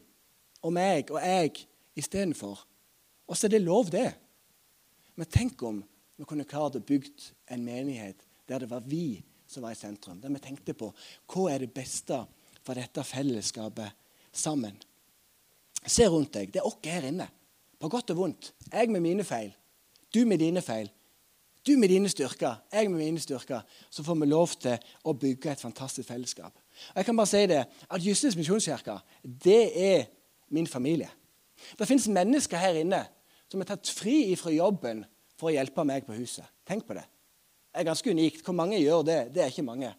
og 0.67 0.73
meg 0.75 1.11
og 1.13 1.21
jeg 1.23 1.61
istedenfor. 1.99 2.65
Og 3.29 3.37
så 3.37 3.47
er 3.47 3.53
det 3.53 3.61
lov, 3.63 3.91
det. 3.93 4.09
Men 5.15 5.29
tenk 5.31 5.61
om 5.63 5.79
vi 6.19 6.27
kunne 6.27 6.47
klart 6.47 6.75
å 6.75 6.83
bygge 6.83 7.31
en 7.53 7.63
menighet 7.63 8.25
der 8.49 8.65
det 8.65 8.69
var 8.71 8.83
vi 8.83 9.21
som 9.47 9.63
var 9.63 9.71
i 9.71 9.79
sentrum. 9.79 10.19
Der 10.19 10.33
vi 10.33 10.41
tenkte 10.43 10.75
på 10.75 10.91
hva 11.31 11.45
er 11.53 11.63
det 11.63 11.71
beste 11.73 12.19
for 12.59 12.75
dette 12.75 13.05
fellesskapet 13.07 13.95
sammen. 14.35 14.75
Se 15.85 16.07
rundt 16.11 16.33
deg. 16.35 16.51
Det 16.51 16.59
er 16.59 16.67
oss 16.67 16.79
her 16.83 17.07
inne. 17.07 17.29
På 17.79 17.87
godt 17.87 18.11
og 18.11 18.19
vondt. 18.19 18.51
Jeg 18.67 18.91
med 18.91 19.05
mine 19.05 19.23
feil. 19.23 19.53
Du 20.11 20.25
med 20.27 20.41
dine 20.41 20.61
feil. 20.65 20.89
Du 21.67 21.75
med 21.77 21.89
dine 21.91 22.09
styrker, 22.09 22.55
jeg 22.71 22.91
med 22.91 22.97
mine 22.97 23.19
styrker. 23.19 23.61
Så 23.89 24.03
får 24.03 24.15
vi 24.15 24.25
lov 24.25 24.55
til 24.61 24.77
å 25.03 25.13
bygge 25.13 25.51
et 25.51 25.61
fantastisk 25.61 26.07
fellesskap. 26.07 26.55
Og 26.91 26.95
jeg 27.01 27.05
kan 27.05 27.17
bare 27.17 27.27
si 27.27 27.45
det, 27.51 27.63
at 27.67 28.05
Justins 28.05 28.37
misjonskirke 28.39 28.95
det 29.43 29.63
er 29.75 30.05
min 30.49 30.67
familie. 30.67 31.09
Det 31.79 31.87
fins 31.87 32.07
mennesker 32.07 32.57
her 32.57 32.79
inne 32.79 33.03
som 33.51 33.61
er 33.61 33.67
tatt 33.67 33.91
fri 33.91 34.35
fra 34.39 34.53
jobben 34.53 35.03
for 35.39 35.49
å 35.49 35.55
hjelpe 35.55 35.83
meg 35.87 36.05
på 36.07 36.15
huset. 36.15 36.47
Tenk 36.67 36.85
på 36.87 36.95
det. 36.95 37.03
Det 37.69 37.81
er 37.81 37.89
ganske 37.89 38.11
unikt. 38.11 38.43
Hvor 38.45 38.55
mange 38.55 38.79
gjør 38.79 39.03
det? 39.05 39.19
Det 39.35 39.43
er 39.43 39.51
ikke 39.51 39.67
mange. 39.67 39.91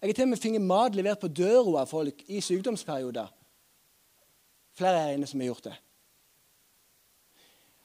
Jeg 0.00 0.08
har 0.08 0.14
til 0.14 0.26
og 0.26 0.30
med 0.30 0.38
fått 0.38 0.62
mat 0.62 0.94
levert 0.94 1.20
på 1.20 1.28
døra 1.28 1.82
av 1.82 1.90
folk 1.90 2.22
i 2.30 2.40
sykdomsperioder. 2.44 3.30
Flere 4.78 4.98
her 5.02 5.14
inne 5.16 5.26
som 5.26 5.40
har 5.42 5.50
gjort 5.50 5.70
det. 5.70 5.76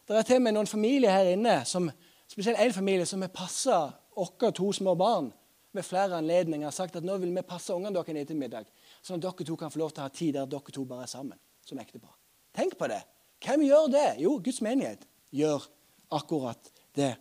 Det 0.07 0.17
er 0.19 0.27
til 0.27 0.41
og 0.41 0.43
med 0.45 0.53
noen 0.57 0.69
familier 0.69 1.13
her 1.15 1.31
inne, 1.31 1.61
som, 1.65 1.87
spesielt 2.33 2.59
en 2.59 2.73
familie, 2.73 3.05
som 3.05 3.21
har 3.21 3.31
passa 3.33 3.79
oss 4.15 4.33
to 4.55 4.71
små 4.73 4.95
barn 4.95 5.31
ved 5.73 5.83
flere 5.83 6.17
anledninger 6.17 6.67
har 6.67 6.73
sagt 6.73 6.95
at 6.95 7.05
nå 7.05 7.17
vil 7.17 7.33
vi 7.33 7.41
passe 7.45 7.73
ungene 7.73 7.95
deres 7.95 8.21
etter 8.23 8.37
middag, 8.37 8.69
sånn 9.01 9.17
at 9.17 9.25
dere 9.25 9.47
to 9.47 9.57
kan 9.57 9.73
få 9.73 9.81
lov 9.81 9.93
til 9.93 10.03
å 10.03 10.07
ha 10.07 10.13
tid 10.13 10.35
der 10.37 10.49
dere 10.49 10.73
to 10.73 10.85
bare 10.85 11.07
er 11.07 11.11
sammen 11.11 11.39
som 11.65 11.79
ektepar. 11.81 12.13
Tenk 12.53 12.77
på 12.77 12.89
det. 12.91 13.01
Hvem 13.43 13.65
gjør 13.65 13.89
det? 13.91 14.07
Jo, 14.21 14.37
Guds 14.43 14.61
menighet 14.61 15.05
gjør 15.33 15.65
akkurat 16.13 16.69
det. 16.95 17.15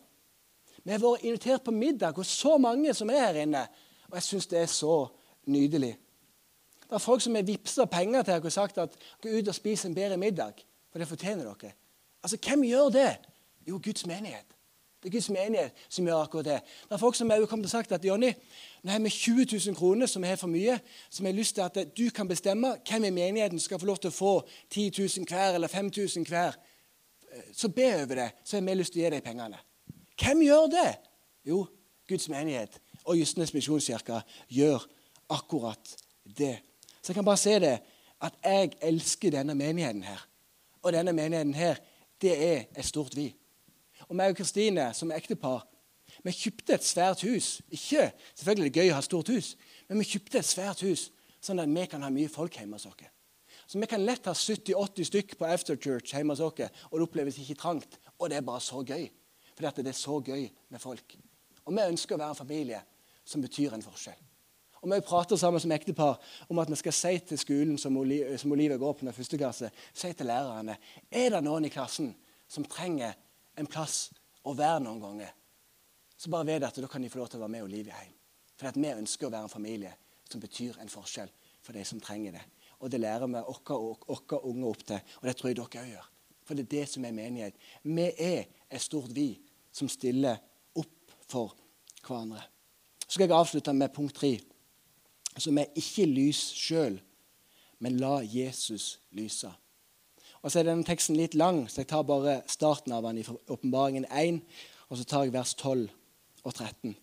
Vi 0.83 0.93
har 0.93 1.01
vært 1.01 1.25
invitert 1.25 1.65
på 1.65 1.75
middag 1.75 2.19
hos 2.19 2.33
så 2.43 2.59
mange 2.61 2.93
som 2.95 3.11
er 3.11 3.27
her 3.29 3.43
inne, 3.47 3.67
og 4.11 4.19
jeg 4.19 4.29
syns 4.29 4.49
det 4.51 4.61
er 4.61 4.71
så 4.71 4.97
nydelig. 5.49 5.95
Det 6.83 6.99
er 6.99 7.03
folk 7.03 7.23
som 7.25 7.37
har 7.39 7.47
vippsa 7.49 7.87
penger 7.89 8.27
til 8.27 8.35
dere 8.35 8.51
og 8.51 8.55
sagt 8.55 8.81
at 8.83 8.97
gå 9.23 9.33
ut 9.33 9.49
og 9.49 9.57
spis 9.57 9.87
en 9.89 9.97
bedre 9.97 10.19
middag, 10.21 10.61
for 10.93 11.01
det 11.01 11.09
fortjener 11.09 11.49
dere. 11.49 11.73
Altså, 12.23 12.37
Hvem 12.37 12.67
gjør 12.69 12.91
det? 12.93 13.13
Jo, 13.67 13.81
Guds 13.83 14.05
menighet. 14.07 14.53
Det 15.03 15.09
er 15.09 15.13
Guds 15.17 15.31
menighet 15.35 15.79
som 15.91 16.07
gjør 16.07 16.21
akkurat 16.23 16.47
det. 16.47 16.59
Det 16.87 16.95
er 16.95 17.01
folk 17.03 17.17
som 17.19 17.31
har 17.31 17.43
kommet 17.51 17.67
og 17.67 17.71
sagt 17.73 17.93
at 17.93 18.05
Jonny, 18.05 18.29
nå 18.83 18.91
har 18.91 19.01
vi 19.03 19.11
20 19.11 19.47
000 19.67 19.75
kroner 19.75 20.07
som 20.07 20.23
er 20.25 20.37
for 20.39 20.47
mye, 20.47 20.77
som 21.11 21.27
har 21.27 21.35
lyst 21.35 21.57
til 21.57 21.65
at 21.67 21.97
du 21.99 22.05
kan 22.15 22.29
bestemme 22.29 22.77
hvem 22.87 23.09
i 23.09 23.11
menigheten 23.11 23.59
skal 23.59 23.81
få 23.83 23.89
lov 23.91 23.99
til 23.99 24.13
å 24.13 24.15
få 24.15 24.35
10 24.71 24.93
000 24.99 25.27
hver 25.27 25.59
eller 25.59 25.69
5000 25.69 26.29
hver. 26.31 26.55
Så 27.53 27.69
be 27.69 27.89
over 27.97 28.15
det, 28.15 28.31
så 28.45 28.57
har 28.57 28.63
vi 28.63 28.79
lyst 28.79 28.95
til 28.95 29.03
å 29.03 29.05
gi 29.09 29.13
deg 29.17 29.27
pengene. 29.27 29.59
Hvem 30.23 30.47
gjør 30.47 30.71
det? 30.71 30.89
Jo, 31.51 31.65
Guds 32.09 32.29
menighet 32.31 32.79
og 33.03 33.19
Justnes 33.19 33.55
misjonskirke 33.55 34.23
gjør 34.55 34.87
akkurat 35.35 35.97
det. 36.23 36.61
Så 37.03 37.11
jeg 37.11 37.19
kan 37.19 37.27
bare 37.27 37.43
si 37.43 37.59
det, 37.59 37.79
at 38.23 38.39
jeg 38.45 38.77
elsker 38.87 39.35
denne 39.35 39.59
menigheten 39.59 40.07
her. 40.07 40.23
Og 40.83 40.93
denne 40.95 41.11
menigheten 41.11 41.59
her, 41.59 41.83
det 42.23 42.39
er 42.39 42.69
et 42.71 42.87
stort 42.87 43.17
vi 43.19 43.33
og 44.13 44.19
meg 44.19 44.35
og 44.35 44.43
Kristine 44.43 44.91
som 44.97 45.13
ektepar 45.15 45.65
vi 46.23 46.35
kjøpte 46.37 46.77
et 46.77 46.85
svært 46.85 47.23
hus. 47.25 47.63
Ikke 47.73 48.11
selvfølgelig 48.35 48.69
det 48.69 48.83
gøy 48.83 48.93
å 48.93 48.99
ha 48.99 49.05
stort 49.05 49.31
hus, 49.33 49.55
men 49.89 50.03
vi 50.03 50.11
kjøpte 50.13 50.43
et 50.43 50.49
svært 50.49 50.83
hus 50.85 51.09
sånn 51.43 51.63
at 51.63 51.71
vi 51.71 51.87
kan 51.91 52.05
ha 52.05 52.11
mye 52.13 52.31
folk 52.31 52.59
hjemme 52.59 52.77
hos 52.77 52.87
oss. 52.91 53.09
Så 53.67 53.81
vi 53.81 53.89
kan 53.89 54.05
lett 54.05 54.29
ha 54.29 54.35
70-80 54.37 55.09
stykk 55.09 55.37
på 55.41 55.49
afterchurch 55.49 56.13
hjemme 56.13 56.37
hos 56.37 56.43
oss, 56.45 56.61
og 56.91 56.99
det 56.99 57.07
oppleves 57.07 57.39
ikke 57.41 57.57
trangt. 57.59 57.97
Og 58.19 58.29
det 58.31 58.39
er 58.39 58.47
bare 58.47 58.61
så 58.63 58.83
gøy. 58.85 59.09
For 59.57 59.65
det 59.65 59.89
er 59.89 59.97
så 59.97 60.19
gøy 60.21 60.45
med 60.69 60.83
folk. 60.83 61.17
Og 61.65 61.73
vi 61.73 61.89
ønsker 61.89 62.17
å 62.17 62.21
være 62.21 62.37
en 62.37 62.43
familie 62.43 62.83
som 63.25 63.43
betyr 63.43 63.75
en 63.75 63.85
forskjell. 63.85 64.21
Og 64.83 64.91
Vi 64.91 65.01
prater 65.07 65.39
sammen 65.39 65.63
som 65.63 65.73
ektepar 65.73 66.19
om 66.51 66.59
at 66.59 66.71
vi 66.71 66.77
skal 66.77 66.93
si 66.93 67.19
til 67.19 67.39
skolen 67.39 67.77
som 67.79 67.97
Olive 67.97 68.79
går 68.79 68.97
på 68.99 69.05
med 69.07 69.15
første 69.15 69.39
klasse, 69.39 69.71
si 69.95 70.13
til 70.13 70.27
lærerne 70.27 70.77
er 71.11 71.31
det 71.31 71.43
noen 71.45 71.65
i 71.65 71.71
klassen 71.71 72.11
som 72.51 72.67
trenger 72.67 73.15
en 73.59 73.69
plass 73.71 74.11
å 74.47 74.55
være 74.57 74.83
noen 74.85 75.01
ganger, 75.03 75.33
så 76.17 76.31
bare 76.31 76.47
ved 76.47 76.65
at 76.67 76.79
da 76.79 76.89
kan 76.91 77.03
de 77.03 77.11
få 77.11 77.19
lov 77.19 77.31
til 77.31 77.41
å 77.41 77.45
være 77.45 77.57
med 77.57 77.67
Olivia 77.67 77.99
hjem. 77.99 78.17
For 78.57 78.79
vi 78.79 78.91
ønsker 78.95 79.27
å 79.27 79.33
være 79.33 79.49
en 79.49 79.53
familie 79.53 79.93
som 80.31 80.41
betyr 80.41 80.79
en 80.81 80.91
forskjell 80.93 81.31
for 81.63 81.75
de 81.75 81.83
som 81.87 82.01
trenger 82.03 82.37
det. 82.37 82.43
Og 82.83 82.91
det 82.91 83.01
lærer 83.03 83.27
vi 83.27 83.43
våre 83.43 84.39
unge 84.43 84.69
opp 84.69 84.85
til, 84.87 85.01
og 85.19 85.27
det 85.27 85.35
tror 85.39 85.51
jeg 85.51 85.59
dere 85.59 85.67
òg 85.67 85.93
gjør. 85.93 86.09
For 86.43 86.59
det 86.59 86.65
er 86.67 86.73
det 86.73 86.87
som 86.91 87.05
er 87.07 87.15
menighet. 87.15 87.59
Vi 87.83 88.07
er 88.19 88.49
et 88.71 88.83
stort 88.83 89.13
vi 89.15 89.37
som 89.75 89.91
stiller 89.91 90.41
opp 90.79 91.15
for 91.31 91.55
hverandre. 92.03 92.43
Så 93.07 93.17
skal 93.17 93.29
jeg 93.29 93.37
avslutte 93.37 93.75
med 93.77 93.93
punkt 93.95 94.17
tre, 94.17 94.37
som 95.39 95.59
er 95.59 95.71
ikke 95.79 96.07
lys 96.09 96.41
sjøl, 96.57 96.99
men 97.83 97.99
la 98.01 98.21
Jesus 98.23 98.99
lyse. 99.17 99.51
Og 100.43 100.51
så 100.51 100.59
er 100.59 100.67
denne 100.67 100.87
teksten 100.87 101.17
litt 101.17 101.37
lang, 101.39 101.65
så 101.71 101.83
jeg 101.83 101.91
tar 101.93 102.03
bare 102.07 102.41
starten 102.51 102.93
av 102.95 103.07
den 103.07 103.21
i 103.23 103.27
Åpenbaringen 103.27 104.09
1. 104.11 104.41
Og 104.91 104.99
så 104.99 105.07
tar 105.07 105.27
jeg 105.27 105.35
vers 105.37 105.55
12 105.55 105.87
og 106.43 106.55
13. 106.55 106.97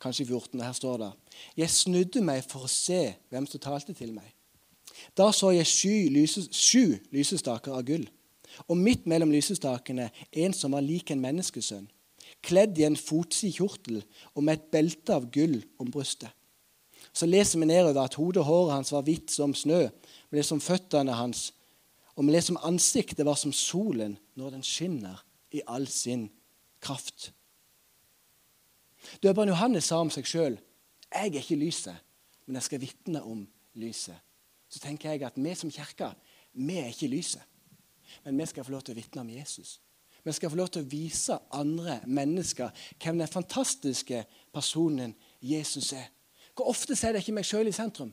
Kanskje 0.00 0.26
14. 0.26 0.60
og 0.60 0.66
Her 0.66 0.76
står 0.76 0.98
det 1.00 1.12
Jeg 1.56 1.70
snudde 1.70 2.20
meg 2.24 2.44
for 2.44 2.66
å 2.66 2.70
se 2.70 3.14
hvem 3.32 3.48
som 3.48 3.62
talte 3.64 3.96
til 3.96 4.12
meg. 4.12 4.28
Da 5.16 5.30
så 5.32 5.50
jeg 5.54 5.66
sju, 5.66 5.94
lyses, 6.12 6.50
sju 6.52 6.98
lysestaker 7.14 7.74
av 7.74 7.82
gull, 7.88 8.04
og 8.68 8.78
midt 8.78 9.08
mellom 9.10 9.32
lysestakene 9.32 10.10
en 10.30 10.54
som 10.54 10.76
var 10.76 10.84
lik 10.84 11.10
en 11.10 11.22
menneskesønn, 11.24 11.88
kledd 12.44 12.78
i 12.78 12.86
en 12.86 12.98
fotsid 12.98 13.56
kjortel 13.56 14.02
og 14.34 14.44
med 14.44 14.58
et 14.58 14.70
belte 14.74 15.16
av 15.16 15.26
gull 15.32 15.62
om 15.80 15.90
brystet. 15.90 16.30
Så 17.14 17.26
leser 17.26 17.60
vi 17.60 17.68
nedover 17.70 18.04
at 18.04 18.16
hodet 18.18 18.42
og 18.42 18.48
håret 18.48 18.76
hans 18.76 18.92
var 18.92 19.04
hvitt 19.06 19.32
som 19.32 19.54
snø, 19.56 19.86
men 19.88 20.38
det 20.38 20.46
som 20.46 20.62
føttene 20.62 21.14
hans 21.16 21.48
og 22.14 22.26
vi 22.26 22.34
leser 22.34 22.54
om 22.54 22.62
ansiktet 22.72 23.26
var 23.26 23.38
som 23.38 23.52
solen 23.52 24.18
når 24.38 24.56
den 24.56 24.66
skinner 24.66 25.24
i 25.54 25.62
all 25.66 25.86
sin 25.90 26.28
kraft. 26.80 27.32
Døperen 29.22 29.50
Johannes 29.50 29.90
sa 29.90 30.00
om 30.00 30.12
seg 30.12 30.28
sjøl 30.28 30.58
jeg 31.14 31.30
er 31.30 31.38
ikke 31.38 31.60
lyset, 31.60 31.94
men 32.46 32.58
jeg 32.58 32.66
skal 32.66 32.80
vitne 32.82 33.20
om 33.22 33.44
lyset. 33.78 34.16
Så 34.68 34.80
tenker 34.82 35.12
jeg 35.12 35.22
at 35.22 35.36
vi 35.38 35.52
som 35.54 35.70
kirke 35.70 36.10
vi 36.54 36.78
er 36.78 36.90
ikke 36.90 37.10
lyset, 37.10 37.42
men 38.24 38.38
vi 38.38 38.46
skal 38.46 38.64
få 38.64 38.74
lov 38.74 38.82
til 38.82 38.94
å 38.94 38.98
vitne 38.98 39.22
om 39.22 39.30
Jesus. 39.30 39.78
Vi 40.24 40.32
skal 40.32 40.50
få 40.50 40.56
lov 40.56 40.72
til 40.72 40.82
å 40.82 40.88
vise 40.88 41.38
andre 41.52 42.00
mennesker 42.06 42.70
hvem 43.02 43.18
den 43.20 43.30
fantastiske 43.30 44.24
personen 44.54 45.14
Jesus 45.42 45.92
er. 45.92 46.08
Hvor 46.54 46.70
ofte 46.72 46.94
er 46.94 47.12
det 47.12 47.22
ikke 47.22 47.34
meg 47.36 47.46
sjøl 47.46 47.68
i 47.68 47.74
sentrum? 47.74 48.12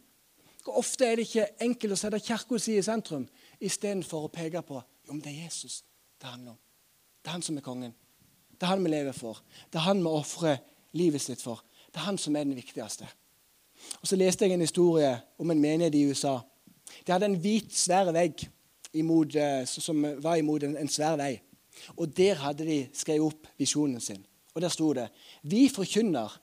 Hvor 0.63 0.77
ofte 0.81 1.07
er 1.07 1.17
det 1.17 1.27
ikke 1.29 1.47
enkelt 1.65 1.95
å 1.95 1.99
sette 2.01 2.21
kirka 2.21 2.59
si 2.61 2.75
i 2.77 2.85
sentrum 2.85 3.25
istedenfor 3.61 4.25
å 4.25 4.33
peke 4.33 4.61
på 4.65 4.81
men 5.11 5.21
det 5.21 5.31
er 5.31 5.43
Jesus 5.43 5.83
det 6.21 6.29
handler 6.29 6.51
om. 6.51 6.57
Det 7.21 7.29
er 7.29 7.31
han 7.31 7.41
som 7.41 7.57
er 7.57 7.65
kongen. 7.65 7.93
Det 8.51 8.63
er 8.63 8.71
han 8.75 8.83
vi 8.83 8.89
lever 8.89 9.11
for. 9.11 9.41
Det 9.73 9.79
er 9.79 9.87
han 9.87 9.99
vi 10.03 10.07
ofrer 10.07 10.57
livet 10.93 11.21
sitt 11.21 11.41
for. 11.41 11.63
Det 11.89 11.99
er 11.99 12.05
han 12.05 12.17
som 12.17 12.35
er 12.35 12.43
den 12.43 12.55
viktigste. 12.55 13.07
Og 14.01 14.07
Så 14.07 14.15
leste 14.15 14.45
jeg 14.45 14.53
en 14.53 14.61
historie 14.61 15.21
om 15.39 15.51
en 15.51 15.61
menighet 15.61 15.95
i 15.95 16.05
USA. 16.05 16.39
De 17.07 17.11
hadde 17.11 17.25
en 17.25 17.39
hvit, 17.41 17.73
svær 17.73 18.11
vegg 18.11 18.45
imot, 18.93 19.35
eh, 19.35 19.65
som 19.65 20.05
var 20.23 20.35
imot 20.35 20.63
en, 20.63 20.77
en 20.77 20.89
svær 20.89 21.17
vei. 21.17 21.41
Og 21.97 22.17
Der 22.17 22.35
hadde 22.35 22.65
de 22.65 22.89
skrevet 22.93 23.25
opp 23.25 23.47
visjonen 23.57 24.01
sin. 24.01 24.25
Og 24.53 24.61
Der 24.61 24.69
sto 24.69 24.93
det 24.93 25.09
Vi 25.41 25.69
forkynner 25.69 26.41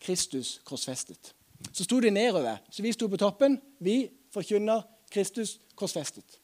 Kristus 0.00 0.60
korsfestet. 0.64 1.34
Så 1.72 1.84
sto 1.84 2.00
de 2.00 2.10
nedover. 2.10 2.56
Så 2.70 2.82
vi 2.82 2.92
sto 2.92 3.08
på 3.08 3.16
toppen. 3.16 3.60
Vi 3.80 4.10
forkynner 4.30 4.82
Kristus 5.10 5.58
korsfestet. 5.74 6.38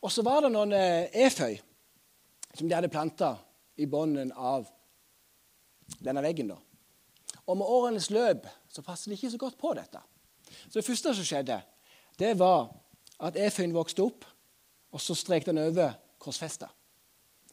Og 0.00 0.12
så 0.12 0.22
var 0.22 0.44
det 0.44 0.52
noen 0.54 0.72
eh, 0.76 1.10
eføy 1.26 1.58
som 2.54 2.68
de 2.68 2.74
hadde 2.74 2.90
planta 2.92 3.34
i 3.78 3.86
bunnen 3.86 4.32
av 4.32 4.66
denne 6.04 6.22
veggen. 6.22 6.52
da. 6.52 6.58
Og 7.46 7.56
med 7.56 7.66
årenes 7.66 8.10
løp 8.10 8.46
så 8.68 8.82
passet 8.82 9.10
de 9.10 9.18
ikke 9.18 9.30
så 9.30 9.40
godt 9.40 9.58
på 9.58 9.72
dette. 9.78 10.00
Så 10.68 10.78
det 10.78 10.86
første 10.86 11.14
som 11.14 11.24
skjedde, 11.26 11.60
det 12.18 12.34
var 12.38 12.68
at 13.20 13.36
eføyen 13.36 13.74
vokste 13.74 14.04
opp, 14.04 14.24
og 14.92 15.00
så 15.00 15.14
strek 15.14 15.46
den 15.46 15.58
over 15.58 15.92
korsfesta. 16.18 16.68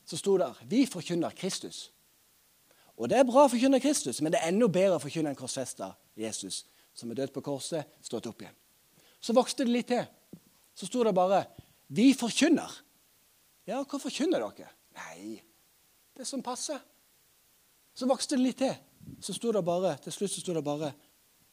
Så 0.06 0.18
sto 0.18 0.38
der 0.38 0.54
'Vi 0.66 0.86
forkynner 0.86 1.30
Kristus'. 1.30 1.92
Og 2.98 3.10
det 3.10 3.18
er 3.18 3.24
bra 3.24 3.46
å 3.46 3.52
forkynne 3.52 3.80
Kristus, 3.80 4.22
men 4.22 4.32
det 4.32 4.40
er 4.42 4.48
enda 4.48 4.68
bedre 4.68 4.96
å 4.96 5.04
forkynne 5.04 5.30
en 5.30 5.36
korsfesta 5.36 5.92
Jesus, 6.18 6.66
som 6.94 7.12
er 7.12 7.16
død 7.16 7.34
på 7.34 7.42
korset, 7.42 7.86
stått 8.02 8.28
opp 8.28 8.42
igjen. 8.42 8.56
Så 9.26 9.34
vokste 9.34 9.66
det 9.66 9.74
litt 9.74 9.88
til. 9.90 10.06
Så 10.78 10.86
sto 10.86 11.04
det 11.04 11.14
bare 11.16 11.46
'Vi 11.90 12.14
forkynner'. 12.14 12.82
Ja, 13.68 13.84
hva 13.84 14.00
forkynner 14.00 14.40
dere? 14.40 14.70
Nei, 14.96 15.42
det 16.18 16.28
som 16.28 16.44
passer. 16.44 16.80
Så 17.96 18.06
vokste 18.06 18.36
det 18.36 18.44
litt 18.44 18.58
til. 18.58 18.76
Så 19.22 19.34
sto 19.34 19.52
det 19.52 19.66
bare, 19.66 19.98
Til 19.98 20.12
slutt 20.12 20.32
så 20.32 20.42
sto 20.42 20.54
det 20.54 20.64
bare 20.64 20.94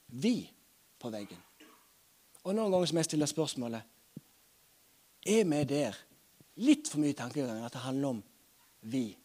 'Vi' 0.09 0.51
på 0.99 1.11
veggen. 1.11 1.39
Og 2.45 2.55
Noen 2.55 2.73
ganger 2.73 2.87
som 2.87 2.97
jeg 2.97 3.05
stiller 3.05 3.27
spørsmålet 3.27 3.83
Er 5.27 5.45
vi 5.45 5.65
der 5.65 5.97
litt 6.57 6.89
for 6.89 6.99
mye 6.99 7.15
tankegang 7.15 7.65
at 7.65 7.73
det 7.73 7.81
handler 7.81 8.09
om 8.09 8.23
vi? 8.81 9.17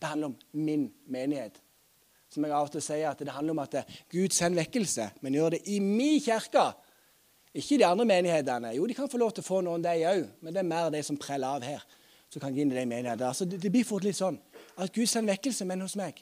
Det 0.00 0.08
handler 0.08 0.26
om 0.26 0.36
min 0.52 0.94
menighet. 1.06 1.60
Som 2.36 2.44
jeg 2.44 2.52
av 2.52 2.66
og 2.68 2.72
til 2.74 2.82
sier, 2.84 3.08
at 3.08 3.20
det 3.24 3.32
handler 3.32 3.54
om 3.54 3.62
at 3.62 3.78
Gud 4.12 4.34
sender 4.36 4.60
vekkelse, 4.60 5.06
men 5.24 5.36
gjør 5.38 5.54
det 5.54 5.62
i 5.72 5.78
min 5.80 6.18
kirke. 6.20 6.66
Ikke 7.56 7.78
i 7.78 7.78
de 7.80 7.86
andre 7.88 8.04
menighetene. 8.04 8.74
Jo, 8.76 8.84
de 8.84 8.94
kan 8.94 9.08
få 9.08 9.16
lov 9.22 9.32
til 9.32 9.40
å 9.40 9.46
få 9.46 9.62
noen, 9.64 9.80
de 9.80 9.94
òg, 10.04 10.26
men 10.44 10.52
det 10.52 10.60
er 10.60 10.68
mer 10.68 10.90
de 10.92 11.00
som 11.06 11.16
preller 11.16 11.56
av 11.56 11.64
her. 11.64 11.86
som 12.28 12.42
kan 12.42 12.52
gå 12.52 12.60
inn 12.60 12.72
i 12.72 12.76
de 12.76 12.82
menighetene. 12.84 13.28
Altså, 13.30 13.46
det, 13.48 13.62
det, 13.62 13.70
blir 13.72 13.86
fort 13.86 14.04
litt 14.04 14.18
sånn 14.18 14.36
at 14.76 14.92
Gud 14.92 15.06
sender 15.08 15.32
vekkelse, 15.32 15.64
men 15.64 15.80
hos 15.80 15.94
meg. 15.96 16.18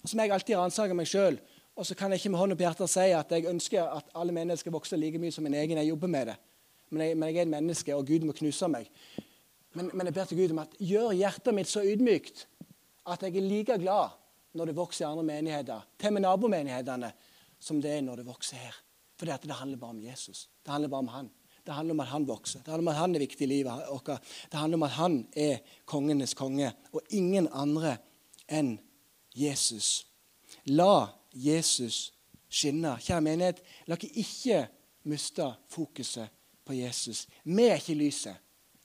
Og 0.00 0.08
så 0.08 0.18
jeg 0.18 0.32
alltid 0.34 0.56
ransake 0.56 0.96
meg 0.96 1.06
sjøl. 1.06 1.38
Og 1.78 1.86
så 1.86 1.94
kan 1.94 2.10
jeg 2.10 2.18
ikke 2.18 2.32
med 2.34 2.40
hånda 2.40 2.56
på 2.58 2.64
hjertet 2.64 2.90
si 2.90 3.06
at 3.14 3.30
jeg 3.36 3.46
ønsker 3.46 3.92
at 4.00 4.08
alle 4.18 4.34
mennesker 4.34 4.64
skal 4.64 4.74
vokse 4.74 4.98
like 4.98 5.20
mye 5.22 5.30
som 5.30 5.46
min 5.46 5.54
egen. 5.54 5.78
Jeg 5.78 5.92
jobber 5.92 6.10
med 6.10 6.32
det. 6.32 6.36
Men 6.90 7.04
jeg, 7.04 7.18
men 7.20 7.28
jeg 7.28 7.36
er 7.36 7.46
et 7.46 7.52
menneske, 7.52 7.94
og 7.94 8.08
Gud 8.08 8.26
må 8.26 8.34
knuse 8.34 8.70
meg. 8.72 8.88
Men, 9.76 9.92
men 9.92 10.08
jeg 10.08 10.16
ber 10.16 10.26
til 10.26 10.40
Gud 10.40 10.56
om 10.56 10.64
at 10.64 10.74
gjør 10.80 11.14
hjertet 11.14 11.54
mitt 11.54 11.70
så 11.70 11.84
ydmykt 11.86 12.48
at 13.06 13.22
jeg 13.22 13.36
er 13.36 13.46
like 13.46 13.78
glad 13.78 14.17
når 14.52 14.70
det 14.70 14.76
vokser 14.76 15.04
i 15.04 15.08
andre 15.08 15.24
menigheter, 15.24 15.80
til 15.98 16.12
med 16.12 16.24
nabomenighetene, 16.24 17.12
som 17.60 17.82
det 17.82 17.96
er 17.96 18.04
når 18.06 18.22
det 18.22 18.28
vokser 18.28 18.56
her. 18.56 18.76
For 19.18 19.26
det 19.26 19.58
handler 19.58 19.78
bare 19.78 19.90
om 19.90 20.00
Jesus. 20.02 20.48
Det 20.64 20.72
handler 20.72 20.88
bare 20.88 21.06
om 21.06 21.08
han. 21.08 21.30
Det 21.66 21.74
handler 21.74 21.94
om 21.94 22.00
at 22.00 22.06
han 22.06 22.28
vokser. 22.28 22.60
Det 22.62 22.72
handler 22.72 22.84
om 22.84 22.94
at 22.94 23.00
han 23.00 23.14
er 23.14 23.18
viktig 23.18 23.44
i 23.44 23.48
livet 23.50 23.72
vårt. 23.90 24.22
Det 24.52 24.58
handler 24.58 24.78
om 24.78 24.82
at 24.82 24.90
han 24.90 25.16
er 25.36 25.58
kongenes 25.84 26.34
konge, 26.34 26.72
og 26.92 27.02
ingen 27.10 27.48
andre 27.52 27.96
enn 28.48 28.78
Jesus. 29.36 30.06
La 30.64 31.08
Jesus 31.34 32.12
skinne. 32.48 32.96
Kjære 33.02 33.20
menighet, 33.20 33.60
la 33.86 33.98
dere 34.00 34.22
ikke 34.22 34.62
miste 35.08 35.50
fokuset 35.68 36.32
på 36.64 36.76
Jesus. 36.78 37.26
Vi 37.44 37.66
er 37.66 37.76
ikke 37.76 37.98
lyset, 37.98 38.36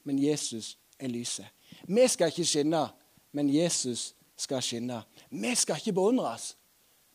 men 0.03 0.19
Jesus 0.19 0.77
er 0.99 1.07
lyset. 1.07 1.47
Vi 1.87 2.07
skal 2.07 2.33
ikke 2.33 2.45
skinne, 2.45 2.87
men 3.31 3.49
Jesus 3.49 4.13
skal 4.35 4.61
skinne. 4.61 5.03
Vi 5.29 5.55
skal 5.55 5.77
ikke 5.77 5.93
beundres, 5.93 6.57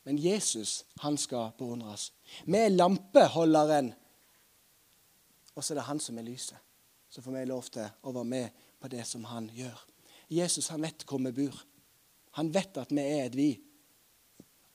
men 0.04 0.18
Jesus 0.18 0.84
han 1.00 1.16
skal 1.16 1.50
beundres. 1.58 2.12
Vi 2.46 2.56
er 2.56 2.68
lampeholderen, 2.68 3.92
og 5.54 5.64
så 5.64 5.74
er 5.74 5.80
det 5.80 5.88
han 5.88 6.00
som 6.00 6.18
er 6.18 6.22
lyset. 6.22 6.56
Så 7.10 7.22
får 7.22 7.32
vi 7.32 7.44
lov 7.44 7.62
til 7.72 7.88
å 8.02 8.12
være 8.12 8.24
med 8.24 8.64
på 8.80 8.88
det 8.88 9.06
som 9.06 9.24
han 9.24 9.48
gjør. 9.54 9.78
Jesus 10.30 10.68
han 10.68 10.84
vet 10.84 11.04
hvor 11.08 11.18
vi 11.24 11.32
bor. 11.32 11.56
Han 12.36 12.52
vet 12.54 12.76
at 12.76 12.92
vi 12.92 13.02
er 13.02 13.26
et 13.26 13.36
vi. 13.36 13.50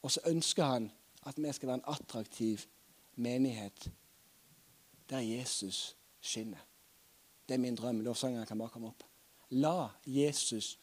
Og 0.01 0.11
så 0.11 0.23
ønsker 0.27 0.65
han 0.65 0.89
at 1.23 1.37
vi 1.37 1.51
skal 1.53 1.69
være 1.69 1.81
en 1.81 1.91
attraktiv 1.93 2.65
menighet 3.15 3.89
der 5.09 5.19
Jesus 5.19 5.95
skinner. 6.21 6.59
Det 7.47 7.53
er 7.53 7.61
min 7.61 7.75
drøm. 7.75 8.01
Lovsangeren 8.01 8.47
kan 8.47 8.57
bare 8.57 8.69
komme 8.69 8.87
opp. 8.87 9.03
La 9.49 9.89
Jesus 10.05 10.79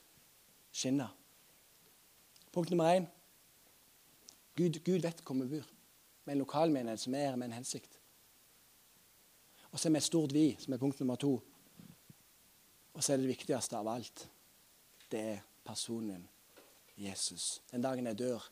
skinne. 0.73 1.09
Punkt 2.53 2.71
nummer 2.71 2.95
én. 2.95 3.07
Gud, 4.57 4.81
Gud 4.85 5.01
vet 5.01 5.23
hvor 5.25 5.35
vi 5.35 5.49
bor. 5.49 5.67
Med 6.25 6.35
en 6.35 6.43
lokalmenighet 6.45 7.01
som 7.01 7.15
er 7.15 7.37
med 7.37 7.49
en 7.49 7.59
hensikt. 7.61 8.01
Og 9.71 9.79
så 9.79 9.89
er 9.89 9.93
vi 9.93 10.01
et 10.03 10.09
stort 10.09 10.35
vi, 10.35 10.57
som 10.59 10.73
er 10.75 10.83
punkt 10.83 11.01
nummer 11.01 11.17
to. 11.17 11.37
Og 12.93 13.05
så 13.05 13.13
er 13.13 13.17
det 13.17 13.29
det 13.29 13.37
viktigste 13.37 13.79
av 13.79 13.89
alt. 13.89 14.27
Det 15.11 15.21
er 15.21 15.45
personen 15.65 16.29
Jesus. 16.97 17.63
Den 17.71 17.83
dagen 17.83 18.07
jeg 18.07 18.19
dør, 18.19 18.51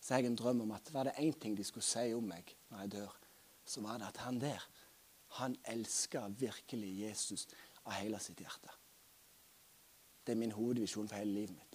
så 0.00 0.14
har 0.14 0.20
jeg 0.20 0.30
en 0.30 0.36
drøm 0.36 0.60
om 0.60 0.76
at 0.76 0.92
var 0.92 1.08
det 1.08 1.18
én 1.18 1.38
ting 1.40 1.56
de 1.56 1.64
skulle 1.64 1.84
si 1.84 2.12
om 2.14 2.24
meg 2.24 2.54
når 2.70 2.84
jeg 2.84 2.92
dør, 2.92 3.16
så 3.64 3.80
var 3.80 3.98
det 3.98 4.06
at 4.08 4.20
han 4.24 4.40
der, 4.40 4.68
han 5.40 5.56
elsker 5.64 6.28
virkelig 6.28 6.92
Jesus 7.00 7.48
av 7.84 7.92
hele 7.92 8.18
sitt 8.18 8.40
hjerte. 8.42 8.72
Det 10.26 10.32
er 10.32 10.40
min 10.40 10.52
hovedvisjon 10.52 11.08
for 11.08 11.16
hele 11.16 11.32
livet 11.32 11.56
mitt. 11.56 11.69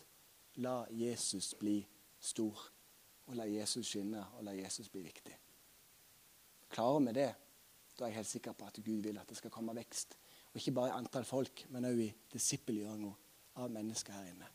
La 0.63 0.85
Jesus 0.89 1.53
bli 1.59 1.79
stor, 2.19 2.61
og 3.25 3.35
la 3.35 3.47
Jesus 3.49 3.89
skinne, 3.89 4.21
og 4.37 4.45
la 4.47 4.53
Jesus 4.55 4.89
bli 4.89 5.01
viktig. 5.03 5.35
Klarer 6.71 7.03
vi 7.07 7.15
det, 7.15 7.31
da 7.95 8.05
er 8.05 8.11
jeg 8.11 8.19
helt 8.19 8.29
sikker 8.29 8.55
på 8.57 8.67
at 8.67 8.79
Gud 8.83 9.03
vil 9.03 9.17
at 9.19 9.29
det 9.29 9.37
skal 9.37 9.53
komme 9.53 9.75
vekst. 9.75 10.17
Og 10.51 10.59
ikke 10.59 10.71
bare 10.75 10.91
i 10.91 10.97
antall 10.97 11.25
folk, 11.27 11.65
men 11.71 11.87
òg 11.87 12.01
i 12.05 12.11
disippelgjøringa 12.33 13.11
av 13.63 13.71
mennesker 13.71 14.15
her 14.15 14.31
inne. 14.31 14.49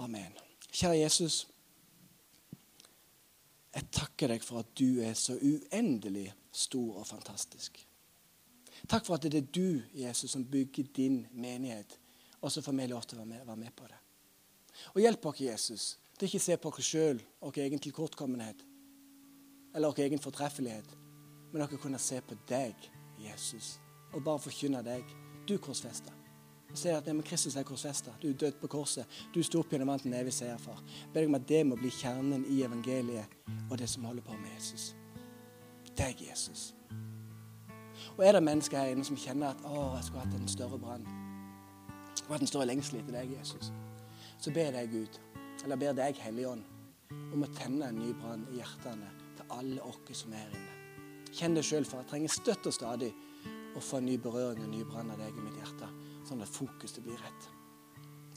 Amen. 0.00 0.36
Kjære 0.70 0.98
Jesus. 0.98 1.46
Jeg 3.74 3.88
takker 3.94 4.32
deg 4.32 4.44
for 4.44 4.64
at 4.64 4.72
du 4.78 5.00
er 5.04 5.14
så 5.14 5.36
uendelig 5.36 6.30
stor 6.52 7.00
og 7.02 7.06
fantastisk. 7.06 7.78
Takk 8.88 9.06
for 9.06 9.16
at 9.16 9.24
det 9.28 9.38
er 9.38 9.48
du, 9.54 9.82
Jesus, 9.94 10.32
som 10.32 10.44
bygger 10.44 10.92
din 10.96 11.26
menighet. 11.32 11.98
Og 12.40 12.52
så 12.52 12.62
får 12.64 12.72
vi 12.72 12.86
lov 12.90 13.04
til 13.04 13.18
å 13.18 13.22
være 13.22 13.32
med, 13.34 13.46
være 13.46 13.60
med 13.60 13.76
på 13.76 13.88
det. 13.88 13.99
Og 14.94 15.02
hjelp 15.02 15.26
oss, 15.26 15.40
Jesus, 15.40 15.84
til 16.18 16.28
ikke 16.28 16.40
å 16.42 16.46
se 16.46 16.56
på 16.60 16.72
oss 16.72 16.90
sjøl 16.92 17.20
og 17.40 17.52
vår 17.52 17.64
egen 17.66 17.82
tilkortkommenhet 17.82 18.66
eller 19.74 19.92
vår 19.92 20.06
egen 20.06 20.22
fortreffelighet, 20.22 20.96
men 21.52 21.62
dere 21.62 21.78
kunne 21.78 21.98
se 22.02 22.20
på 22.26 22.34
deg, 22.48 22.88
Jesus, 23.20 23.78
og 24.12 24.24
bare 24.26 24.42
forkynne 24.42 24.82
deg. 24.86 25.06
Du 25.46 25.56
korsfesta. 25.62 26.12
Se 26.74 26.92
at 26.94 27.06
men 27.06 27.22
Kristus 27.26 27.56
er 27.56 27.66
korsfesta. 27.66 28.12
Du 28.22 28.28
er 28.28 28.32
død 28.38 28.60
på 28.60 28.68
korset. 28.70 29.06
Du 29.34 29.42
sto 29.42 29.62
opp 29.62 29.72
gjennom 29.72 29.90
vant 29.90 30.04
en 30.06 30.14
evig 30.14 30.34
seier, 30.34 30.58
far. 30.58 30.78
Ber 31.10 31.24
deg 31.24 31.30
om 31.30 31.38
at 31.40 31.48
det 31.48 31.64
må 31.66 31.78
bli 31.78 31.90
kjernen 31.90 32.44
i 32.46 32.60
evangeliet 32.62 33.38
og 33.68 33.78
det 33.78 33.88
som 33.90 34.06
holder 34.06 34.22
på 34.26 34.36
med 34.38 34.54
Jesus. 34.54 34.92
Deg, 35.98 36.22
Jesus. 36.28 36.70
Og 38.16 38.22
er 38.26 38.36
det 38.36 38.42
mennesker 38.46 38.78
her 38.78 38.94
inne 38.94 39.04
som 39.04 39.18
kjenner 39.18 39.50
at 39.50 39.64
å, 39.66 39.90
jeg 39.96 40.06
skulle 40.06 40.24
hatt 40.24 40.38
en 40.38 40.50
større 40.50 40.78
brann? 40.78 41.06
Skulle 42.14 42.36
hatt 42.36 42.46
en 42.46 42.52
større 42.52 42.70
lengsel 42.70 43.00
etter 43.00 43.18
deg, 43.18 43.34
Jesus. 43.38 43.72
Så 44.40 44.52
ber 44.56 44.72
deg 44.72 44.92
Gud, 44.92 45.18
eller 45.64 45.76
ber 45.76 45.96
deg 45.96 46.20
Hellige 46.24 46.54
Ånd, 46.54 46.64
om 47.34 47.44
å 47.44 47.48
tenne 47.58 47.90
en 47.90 47.98
ny 48.00 48.14
brann 48.16 48.46
i 48.48 48.60
hjertene 48.60 49.10
til 49.36 49.52
alle 49.56 49.84
oss 49.84 50.22
som 50.22 50.32
er 50.32 50.46
her 50.46 50.56
inne. 50.56 50.76
Kjenn 51.30 51.54
det 51.54 51.64
sjøl, 51.66 51.84
for 51.86 52.00
jeg 52.00 52.10
trenger 52.10 52.32
støtt 52.32 52.66
og 52.66 52.74
stadig 52.74 53.10
å 53.76 53.82
få 53.84 54.00
en 54.00 54.08
ny 54.08 54.16
berøring 54.18 54.64
og 54.64 54.70
en 54.70 54.74
ny 54.78 54.82
brann 54.88 55.12
av 55.12 55.20
deg 55.20 55.36
i 55.36 55.44
mitt 55.44 55.60
hjerte, 55.60 55.90
sånn 56.26 56.40
at 56.42 56.50
fokuset 56.50 57.04
blir 57.04 57.20
rett. 57.20 57.50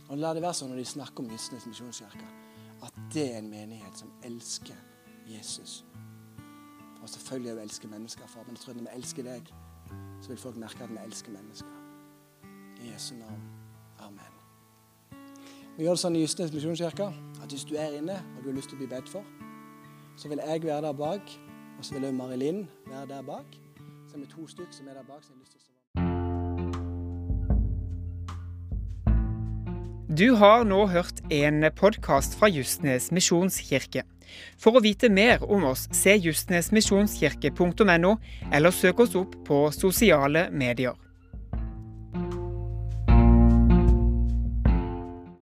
Og 0.09 0.19
La 0.19 0.33
det 0.35 0.43
være 0.43 0.59
sånn 0.59 0.73
når 0.73 0.83
de 0.83 0.89
snakker 0.91 1.23
om 1.23 1.31
Gisnes 1.31 1.65
misjonskirke, 1.71 2.27
at 2.83 2.99
det 3.15 3.29
er 3.31 3.39
en 3.39 3.49
menighet 3.49 4.03
som 4.03 4.11
elsker 4.27 4.77
Jesus. 5.29 5.81
Og 6.99 7.09
selvfølgelig 7.09 7.55
å 7.55 7.63
elsker 7.63 7.91
mennesker, 7.91 8.27
far, 8.27 8.45
men 8.45 8.59
jeg 8.59 8.65
tror 8.65 8.75
at 8.75 8.81
når 8.81 8.91
vi 8.91 8.99
elsker 8.99 9.31
deg, 9.31 9.51
så 10.19 10.31
vil 10.33 10.45
folk 10.45 10.59
merke 10.59 10.83
at 10.83 10.91
vi 10.91 11.03
elsker 11.03 11.35
mennesker. 11.35 11.81
I 12.83 12.91
Jesu 12.91 13.15
navn. 13.15 13.62
Vi 15.73 15.87
gjør 15.87 15.95
det 15.97 16.03
sånn 16.03 16.13
i 16.13 16.19
Justnes 16.21 16.51
misjonskirke 16.53 17.07
at 17.41 17.49
hvis 17.49 17.65
du 17.65 17.73
er 17.81 17.97
inne 17.97 18.13
og 18.35 18.43
du 18.43 18.51
har 18.51 18.57
lyst 18.59 18.69
til 18.69 18.77
å 18.77 18.81
bli 18.83 18.89
bedt 18.91 19.09
for, 19.09 19.25
så 20.13 20.29
vil 20.29 20.37
jeg 20.45 20.61
være 20.67 20.85
der 20.85 20.93
bak 20.93 21.25
og 21.79 21.81
så 21.81 21.95
vil 21.95 22.05
også 22.05 22.17
Marilyn 22.19 22.69
være 22.85 23.07
der 23.09 23.23
bak. 23.25 23.49
Så 24.05 24.15
er 24.15 24.19
vi 24.21 24.27
to 24.29 24.45
stykker 24.47 24.73
som 24.77 24.87
er 24.91 24.95
der 24.99 25.07
bak. 25.07 25.23
som 25.25 25.33
har 25.33 25.39
lyst 25.41 25.51
til 25.51 25.57
å 25.57 25.61
Du 30.13 30.35
har 30.37 30.61
nå 30.63 30.87
hørt 30.93 31.25
en 31.33 31.65
podkast 31.73 32.37
fra 32.37 32.47
Justnes 32.53 33.09
misjonskirke. 33.09 34.05
For 34.61 34.77
å 34.77 34.85
vite 34.85 35.09
mer 35.09 35.41
om 35.41 35.65
oss, 35.71 35.89
se 35.89 36.13
justnesmisjonskirke.no, 36.13 38.17
eller 38.53 38.71
søk 38.71 38.99
oss 39.07 39.15
opp 39.17 39.33
på 39.47 39.71
sosiale 39.73 40.51
medier. 40.51 40.93